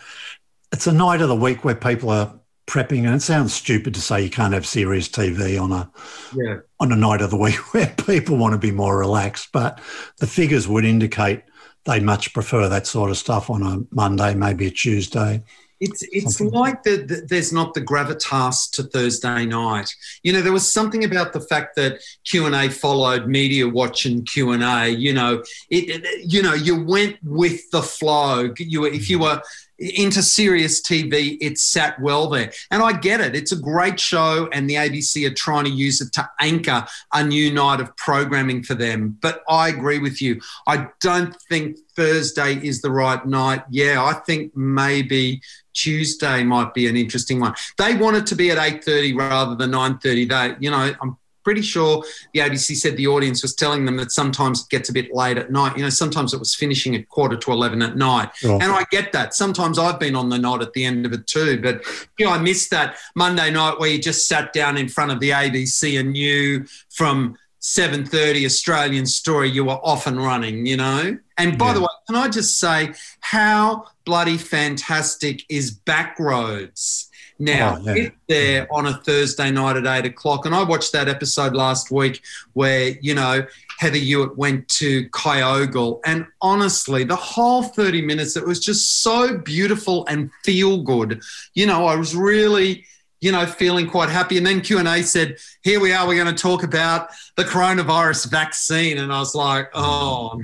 it's 0.72 0.86
a 0.86 0.92
night 0.92 1.20
of 1.20 1.28
the 1.28 1.36
week 1.36 1.64
where 1.64 1.74
people 1.74 2.08
are 2.08 2.32
prepping, 2.66 3.04
and 3.04 3.14
it 3.14 3.22
sounds 3.22 3.52
stupid 3.52 3.94
to 3.94 4.00
say 4.00 4.22
you 4.22 4.30
can't 4.30 4.54
have 4.54 4.66
serious 4.66 5.08
TV 5.08 5.60
on 5.60 5.72
a 5.72 5.90
yeah. 6.34 6.58
on 6.80 6.92
a 6.92 6.96
night 6.96 7.20
of 7.20 7.30
the 7.30 7.36
week 7.36 7.56
where 7.74 7.94
people 8.06 8.38
want 8.38 8.52
to 8.52 8.58
be 8.58 8.70
more 8.70 8.96
relaxed. 8.96 9.50
But 9.52 9.80
the 10.18 10.26
figures 10.26 10.66
would 10.66 10.86
indicate 10.86 11.42
they 11.84 12.00
much 12.00 12.32
prefer 12.32 12.68
that 12.68 12.86
sort 12.86 13.10
of 13.10 13.18
stuff 13.18 13.50
on 13.50 13.62
a 13.62 13.94
Monday, 13.94 14.34
maybe 14.34 14.66
a 14.66 14.70
Tuesday. 14.70 15.42
It's 15.80 16.02
it's 16.10 16.38
something. 16.38 16.58
like 16.58 16.82
the, 16.82 16.96
the, 16.96 17.26
there's 17.28 17.52
not 17.52 17.74
the 17.74 17.80
gravitas 17.80 18.70
to 18.72 18.82
Thursday 18.82 19.46
night. 19.46 19.94
You 20.22 20.32
know, 20.32 20.42
there 20.42 20.52
was 20.52 20.68
something 20.68 21.04
about 21.04 21.32
the 21.32 21.40
fact 21.40 21.76
that 21.76 22.00
Q 22.24 22.46
and 22.46 22.54
A 22.54 22.68
followed 22.68 23.28
Media 23.28 23.68
Watch 23.68 24.04
and 24.04 24.26
Q 24.26 24.52
and 24.52 24.62
A. 24.62 24.88
You 24.88 25.12
know, 25.12 25.42
it, 25.70 26.04
it, 26.04 26.24
You 26.24 26.42
know, 26.42 26.54
you 26.54 26.84
went 26.84 27.16
with 27.22 27.70
the 27.70 27.82
flow. 27.82 28.52
You 28.58 28.82
were, 28.82 28.88
if 28.88 29.08
you 29.08 29.20
were 29.20 29.40
into 29.78 30.22
serious 30.22 30.80
TV, 30.80 31.38
it 31.40 31.58
sat 31.58 32.00
well 32.00 32.28
there. 32.28 32.52
And 32.70 32.82
I 32.82 32.92
get 32.92 33.20
it. 33.20 33.36
It's 33.36 33.52
a 33.52 33.56
great 33.56 34.00
show, 34.00 34.48
and 34.52 34.68
the 34.68 34.74
ABC 34.74 35.28
are 35.30 35.34
trying 35.34 35.64
to 35.64 35.70
use 35.70 36.00
it 36.00 36.12
to 36.14 36.28
anchor 36.40 36.84
a 37.12 37.24
new 37.24 37.52
night 37.52 37.80
of 37.80 37.96
programming 37.96 38.62
for 38.62 38.74
them. 38.74 39.16
But 39.20 39.42
I 39.48 39.68
agree 39.68 39.98
with 39.98 40.20
you. 40.20 40.40
I 40.66 40.88
don't 41.00 41.34
think 41.48 41.78
Thursday 41.94 42.54
is 42.54 42.82
the 42.82 42.90
right 42.90 43.24
night. 43.24 43.62
Yeah, 43.70 44.04
I 44.04 44.14
think 44.14 44.56
maybe 44.56 45.40
Tuesday 45.74 46.42
might 46.42 46.74
be 46.74 46.88
an 46.88 46.96
interesting 46.96 47.38
one. 47.38 47.54
They 47.76 47.94
wanted 47.94 48.26
to 48.26 48.34
be 48.34 48.50
at 48.50 48.58
8.30 48.58 49.16
rather 49.16 49.54
than 49.54 49.70
9.30. 49.70 50.28
They, 50.28 50.56
you 50.58 50.70
know, 50.70 50.92
I'm 51.00 51.16
pretty 51.48 51.62
sure 51.62 52.04
the 52.34 52.40
ABC 52.40 52.76
said 52.76 52.94
the 52.98 53.06
audience 53.06 53.40
was 53.40 53.54
telling 53.54 53.86
them 53.86 53.96
that 53.96 54.12
sometimes 54.12 54.60
it 54.60 54.68
gets 54.68 54.90
a 54.90 54.92
bit 54.92 55.14
late 55.14 55.38
at 55.38 55.50
night. 55.50 55.74
You 55.78 55.82
know, 55.82 55.88
sometimes 55.88 56.34
it 56.34 56.38
was 56.38 56.54
finishing 56.54 56.94
at 56.94 57.08
quarter 57.08 57.38
to 57.38 57.52
11 57.52 57.80
at 57.80 57.96
night. 57.96 58.28
Oh. 58.44 58.58
And 58.60 58.64
I 58.64 58.84
get 58.90 59.12
that. 59.12 59.32
Sometimes 59.32 59.78
I've 59.78 59.98
been 59.98 60.14
on 60.14 60.28
the 60.28 60.36
night 60.36 60.60
at 60.60 60.74
the 60.74 60.84
end 60.84 61.06
of 61.06 61.14
it 61.14 61.26
too. 61.26 61.58
But, 61.62 61.86
you 62.18 62.26
know, 62.26 62.32
I 62.32 62.38
missed 62.38 62.68
that 62.72 62.98
Monday 63.14 63.50
night 63.50 63.80
where 63.80 63.88
you 63.88 63.98
just 63.98 64.28
sat 64.28 64.52
down 64.52 64.76
in 64.76 64.90
front 64.90 65.10
of 65.10 65.20
the 65.20 65.30
ABC 65.30 65.98
and 65.98 66.12
knew 66.12 66.66
from 66.90 67.38
7.30 67.62 68.44
Australian 68.44 69.06
story 69.06 69.48
you 69.48 69.64
were 69.64 69.80
off 69.82 70.06
and 70.06 70.22
running, 70.22 70.66
you 70.66 70.76
know? 70.76 71.18
And 71.38 71.56
by 71.56 71.68
yeah. 71.68 71.72
the 71.72 71.80
way, 71.80 71.88
can 72.08 72.16
I 72.16 72.28
just 72.28 72.60
say 72.60 72.92
how 73.20 73.86
bloody 74.04 74.36
fantastic 74.36 75.46
is 75.48 75.74
Backroads? 75.74 77.07
Now, 77.38 77.78
oh, 77.80 77.94
yeah. 77.94 78.10
there 78.26 78.66
on 78.72 78.86
a 78.86 78.94
Thursday 78.94 79.50
night 79.50 79.76
at 79.76 79.86
eight 79.86 80.10
o'clock, 80.10 80.44
and 80.44 80.54
I 80.54 80.64
watched 80.64 80.92
that 80.92 81.08
episode 81.08 81.54
last 81.54 81.90
week 81.90 82.22
where, 82.54 82.96
you 83.00 83.14
know, 83.14 83.46
Heather 83.78 83.98
Ewart 83.98 84.36
went 84.36 84.66
to 84.68 85.08
Kyogle. 85.10 86.00
And 86.04 86.26
honestly, 86.42 87.04
the 87.04 87.16
whole 87.16 87.62
30 87.62 88.02
minutes, 88.02 88.36
it 88.36 88.44
was 88.44 88.58
just 88.58 89.02
so 89.02 89.38
beautiful 89.38 90.04
and 90.08 90.30
feel 90.44 90.82
good. 90.82 91.22
You 91.54 91.66
know, 91.66 91.86
I 91.86 91.94
was 91.94 92.14
really, 92.16 92.84
you 93.20 93.30
know, 93.30 93.46
feeling 93.46 93.88
quite 93.88 94.08
happy. 94.08 94.36
And 94.36 94.44
then 94.44 94.60
Q&A 94.60 95.02
said, 95.02 95.36
here 95.62 95.78
we 95.78 95.92
are, 95.92 96.08
we're 96.08 96.22
going 96.22 96.34
to 96.34 96.42
talk 96.42 96.64
about 96.64 97.10
the 97.36 97.44
coronavirus 97.44 98.30
vaccine. 98.30 98.98
And 98.98 99.12
I 99.12 99.20
was 99.20 99.36
like, 99.36 99.72
mm. 99.72 99.80
oh, 99.80 100.42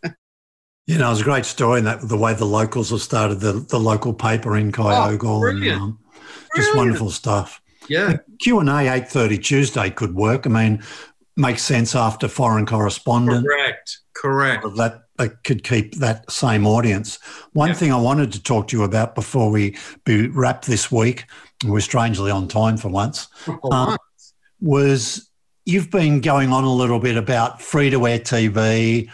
no. 0.02 0.15
You 0.86 0.98
know, 0.98 1.08
it 1.08 1.10
was 1.10 1.20
a 1.20 1.24
great 1.24 1.44
story, 1.44 1.78
and 1.78 1.86
that 1.88 2.08
the 2.08 2.16
way 2.16 2.32
the 2.34 2.44
locals 2.44 2.90
have 2.90 3.02
started 3.02 3.40
the, 3.40 3.54
the 3.54 3.78
local 3.78 4.14
paper 4.14 4.56
in 4.56 4.70
Kyogle, 4.70 5.42
oh, 5.42 5.46
and 5.46 5.68
um, 5.72 5.98
just 6.54 6.76
wonderful 6.76 7.10
stuff. 7.10 7.60
Yeah, 7.88 8.18
Q 8.38 8.60
and 8.60 8.68
A 8.68 8.94
eight 8.94 9.08
thirty 9.08 9.36
Tuesday 9.36 9.90
could 9.90 10.14
work. 10.14 10.46
I 10.46 10.50
mean, 10.50 10.82
makes 11.36 11.62
sense 11.62 11.96
after 11.96 12.28
foreign 12.28 12.66
correspondent. 12.66 13.44
Correct, 13.44 13.98
correct. 14.14 14.64
That 14.76 15.02
they 15.18 15.30
could 15.44 15.64
keep 15.64 15.96
that 15.96 16.30
same 16.30 16.66
audience. 16.66 17.18
One 17.52 17.74
thing 17.74 17.92
I 17.92 18.00
wanted 18.00 18.32
to 18.32 18.42
talk 18.42 18.68
to 18.68 18.76
you 18.76 18.84
about 18.84 19.14
before 19.14 19.50
we 19.50 19.76
be 20.04 20.28
wrap 20.28 20.66
this 20.66 20.92
week, 20.92 21.24
and 21.62 21.72
we're 21.72 21.80
strangely 21.80 22.30
on 22.30 22.46
time 22.46 22.76
for 22.76 22.88
once, 22.88 23.28
oh, 23.48 23.72
um, 23.72 23.96
was 24.60 25.30
you've 25.64 25.90
been 25.90 26.20
going 26.20 26.52
on 26.52 26.62
a 26.64 26.72
little 26.72 27.00
bit 27.00 27.16
about 27.16 27.60
free 27.60 27.90
to 27.90 28.06
air 28.06 28.20
TV 28.20 29.10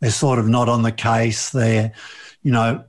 they're 0.00 0.10
sort 0.10 0.38
of 0.38 0.48
not 0.48 0.68
on 0.68 0.82
the 0.82 0.92
case. 0.92 1.50
They're, 1.50 1.92
you 2.42 2.52
know, 2.52 2.84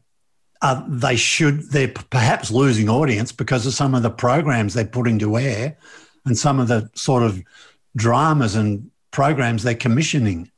uh, 0.61 0.83
they 0.87 1.15
should, 1.15 1.71
they're 1.71 1.93
perhaps 2.09 2.51
losing 2.51 2.89
audience 2.89 3.31
because 3.31 3.65
of 3.65 3.73
some 3.73 3.93
of 3.95 4.03
the 4.03 4.09
programs 4.09 4.73
they're 4.73 4.85
putting 4.85 5.19
to 5.19 5.37
air 5.37 5.77
and 6.25 6.37
some 6.37 6.59
of 6.59 6.67
the 6.67 6.89
sort 6.95 7.23
of 7.23 7.41
dramas 7.95 8.55
and 8.55 8.89
programs 9.11 9.63
they're 9.63 9.75
commissioning. 9.75 10.51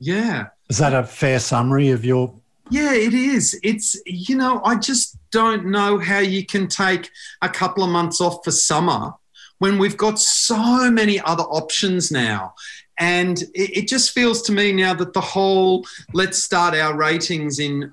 Yeah. 0.00 0.48
Is 0.68 0.78
that 0.78 0.94
a 0.94 1.04
fair 1.04 1.38
summary 1.38 1.90
of 1.90 2.04
your? 2.04 2.34
Yeah, 2.70 2.94
it 2.94 3.14
is. 3.14 3.58
It's, 3.62 4.00
you 4.06 4.36
know, 4.36 4.60
I 4.64 4.76
just 4.76 5.18
don't 5.30 5.66
know 5.66 5.98
how 5.98 6.18
you 6.18 6.44
can 6.44 6.66
take 6.66 7.10
a 7.42 7.48
couple 7.48 7.84
of 7.84 7.90
months 7.90 8.20
off 8.20 8.42
for 8.42 8.50
summer 8.50 9.12
when 9.58 9.78
we've 9.78 9.96
got 9.96 10.18
so 10.18 10.90
many 10.90 11.20
other 11.20 11.44
options 11.44 12.10
now. 12.10 12.54
And 13.02 13.42
it, 13.52 13.88
just 13.88 14.12
feels 14.12 14.42
to 14.42 14.52
me 14.52 14.70
now 14.70 14.94
that 14.94 15.12
the 15.12 15.20
whole 15.20 15.84
let's 16.12 16.40
start 16.40 16.72
our 16.76 16.94
ratings 16.94 17.58
in 17.58 17.90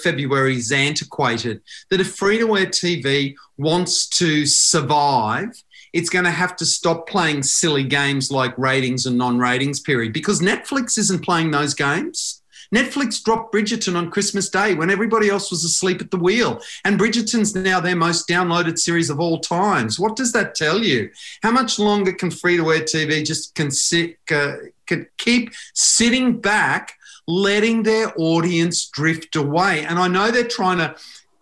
February 0.00 0.54
is 0.54 0.70
antiquated. 0.70 1.60
That 1.90 2.00
if 2.00 2.14
free 2.14 2.38
to 2.38 2.56
air 2.56 2.66
TV 2.66 3.34
wants 3.58 4.06
to 4.10 4.46
survive, 4.46 5.60
it's 5.92 6.08
going 6.08 6.24
to 6.26 6.30
have 6.30 6.54
to 6.58 6.66
stop 6.66 7.08
playing 7.08 7.42
silly 7.42 7.82
games 7.82 8.30
like 8.30 8.56
ratings 8.56 9.06
and 9.06 9.18
non 9.18 9.40
ratings 9.40 9.80
period 9.80 10.12
because 10.12 10.40
Netflix 10.40 10.98
isn't 10.98 11.24
playing 11.24 11.50
those 11.50 11.74
games. 11.74 12.40
Netflix 12.74 13.22
dropped 13.22 13.54
Bridgerton 13.54 13.96
on 13.96 14.10
Christmas 14.10 14.48
Day 14.48 14.74
when 14.74 14.90
everybody 14.90 15.28
else 15.28 15.50
was 15.50 15.62
asleep 15.62 16.00
at 16.00 16.10
the 16.10 16.16
wheel. 16.16 16.60
And 16.84 16.98
Bridgerton's 16.98 17.54
now 17.54 17.78
their 17.78 17.94
most 17.94 18.26
downloaded 18.28 18.78
series 18.78 19.10
of 19.10 19.20
all 19.20 19.38
times. 19.38 20.00
What 20.00 20.16
does 20.16 20.32
that 20.32 20.56
tell 20.56 20.80
you? 20.80 21.10
How 21.42 21.52
much 21.52 21.78
longer 21.78 22.12
can 22.12 22.32
free 22.32 22.56
to 22.56 22.72
air 22.72 22.80
TV 22.80 23.24
just 23.24 23.54
can, 23.54 23.70
sit, 23.70 24.18
uh, 24.30 24.54
can 24.86 25.06
keep 25.18 25.52
sitting 25.74 26.40
back, 26.40 26.98
letting 27.28 27.84
their 27.84 28.12
audience 28.16 28.88
drift 28.88 29.36
away? 29.36 29.84
And 29.84 29.98
I 29.98 30.08
know 30.08 30.32
they're 30.32 30.48
trying 30.48 30.78
to 30.78 30.96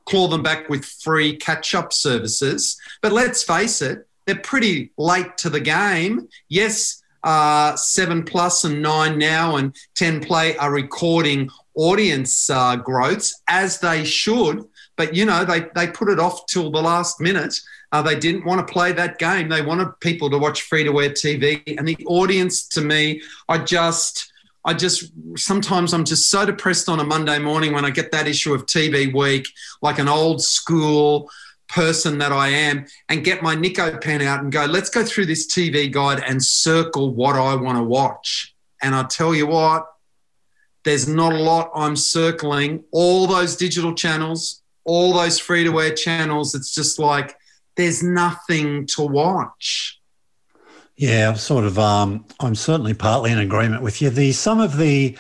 claw 0.05 0.29
them 0.29 0.43
back 0.43 0.69
with 0.69 0.85
free 0.85 1.37
catch 1.37 1.75
up 1.75 1.93
services, 1.93 2.79
but 3.01 3.13
let's 3.13 3.43
face 3.43 3.81
it, 3.81 4.07
they're 4.27 4.37
pretty 4.37 4.93
late 4.99 5.37
to 5.39 5.51
the 5.51 5.61
game. 5.61 6.29
Yes, 6.49 7.02
uh, 7.25 7.77
Seven 7.77 8.25
Plus 8.25 8.65
and 8.65 8.83
Nine 8.83 9.19
Now 9.19 9.57
and 9.57 9.75
Ten 9.95 10.21
Play 10.21 10.57
are 10.57 10.73
recording 10.73 11.51
audience 11.75 12.51
uh, 12.51 12.77
growths 12.77 13.41
as 13.49 13.81
they 13.81 14.05
should. 14.05 14.65
But 14.97 15.15
you 15.15 15.25
know, 15.25 15.45
they 15.45 15.67
they 15.75 15.89
put 15.89 16.09
it 16.09 16.19
off 16.19 16.47
till 16.47 16.71
the 16.71 16.83
last 16.83 17.21
minute. 17.21 17.55
Uh, 17.93 18.03
they 18.03 18.19
didn't 18.19 18.45
want 18.45 18.67
to 18.67 18.73
play 18.73 18.93
that 18.93 19.19
game. 19.19 19.49
They 19.49 19.63
wanted 19.63 19.89
people 20.01 20.31
to 20.31 20.39
watch 20.39 20.63
free 20.63 20.85
to 20.85 21.01
air 21.01 21.11
TV, 21.11 21.63
and 21.79 21.87
the 21.87 21.97
audience, 22.07 22.67
to 22.69 22.81
me, 22.81 23.23
I 23.49 23.59
just. 23.59 24.29
I 24.65 24.75
just 24.75 25.11
sometimes 25.37 25.93
I'm 25.93 26.05
just 26.05 26.31
so 26.31 26.47
depressed 26.47 26.89
on 26.89 27.01
a 27.01 27.05
Monday 27.05 27.41
morning 27.41 27.73
when 27.73 27.85
I 27.85 27.91
get 27.91 28.13
that 28.13 28.29
issue 28.29 28.55
of 28.55 28.65
TV 28.67 29.13
Week, 29.13 29.45
like 29.83 29.99
an 29.99 30.07
old 30.07 30.41
school 30.41 31.29
person 31.73 32.19
that 32.19 32.33
I 32.33 32.49
am 32.49 32.87
and 33.09 33.25
get 33.25 33.43
my 33.43 33.55
Nikko 33.55 33.99
pen 33.99 34.21
out 34.23 34.43
and 34.43 34.53
go, 34.53 34.67
let's 34.67 34.91
go 34.91 35.05
through 35.05 35.27
this 35.27 35.47
TV 35.47 35.91
guide 35.91 36.23
and 36.27 36.43
circle 36.43 37.15
what 37.15 37.35
I 37.35 37.55
want 37.55 37.79
to 37.79 37.83
watch. 37.83 38.55
And 38.83 38.95
I 38.95 39.05
tell 39.05 39.35
you 39.35 39.47
what, 39.47 39.87
there's 40.85 41.09
not 41.09 41.33
a 41.33 41.39
lot 41.39 41.71
I'm 41.75 41.97
circling. 41.97 42.85
All 42.93 43.27
those 43.27 43.57
digital 43.57 43.95
channels, 43.95 44.63
all 44.85 45.15
those 45.15 45.39
free 45.39 45.65
to 45.65 45.81
air 45.81 45.95
channels, 45.95 46.55
it's 46.55 46.75
just 46.75 46.99
like 46.99 47.37
there's 47.77 48.03
nothing 48.03 48.87
to 48.89 49.03
watch. 49.03 49.99
Yeah, 50.97 51.31
I'm 51.31 51.37
sort 51.37 51.65
of. 51.65 51.79
Um, 51.79 52.27
I'm 52.39 52.55
certainly 52.55 52.93
partly 52.93 53.33
in 53.33 53.39
agreement 53.39 53.83
with 53.83 54.03
you. 54.03 54.11
The 54.11 54.33
some 54.33 54.61
of 54.61 54.77
the 54.77 55.17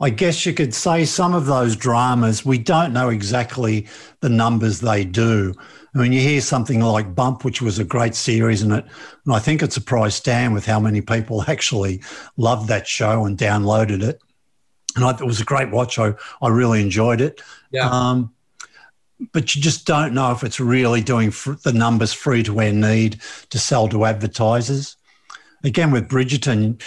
I 0.00 0.08
guess 0.08 0.46
you 0.46 0.54
could 0.54 0.72
say 0.74 1.04
some 1.04 1.34
of 1.34 1.44
those 1.44 1.76
dramas, 1.76 2.44
we 2.44 2.56
don't 2.56 2.94
know 2.94 3.10
exactly 3.10 3.86
the 4.20 4.30
numbers 4.30 4.80
they 4.80 5.04
do. 5.04 5.54
I 5.94 5.98
mean, 5.98 6.12
you 6.12 6.20
hear 6.20 6.40
something 6.40 6.80
like 6.80 7.14
Bump, 7.14 7.44
which 7.44 7.60
was 7.60 7.78
a 7.78 7.84
great 7.84 8.14
series, 8.14 8.62
and 8.62 8.72
it, 8.72 8.84
and 9.24 9.34
I 9.34 9.40
think 9.40 9.62
it 9.62 9.72
surprised 9.72 10.16
Stan 10.16 10.52
with 10.52 10.66
how 10.66 10.78
many 10.78 11.00
people 11.00 11.42
actually 11.48 12.02
loved 12.36 12.68
that 12.68 12.86
show 12.86 13.24
and 13.24 13.36
downloaded 13.36 14.02
it. 14.02 14.20
And 14.96 15.04
I, 15.04 15.10
it 15.10 15.26
was 15.26 15.40
a 15.40 15.44
great 15.44 15.70
watch. 15.70 15.98
I, 15.98 16.14
I 16.42 16.48
really 16.48 16.80
enjoyed 16.80 17.20
it. 17.20 17.40
Yeah. 17.70 17.88
Um, 17.88 18.32
but 19.32 19.54
you 19.54 19.60
just 19.60 19.86
don't 19.86 20.14
know 20.14 20.32
if 20.32 20.42
it's 20.42 20.60
really 20.60 21.02
doing 21.02 21.30
fr- 21.30 21.52
the 21.62 21.72
numbers 21.72 22.12
free 22.12 22.42
to 22.44 22.60
air 22.60 22.72
need 22.72 23.20
to 23.50 23.58
sell 23.58 23.88
to 23.88 24.04
advertisers. 24.04 24.96
Again, 25.62 25.90
with 25.90 26.08
Bridgerton, 26.08 26.80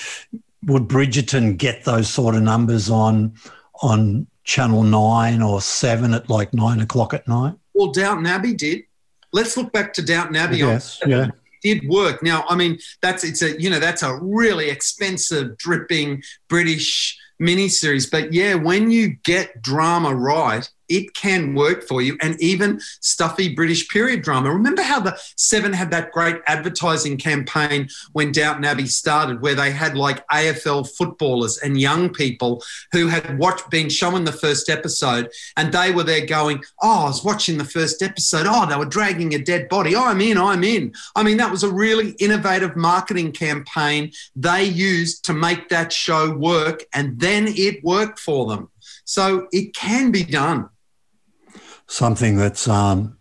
would 0.65 0.87
Bridgerton 0.87 1.57
get 1.57 1.83
those 1.83 2.09
sort 2.09 2.35
of 2.35 2.41
numbers 2.41 2.89
on 2.89 3.33
on 3.81 4.27
Channel 4.45 4.83
Nine 4.83 5.41
or 5.41 5.61
Seven 5.61 6.13
at 6.13 6.29
like 6.29 6.53
nine 6.53 6.79
o'clock 6.79 7.13
at 7.13 7.27
night? 7.27 7.53
Well, 7.73 7.91
Downton 7.91 8.25
Abbey 8.25 8.53
did. 8.53 8.83
Let's 9.34 9.57
look 9.57 9.73
back 9.73 9.93
to 9.93 10.01
Downton 10.01 10.36
Abbey. 10.36 10.57
Yes, 10.57 10.99
yeah. 11.05 11.31
Did 11.61 11.88
work. 11.88 12.21
Now, 12.21 12.45
I 12.47 12.55
mean, 12.55 12.79
that's 13.01 13.23
it's 13.23 13.41
a 13.41 13.59
you 13.59 13.69
know 13.69 13.79
that's 13.79 14.03
a 14.03 14.17
really 14.21 14.69
expensive, 14.69 15.57
dripping 15.57 16.23
British 16.47 17.17
miniseries. 17.41 18.09
But 18.09 18.34
yeah, 18.34 18.55
when 18.55 18.91
you 18.91 19.15
get 19.23 19.61
drama 19.61 20.13
right, 20.13 20.69
it 20.89 21.13
can 21.13 21.55
work 21.55 21.88
for 21.88 22.01
you. 22.01 22.17
And 22.21 22.41
even 22.41 22.79
stuffy 23.01 23.53
British 23.53 23.88
period 23.89 24.21
drama. 24.21 24.51
Remember 24.51 24.81
how 24.81 24.99
the 24.99 25.17
Seven 25.38 25.73
had 25.73 25.91
that 25.91 26.11
great 26.11 26.38
advertising 26.47 27.17
campaign 27.17 27.89
when 28.11 28.31
Downton 28.31 28.65
Abbey 28.65 28.88
started, 28.88 29.41
where 29.41 29.55
they 29.55 29.71
had 29.71 29.97
like 29.97 30.27
AFL 30.27 30.89
footballers 30.95 31.57
and 31.59 31.79
young 31.79 32.09
people 32.09 32.63
who 32.91 33.07
had 33.07 33.38
watched, 33.38 33.69
been 33.69 33.89
shown 33.89 34.23
the 34.23 34.31
first 34.31 34.69
episode, 34.69 35.29
and 35.57 35.71
they 35.71 35.91
were 35.91 36.03
there 36.03 36.25
going, 36.25 36.63
"Oh, 36.81 37.03
I 37.03 37.05
was 37.05 37.23
watching 37.23 37.57
the 37.57 37.65
first 37.65 38.01
episode. 38.01 38.45
Oh, 38.47 38.65
they 38.65 38.75
were 38.75 38.86
dragging 38.86 39.34
a 39.34 39.39
dead 39.39 39.69
body. 39.69 39.95
Oh, 39.95 40.05
I'm 40.05 40.21
in. 40.21 40.38
I'm 40.38 40.63
in." 40.63 40.93
I 41.15 41.23
mean, 41.23 41.38
that 41.38 41.51
was 41.51 41.63
a 41.63 41.71
really 41.71 42.11
innovative 42.19 42.75
marketing 42.75 43.31
campaign 43.31 44.11
they 44.36 44.63
used 44.63 45.25
to 45.25 45.34
make 45.34 45.69
that 45.69 45.91
show 45.91 46.31
work, 46.31 46.84
and 46.93 47.19
then 47.19 47.47
it 47.47 47.84
worked 47.84 48.19
for 48.19 48.47
them. 48.47 48.69
So 49.05 49.47
it 49.51 49.73
can 49.73 50.11
be 50.11 50.23
done 50.23 50.69
something 51.93 52.35
that's 52.37 52.67
um, 52.67 53.15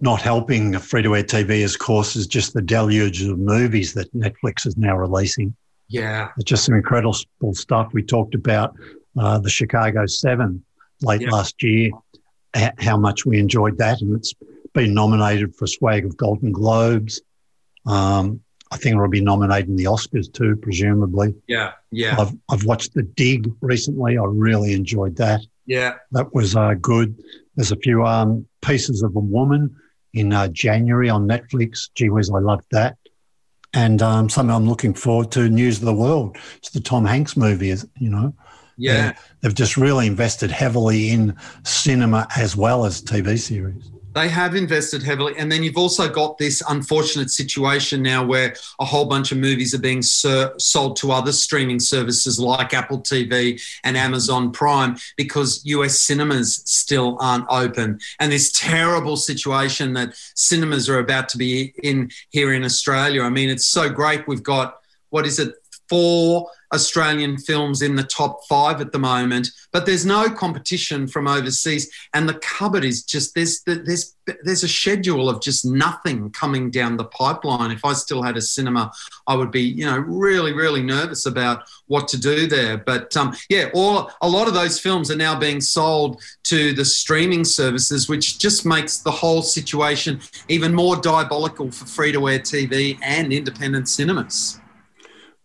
not 0.00 0.22
helping 0.22 0.78
free 0.78 1.02
to 1.02 1.14
air 1.14 1.22
TV, 1.22 1.62
of 1.64 1.78
course, 1.78 2.16
is 2.16 2.26
just 2.26 2.54
the 2.54 2.62
deluge 2.62 3.22
of 3.22 3.38
movies 3.38 3.92
that 3.92 4.12
Netflix 4.14 4.66
is 4.66 4.76
now 4.78 4.96
releasing. 4.96 5.54
Yeah. 5.88 6.30
It's 6.36 6.44
just 6.44 6.64
some 6.64 6.74
incredible 6.74 7.14
stuff. 7.52 7.92
We 7.92 8.02
talked 8.02 8.34
about 8.34 8.74
uh, 9.18 9.38
the 9.38 9.50
Chicago 9.50 10.06
Seven 10.06 10.64
late 11.02 11.20
yeah. 11.20 11.30
last 11.30 11.62
year, 11.62 11.90
how 12.78 12.96
much 12.96 13.26
we 13.26 13.38
enjoyed 13.38 13.76
that. 13.78 14.00
And 14.00 14.16
it's 14.16 14.32
been 14.72 14.94
nominated 14.94 15.54
for 15.54 15.66
a 15.66 15.68
swag 15.68 16.06
of 16.06 16.16
Golden 16.16 16.52
Globes. 16.52 17.20
Um, 17.84 18.40
I 18.72 18.78
think 18.78 18.94
it'll 18.94 19.08
be 19.08 19.20
nominated 19.20 19.68
in 19.68 19.76
the 19.76 19.84
Oscars 19.84 20.32
too, 20.32 20.56
presumably. 20.56 21.34
Yeah, 21.46 21.72
yeah. 21.90 22.16
I've, 22.18 22.32
I've 22.50 22.64
watched 22.64 22.94
The 22.94 23.02
Dig 23.02 23.52
recently. 23.60 24.16
I 24.16 24.24
really 24.24 24.72
enjoyed 24.72 25.16
that. 25.16 25.40
Yeah. 25.66 25.94
That 26.12 26.34
was 26.34 26.56
uh, 26.56 26.74
good. 26.74 27.22
There's 27.56 27.72
a 27.72 27.76
few 27.76 28.04
um, 28.04 28.46
pieces 28.62 29.02
of 29.02 29.14
a 29.16 29.20
woman 29.20 29.76
in 30.14 30.32
uh, 30.32 30.48
January 30.48 31.10
on 31.10 31.28
Netflix. 31.28 31.90
Gee 31.94 32.08
whiz, 32.08 32.30
I 32.30 32.38
loved 32.38 32.66
that. 32.72 32.96
And 33.74 34.00
um, 34.00 34.28
something 34.28 34.54
I'm 34.54 34.68
looking 34.68 34.94
forward 34.94 35.30
to, 35.32 35.48
News 35.48 35.78
of 35.78 35.84
the 35.84 35.94
World. 35.94 36.38
It's 36.56 36.70
the 36.70 36.80
Tom 36.80 37.04
Hanks 37.04 37.36
movie, 37.36 37.74
you 37.98 38.10
know. 38.10 38.34
Yeah. 38.78 39.12
They, 39.12 39.18
they've 39.42 39.54
just 39.54 39.76
really 39.76 40.06
invested 40.06 40.50
heavily 40.50 41.10
in 41.10 41.36
cinema 41.64 42.26
as 42.36 42.56
well 42.56 42.86
as 42.86 43.02
TV 43.02 43.38
series. 43.38 43.90
They 44.16 44.30
have 44.30 44.54
invested 44.54 45.02
heavily. 45.02 45.34
And 45.36 45.52
then 45.52 45.62
you've 45.62 45.76
also 45.76 46.08
got 46.08 46.38
this 46.38 46.62
unfortunate 46.70 47.30
situation 47.30 48.00
now 48.00 48.24
where 48.24 48.56
a 48.78 48.84
whole 48.86 49.04
bunch 49.04 49.30
of 49.30 49.36
movies 49.36 49.74
are 49.74 49.78
being 49.78 50.00
ser- 50.00 50.54
sold 50.56 50.96
to 50.96 51.12
other 51.12 51.32
streaming 51.32 51.78
services 51.78 52.40
like 52.40 52.72
Apple 52.72 53.00
TV 53.00 53.60
and 53.84 53.94
Amazon 53.94 54.52
Prime 54.52 54.96
because 55.18 55.60
US 55.66 56.00
cinemas 56.00 56.62
still 56.64 57.18
aren't 57.20 57.44
open. 57.50 58.00
And 58.18 58.32
this 58.32 58.50
terrible 58.52 59.18
situation 59.18 59.92
that 59.92 60.14
cinemas 60.34 60.88
are 60.88 60.98
about 60.98 61.28
to 61.30 61.36
be 61.36 61.74
in 61.82 62.10
here 62.30 62.54
in 62.54 62.64
Australia. 62.64 63.20
I 63.20 63.28
mean, 63.28 63.50
it's 63.50 63.66
so 63.66 63.90
great. 63.90 64.26
We've 64.26 64.42
got, 64.42 64.78
what 65.10 65.26
is 65.26 65.38
it, 65.38 65.52
four 65.88 66.50
Australian 66.74 67.38
films 67.38 67.80
in 67.80 67.94
the 67.94 68.02
top 68.02 68.44
five 68.48 68.80
at 68.80 68.92
the 68.92 68.98
moment, 68.98 69.48
but 69.72 69.86
there's 69.86 70.04
no 70.04 70.28
competition 70.28 71.06
from 71.06 71.28
overseas, 71.28 71.90
and 72.12 72.28
the 72.28 72.34
cupboard 72.34 72.84
is 72.84 73.04
just 73.04 73.34
there's 73.34 73.62
there's 73.62 74.16
there's 74.42 74.64
a 74.64 74.68
schedule 74.68 75.28
of 75.28 75.40
just 75.40 75.64
nothing 75.64 76.30
coming 76.30 76.70
down 76.70 76.96
the 76.96 77.04
pipeline. 77.04 77.70
If 77.70 77.84
I 77.84 77.92
still 77.92 78.22
had 78.22 78.36
a 78.36 78.42
cinema, 78.42 78.90
I 79.28 79.36
would 79.36 79.52
be 79.52 79.62
you 79.62 79.86
know 79.86 79.98
really 79.98 80.52
really 80.52 80.82
nervous 80.82 81.26
about 81.26 81.62
what 81.86 82.08
to 82.08 82.20
do 82.20 82.48
there. 82.48 82.78
But 82.78 83.16
um, 83.16 83.36
yeah, 83.48 83.70
all 83.72 84.10
a 84.20 84.28
lot 84.28 84.48
of 84.48 84.54
those 84.54 84.80
films 84.80 85.10
are 85.10 85.16
now 85.16 85.38
being 85.38 85.60
sold 85.60 86.20
to 86.44 86.72
the 86.72 86.84
streaming 86.84 87.44
services, 87.44 88.08
which 88.08 88.38
just 88.38 88.66
makes 88.66 88.98
the 88.98 89.10
whole 89.10 89.42
situation 89.42 90.20
even 90.48 90.74
more 90.74 90.96
diabolical 90.96 91.70
for 91.70 91.86
free 91.86 92.12
to 92.12 92.28
air 92.28 92.40
TV 92.40 92.98
and 93.02 93.32
independent 93.32 93.88
cinemas. 93.88 94.60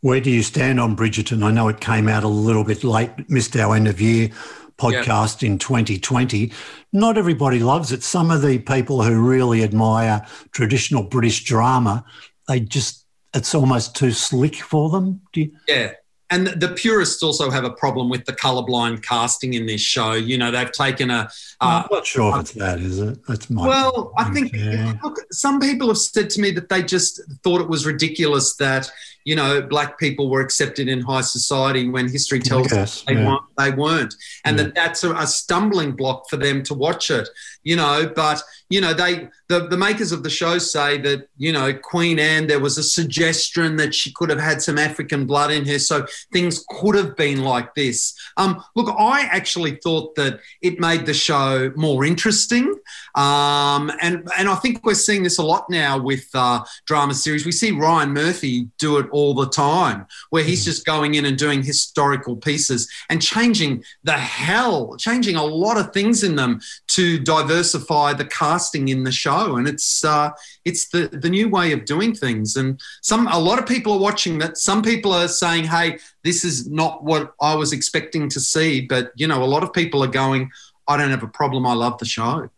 Where 0.01 0.19
do 0.19 0.31
you 0.31 0.41
stand 0.43 0.79
on 0.79 0.95
Bridgerton? 0.95 1.43
I 1.43 1.51
know 1.51 1.67
it 1.67 1.79
came 1.79 2.07
out 2.07 2.23
a 2.23 2.27
little 2.27 2.63
bit 2.63 2.83
late, 2.83 3.29
missed 3.29 3.55
our 3.55 3.75
end 3.75 3.87
of 3.87 4.01
year 4.01 4.29
podcast 4.77 5.43
in 5.45 5.59
2020. 5.59 6.51
Not 6.91 7.17
everybody 7.19 7.59
loves 7.59 7.91
it. 7.91 8.01
Some 8.01 8.31
of 8.31 8.41
the 8.41 8.57
people 8.59 9.03
who 9.03 9.21
really 9.21 9.63
admire 9.63 10.25
traditional 10.53 11.03
British 11.03 11.43
drama, 11.43 12.03
they 12.47 12.59
just, 12.61 13.05
it's 13.35 13.53
almost 13.53 13.95
too 13.95 14.11
slick 14.11 14.55
for 14.55 14.89
them. 14.89 15.21
Do 15.33 15.41
you- 15.41 15.51
yeah. 15.67 15.91
And 16.31 16.47
the 16.47 16.69
purists 16.69 17.21
also 17.21 17.51
have 17.51 17.65
a 17.65 17.69
problem 17.69 18.09
with 18.09 18.25
the 18.25 18.31
colorblind 18.31 19.03
casting 19.03 19.53
in 19.53 19.65
this 19.65 19.81
show. 19.81 20.13
You 20.13 20.37
know, 20.37 20.49
they've 20.49 20.71
taken 20.71 21.11
a. 21.11 21.29
Uh, 21.59 21.83
I'm 21.83 21.87
not 21.91 22.05
sure 22.07 22.33
if 22.35 22.41
it's 22.41 22.51
that, 22.53 22.79
is 22.79 22.99
it? 22.99 23.19
That's 23.27 23.49
my. 23.49 23.67
Well, 23.67 24.13
I 24.17 24.31
think 24.31 24.53
yeah. 24.53 24.93
look, 25.03 25.17
some 25.31 25.59
people 25.59 25.89
have 25.89 25.97
said 25.97 26.29
to 26.31 26.41
me 26.41 26.51
that 26.51 26.69
they 26.69 26.83
just 26.83 27.21
thought 27.43 27.59
it 27.59 27.67
was 27.67 27.85
ridiculous 27.85 28.55
that 28.55 28.89
you 29.23 29.35
know, 29.35 29.61
black 29.61 29.99
people 29.99 30.29
were 30.29 30.41
accepted 30.41 30.87
in 30.87 31.01
high 31.01 31.21
society 31.21 31.87
when 31.87 32.09
history 32.09 32.39
tells 32.39 32.67
guess, 32.67 32.77
us 32.77 33.03
they, 33.03 33.13
yeah. 33.13 33.27
weren't, 33.27 33.43
they 33.57 33.71
weren't. 33.71 34.15
And 34.45 34.57
yeah. 34.57 34.63
that 34.63 34.75
that's 34.75 35.03
a, 35.03 35.13
a, 35.13 35.27
stumbling 35.27 35.91
block 35.91 36.29
for 36.29 36.37
them 36.37 36.63
to 36.63 36.73
watch 36.73 37.11
it, 37.11 37.29
you 37.63 37.75
know. 37.75 38.11
But, 38.15 38.41
you 38.71 38.79
know, 38.79 38.93
they, 38.93 39.27
the, 39.49 39.67
the 39.67 39.77
makers 39.77 40.13
of 40.13 40.23
the 40.23 40.29
show 40.29 40.57
say 40.57 40.97
that, 40.99 41.27
you 41.37 41.51
know, 41.51 41.73
Queen 41.73 42.19
Anne, 42.19 42.47
there 42.47 42.59
was 42.59 42.77
a 42.77 42.83
suggestion 42.83 43.75
that 43.75 43.93
she 43.93 44.13
could 44.13 44.29
have 44.29 44.39
had 44.39 44.61
some 44.61 44.77
African 44.77 45.25
blood 45.25 45.51
in 45.51 45.65
her. 45.65 45.77
So 45.77 46.05
things 46.31 46.63
could 46.69 46.95
have 46.95 47.17
been 47.17 47.43
like 47.43 47.75
this. 47.75 48.17
Um, 48.37 48.63
look, 48.75 48.95
I 48.97 49.23
actually 49.23 49.75
thought 49.83 50.15
that 50.15 50.39
it 50.61 50.79
made 50.79 51.05
the 51.05 51.13
show 51.13 51.73
more 51.75 52.05
interesting. 52.05 52.73
Um, 53.15 53.91
and, 54.01 54.27
and 54.37 54.47
I 54.47 54.55
think 54.55 54.85
we're 54.85 54.93
seeing 54.93 55.23
this 55.23 55.37
a 55.37 55.43
lot 55.43 55.69
now 55.69 55.97
with 55.97 56.29
uh, 56.33 56.63
drama 56.85 57.13
series. 57.13 57.45
We 57.45 57.51
see 57.51 57.71
Ryan 57.71 58.13
Murphy 58.13 58.69
do 58.77 58.99
it 58.99 59.07
all 59.11 59.33
the 59.33 59.49
time, 59.49 60.07
where 60.29 60.43
he's 60.43 60.63
hmm. 60.63 60.69
just 60.69 60.85
going 60.85 61.15
in 61.15 61.25
and 61.25 61.37
doing 61.37 61.61
historical 61.61 62.37
pieces 62.37 62.89
and 63.09 63.21
changing 63.21 63.83
the 64.03 64.13
hell, 64.13 64.95
changing 64.97 65.35
a 65.35 65.43
lot 65.43 65.77
of 65.77 65.93
things 65.93 66.23
in 66.23 66.37
them 66.37 66.61
to 66.87 67.19
diversify 67.19 68.13
the 68.13 68.25
casting 68.61 68.89
in 68.89 69.03
the 69.03 69.11
show. 69.11 69.55
And 69.55 69.67
it's 69.67 70.03
uh, 70.03 70.31
it's 70.65 70.89
the 70.89 71.07
the 71.07 71.29
new 71.29 71.49
way 71.49 71.71
of 71.71 71.85
doing 71.85 72.13
things. 72.13 72.55
And 72.55 72.79
some 73.01 73.27
a 73.27 73.39
lot 73.39 73.59
of 73.59 73.65
people 73.65 73.93
are 73.93 73.99
watching 73.99 74.39
that. 74.39 74.57
Some 74.57 74.81
people 74.81 75.13
are 75.13 75.27
saying, 75.27 75.65
"Hey, 75.65 75.99
this 76.23 76.43
is 76.43 76.69
not 76.69 77.03
what 77.03 77.33
I 77.41 77.55
was 77.55 77.73
expecting 77.73 78.29
to 78.29 78.39
see." 78.39 78.81
But 78.81 79.11
you 79.15 79.27
know, 79.27 79.43
a 79.43 79.45
lot 79.45 79.63
of 79.63 79.73
people 79.73 80.03
are 80.03 80.13
going, 80.23 80.51
"I 80.87 80.97
don't 80.97 81.11
have 81.11 81.23
a 81.23 81.27
problem. 81.27 81.65
I 81.65 81.73
love 81.73 81.97
the 81.97 82.05
show." 82.05 82.49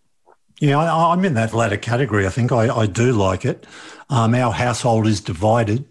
Yeah, 0.60 0.80
I, 0.80 1.14
am 1.14 1.26
in 1.26 1.34
that 1.34 1.54
latter 1.54 1.78
category. 1.78 2.26
I 2.26 2.30
think 2.30 2.52
I, 2.52 2.74
I 2.74 2.86
do 2.86 3.12
like 3.12 3.44
it. 3.44 3.66
Um, 4.10 4.36
our 4.36 4.52
household 4.52 5.08
is 5.08 5.20
divided, 5.20 5.84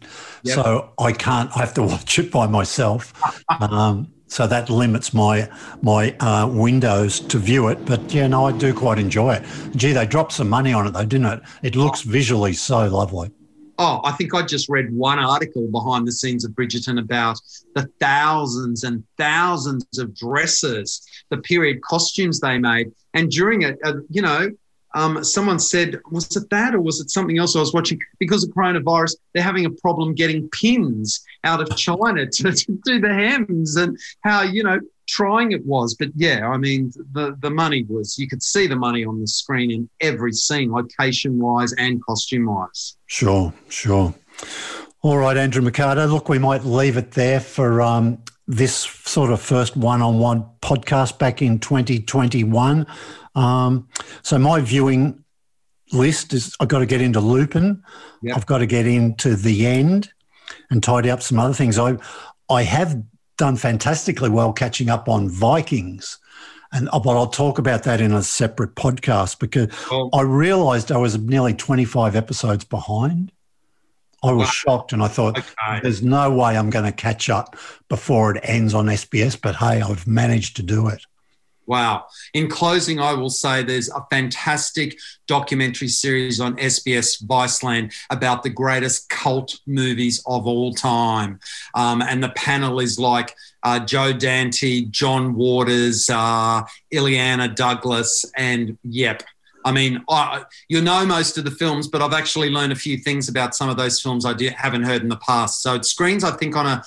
yep. 0.44 0.54
so 0.54 0.92
I 0.98 1.12
can't. 1.12 1.50
I 1.56 1.60
have 1.60 1.74
to 1.74 1.82
watch 1.92 2.18
it 2.18 2.30
by 2.30 2.46
myself. 2.46 3.12
um, 3.60 4.11
so 4.32 4.46
that 4.46 4.70
limits 4.70 5.12
my 5.12 5.46
my 5.82 6.16
uh, 6.20 6.48
windows 6.50 7.20
to 7.20 7.38
view 7.38 7.68
it. 7.68 7.84
But 7.84 8.14
yeah, 8.14 8.26
no, 8.28 8.46
I 8.46 8.52
do 8.52 8.72
quite 8.72 8.98
enjoy 8.98 9.34
it. 9.34 9.44
Gee, 9.76 9.92
they 9.92 10.06
dropped 10.06 10.32
some 10.32 10.48
money 10.48 10.72
on 10.72 10.86
it 10.86 10.92
though, 10.92 11.04
didn't 11.04 11.26
it? 11.26 11.42
It 11.62 11.76
looks 11.76 12.00
visually 12.00 12.54
so 12.54 12.88
lovely. 12.88 13.30
Oh, 13.78 14.00
I 14.04 14.12
think 14.12 14.34
I 14.34 14.42
just 14.42 14.68
read 14.68 14.92
one 14.94 15.18
article 15.18 15.66
behind 15.68 16.06
the 16.06 16.12
scenes 16.12 16.44
of 16.44 16.52
Bridgerton 16.52 16.98
about 16.98 17.38
the 17.74 17.88
thousands 18.00 18.84
and 18.84 19.04
thousands 19.18 19.98
of 19.98 20.14
dresses, 20.14 21.06
the 21.30 21.38
period 21.38 21.82
costumes 21.82 22.40
they 22.40 22.58
made. 22.58 22.92
And 23.14 23.30
during 23.30 23.62
it, 23.62 23.78
uh, 23.84 23.94
you 24.08 24.22
know, 24.22 24.50
um, 24.94 25.24
someone 25.24 25.58
said, 25.58 25.98
was 26.10 26.34
it 26.36 26.50
that 26.50 26.74
or 26.74 26.80
was 26.80 27.00
it 27.00 27.10
something 27.10 27.38
else 27.38 27.56
I 27.56 27.60
was 27.60 27.72
watching? 27.72 27.98
Because 28.18 28.44
of 28.44 28.50
coronavirus, 28.50 29.16
they're 29.32 29.42
having 29.42 29.64
a 29.64 29.70
problem 29.70 30.14
getting 30.14 30.48
pins 30.50 31.24
out 31.44 31.60
of 31.60 31.76
China 31.76 32.26
to, 32.30 32.52
to 32.52 32.80
do 32.84 33.00
the 33.00 33.12
hems 33.12 33.76
and 33.76 33.98
how, 34.22 34.42
you 34.42 34.62
know, 34.62 34.80
trying 35.08 35.52
it 35.52 35.64
was. 35.64 35.94
But 35.94 36.10
yeah, 36.14 36.48
I 36.48 36.56
mean, 36.56 36.92
the, 37.12 37.36
the 37.40 37.50
money 37.50 37.84
was, 37.88 38.18
you 38.18 38.28
could 38.28 38.42
see 38.42 38.66
the 38.66 38.76
money 38.76 39.04
on 39.04 39.20
the 39.20 39.26
screen 39.26 39.70
in 39.70 39.88
every 40.00 40.32
scene, 40.32 40.72
location 40.72 41.38
wise 41.38 41.72
and 41.74 42.02
costume 42.04 42.46
wise. 42.46 42.96
Sure, 43.06 43.52
sure. 43.68 44.14
All 45.02 45.18
right, 45.18 45.36
Andrew 45.36 45.62
Mercado. 45.62 46.06
Look, 46.06 46.28
we 46.28 46.38
might 46.38 46.64
leave 46.64 46.96
it 46.96 47.12
there 47.12 47.40
for 47.40 47.82
um, 47.82 48.18
this 48.46 48.74
sort 48.74 49.30
of 49.30 49.40
first 49.40 49.76
one 49.76 50.02
on 50.02 50.18
one 50.18 50.44
podcast 50.60 51.18
back 51.18 51.42
in 51.42 51.58
2021. 51.58 52.86
Um, 53.34 53.88
so 54.22 54.38
my 54.38 54.60
viewing 54.60 55.22
list 55.92 56.32
is 56.32 56.56
I've 56.60 56.68
got 56.68 56.80
to 56.80 56.86
get 56.86 57.00
into 57.00 57.20
Lupin. 57.20 57.82
Yep. 58.22 58.36
I've 58.36 58.46
got 58.46 58.58
to 58.58 58.66
get 58.66 58.86
into 58.86 59.36
the 59.36 59.66
end 59.66 60.12
and 60.70 60.82
tidy 60.82 61.10
up 61.10 61.22
some 61.22 61.38
other 61.38 61.54
things. 61.54 61.78
I 61.78 61.96
I 62.50 62.62
have 62.62 63.02
done 63.36 63.56
fantastically 63.56 64.28
well 64.28 64.52
catching 64.52 64.90
up 64.90 65.08
on 65.08 65.28
Vikings. 65.28 66.18
And 66.72 66.88
uh, 66.92 67.00
but 67.00 67.16
I'll 67.16 67.28
talk 67.28 67.58
about 67.58 67.82
that 67.84 68.00
in 68.00 68.12
a 68.12 68.22
separate 68.22 68.74
podcast 68.74 69.38
because 69.38 69.68
oh. 69.90 70.08
I 70.12 70.22
realized 70.22 70.90
I 70.90 70.96
was 70.96 71.18
nearly 71.18 71.54
25 71.54 72.16
episodes 72.16 72.64
behind. 72.64 73.32
I 74.22 74.32
was 74.32 74.46
wow. 74.46 74.52
shocked 74.52 74.92
and 74.92 75.02
I 75.02 75.08
thought, 75.08 75.38
okay. 75.38 75.80
there's 75.82 76.02
no 76.02 76.32
way 76.32 76.56
I'm 76.56 76.70
going 76.70 76.84
to 76.84 76.92
catch 76.92 77.28
up 77.28 77.56
before 77.88 78.36
it 78.36 78.40
ends 78.44 78.74
on 78.74 78.86
SBS. 78.86 79.40
But 79.40 79.56
hey, 79.56 79.80
I've 79.80 80.06
managed 80.06 80.56
to 80.56 80.62
do 80.62 80.88
it. 80.88 81.04
Wow. 81.66 82.06
In 82.34 82.48
closing, 82.48 82.98
I 82.98 83.14
will 83.14 83.30
say 83.30 83.62
there's 83.62 83.88
a 83.88 84.04
fantastic 84.10 84.98
documentary 85.28 85.88
series 85.88 86.40
on 86.40 86.56
SBS 86.56 87.22
Viceland 87.24 87.94
about 88.10 88.42
the 88.42 88.50
greatest 88.50 89.08
cult 89.08 89.60
movies 89.66 90.22
of 90.26 90.46
all 90.46 90.74
time. 90.74 91.38
Um, 91.74 92.02
and 92.02 92.22
the 92.22 92.30
panel 92.30 92.80
is 92.80 92.98
like 92.98 93.34
uh, 93.62 93.78
Joe 93.78 94.12
Dante, 94.12 94.82
John 94.82 95.34
Waters, 95.34 96.10
uh, 96.10 96.62
Illeana 96.92 97.54
Douglas, 97.54 98.24
and 98.36 98.76
yep. 98.82 99.22
I 99.64 99.72
mean, 99.72 100.02
I, 100.08 100.44
you 100.68 100.80
know 100.80 101.04
most 101.06 101.38
of 101.38 101.44
the 101.44 101.50
films, 101.50 101.88
but 101.88 102.02
I've 102.02 102.12
actually 102.12 102.50
learned 102.50 102.72
a 102.72 102.76
few 102.76 102.98
things 102.98 103.28
about 103.28 103.54
some 103.54 103.68
of 103.68 103.76
those 103.76 104.00
films 104.00 104.24
I 104.24 104.34
did, 104.34 104.52
haven't 104.52 104.82
heard 104.82 105.02
in 105.02 105.08
the 105.08 105.16
past. 105.16 105.62
So 105.62 105.74
it 105.74 105.84
screens, 105.84 106.24
I 106.24 106.32
think, 106.32 106.56
on 106.56 106.66
a 106.66 106.82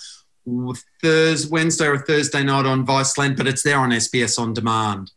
Thursday, 1.02 1.50
Wednesday 1.50 1.88
or 1.88 1.98
Thursday 2.00 2.44
night 2.44 2.66
on 2.66 2.86
Viceland, 2.86 3.38
but 3.38 3.48
it's 3.48 3.64
there 3.64 3.80
on 3.80 3.90
SBS 3.90 4.40
on 4.40 4.54
demand. 4.54 5.12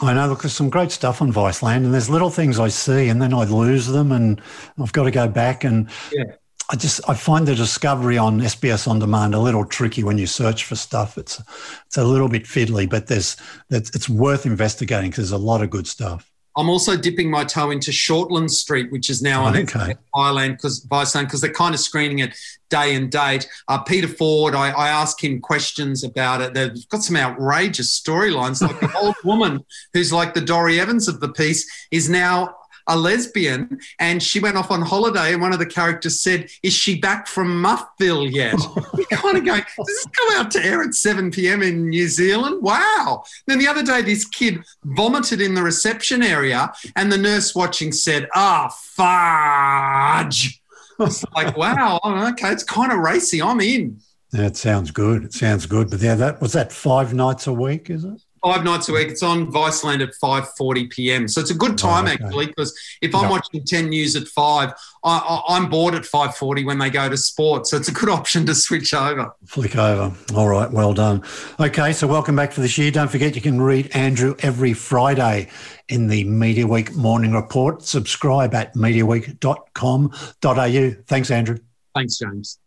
I 0.00 0.14
know, 0.14 0.28
look, 0.28 0.42
there's 0.42 0.52
some 0.52 0.70
great 0.70 0.92
stuff 0.92 1.20
on 1.20 1.32
Viceland, 1.32 1.78
and 1.78 1.92
there's 1.92 2.08
little 2.08 2.30
things 2.30 2.60
I 2.60 2.68
see, 2.68 3.08
and 3.08 3.20
then 3.20 3.34
I 3.34 3.44
lose 3.44 3.86
them, 3.86 4.12
and 4.12 4.40
I've 4.80 4.92
got 4.92 5.04
to 5.04 5.10
go 5.10 5.26
back. 5.26 5.64
And 5.64 5.90
yeah. 6.12 6.24
I 6.70 6.76
just 6.76 7.00
I 7.08 7.14
find 7.14 7.48
the 7.48 7.54
discovery 7.54 8.16
on 8.16 8.40
SBS 8.40 8.86
on 8.86 8.98
demand 8.98 9.34
a 9.34 9.40
little 9.40 9.64
tricky 9.64 10.04
when 10.04 10.18
you 10.18 10.26
search 10.26 10.64
for 10.64 10.76
stuff. 10.76 11.18
It's 11.18 11.40
it's 11.86 11.96
a 11.96 12.04
little 12.04 12.28
bit 12.28 12.44
fiddly, 12.44 12.88
but 12.88 13.08
there's 13.08 13.36
it's 13.70 14.08
worth 14.08 14.46
investigating 14.46 15.10
because 15.10 15.30
there's 15.30 15.40
a 15.40 15.44
lot 15.44 15.62
of 15.62 15.70
good 15.70 15.86
stuff. 15.86 16.30
I'm 16.58 16.68
also 16.68 16.96
dipping 16.96 17.30
my 17.30 17.44
toe 17.44 17.70
into 17.70 17.92
Shortland 17.92 18.50
Street, 18.50 18.90
which 18.90 19.10
is 19.10 19.22
now 19.22 19.44
on 19.44 19.56
okay. 19.56 19.94
Ireland 20.12 20.56
because 20.56 20.84
Viceland 20.86 21.26
because 21.26 21.40
they're 21.40 21.52
kind 21.52 21.72
of 21.72 21.80
screening 21.80 22.18
it 22.18 22.36
day 22.68 22.96
and 22.96 23.10
date. 23.12 23.48
Uh, 23.68 23.78
Peter 23.78 24.08
Ford, 24.08 24.56
I, 24.56 24.70
I 24.70 24.88
asked 24.88 25.22
him 25.22 25.40
questions 25.40 26.02
about 26.02 26.40
it. 26.40 26.54
They've 26.54 26.88
got 26.88 27.04
some 27.04 27.16
outrageous 27.16 27.98
storylines. 27.98 28.60
Like 28.60 28.80
the 28.80 28.92
old 28.98 29.14
woman 29.24 29.64
who's 29.92 30.12
like 30.12 30.34
the 30.34 30.40
Dory 30.40 30.80
Evans 30.80 31.06
of 31.06 31.20
the 31.20 31.28
piece 31.28 31.86
is 31.92 32.10
now 32.10 32.56
a 32.88 32.96
lesbian 32.96 33.78
and 33.98 34.22
she 34.22 34.40
went 34.40 34.56
off 34.56 34.70
on 34.70 34.82
holiday 34.82 35.32
and 35.32 35.42
one 35.42 35.52
of 35.52 35.58
the 35.58 35.66
characters 35.66 36.20
said 36.20 36.48
is 36.62 36.72
she 36.72 36.98
back 36.98 37.26
from 37.26 37.62
muffville 37.62 38.30
yet? 38.30 38.54
You 38.98 39.06
kind 39.06 39.38
of 39.38 39.44
go 39.44 39.56
does 39.56 39.86
this 39.86 40.06
come 40.06 40.40
out 40.40 40.50
to 40.52 40.64
air 40.64 40.82
at 40.82 40.94
7 40.94 41.30
p.m 41.30 41.62
in 41.62 41.88
new 41.88 42.08
zealand? 42.08 42.62
Wow. 42.62 43.24
Then 43.46 43.58
the 43.58 43.68
other 43.68 43.82
day 43.82 44.02
this 44.02 44.24
kid 44.24 44.64
vomited 44.84 45.40
in 45.40 45.54
the 45.54 45.62
reception 45.62 46.22
area 46.22 46.72
and 46.96 47.12
the 47.12 47.18
nurse 47.18 47.54
watching 47.54 47.92
said 47.92 48.28
ah 48.34 48.68
fudge. 48.68 50.60
It's 51.00 51.24
like 51.34 51.56
wow 51.62 52.00
okay 52.04 52.50
it's 52.50 52.64
kind 52.64 52.92
of 52.92 52.98
racy 52.98 53.40
i'm 53.42 53.60
in. 53.60 54.00
That 54.32 54.56
sounds 54.56 54.90
good 54.90 55.24
it 55.24 55.32
sounds 55.32 55.66
good 55.66 55.90
but 55.90 56.00
yeah 56.00 56.16
that 56.16 56.40
was 56.40 56.52
that 56.52 56.72
five 56.72 57.14
nights 57.14 57.46
a 57.46 57.52
week 57.52 57.90
is 57.90 58.04
it 58.04 58.22
five 58.42 58.64
nights 58.64 58.88
a 58.88 58.92
week. 58.92 59.08
It's 59.08 59.22
on 59.22 59.52
Viceland 59.52 60.02
at 60.02 60.10
5:40 60.22 60.90
p.m. 60.90 61.28
So 61.28 61.40
it's 61.40 61.50
a 61.50 61.54
good 61.54 61.78
time 61.78 62.06
oh, 62.06 62.12
okay. 62.12 62.24
actually 62.24 62.46
because 62.46 62.76
if 63.00 63.14
I'm 63.14 63.30
watching 63.30 63.64
10 63.64 63.88
news 63.88 64.16
at 64.16 64.28
five, 64.28 64.72
I, 65.04 65.42
am 65.50 65.68
bored 65.68 65.94
at 65.94 66.02
5:40 66.02 66.66
when 66.66 66.78
they 66.78 66.90
go 66.90 67.08
to 67.08 67.16
sport. 67.16 67.66
So 67.66 67.76
it's 67.76 67.88
a 67.88 67.92
good 67.92 68.08
option 68.18 68.46
to 68.46 68.54
switch 68.54 68.94
over. 68.94 69.34
Flick 69.46 69.76
over. 69.76 70.14
All 70.34 70.48
right, 70.48 70.70
well 70.70 70.94
done. 70.94 71.22
Okay, 71.58 71.92
so 71.92 72.06
welcome 72.06 72.36
back 72.36 72.52
for 72.52 72.60
this 72.60 72.78
year. 72.78 72.90
Don't 72.90 73.10
forget 73.10 73.36
you 73.36 73.42
can 73.42 73.60
read 73.60 73.90
Andrew 73.94 74.34
every 74.40 74.72
Friday 74.72 75.48
in 75.88 76.08
the 76.08 76.24
Media 76.24 76.66
Week 76.66 76.94
Morning 76.94 77.32
Report. 77.32 77.82
Subscribe 77.82 78.54
at 78.54 78.74
mediaweek.com.au. 78.74 81.02
Thanks, 81.06 81.30
Andrew. 81.30 81.58
Thanks, 81.94 82.18
James. 82.18 82.58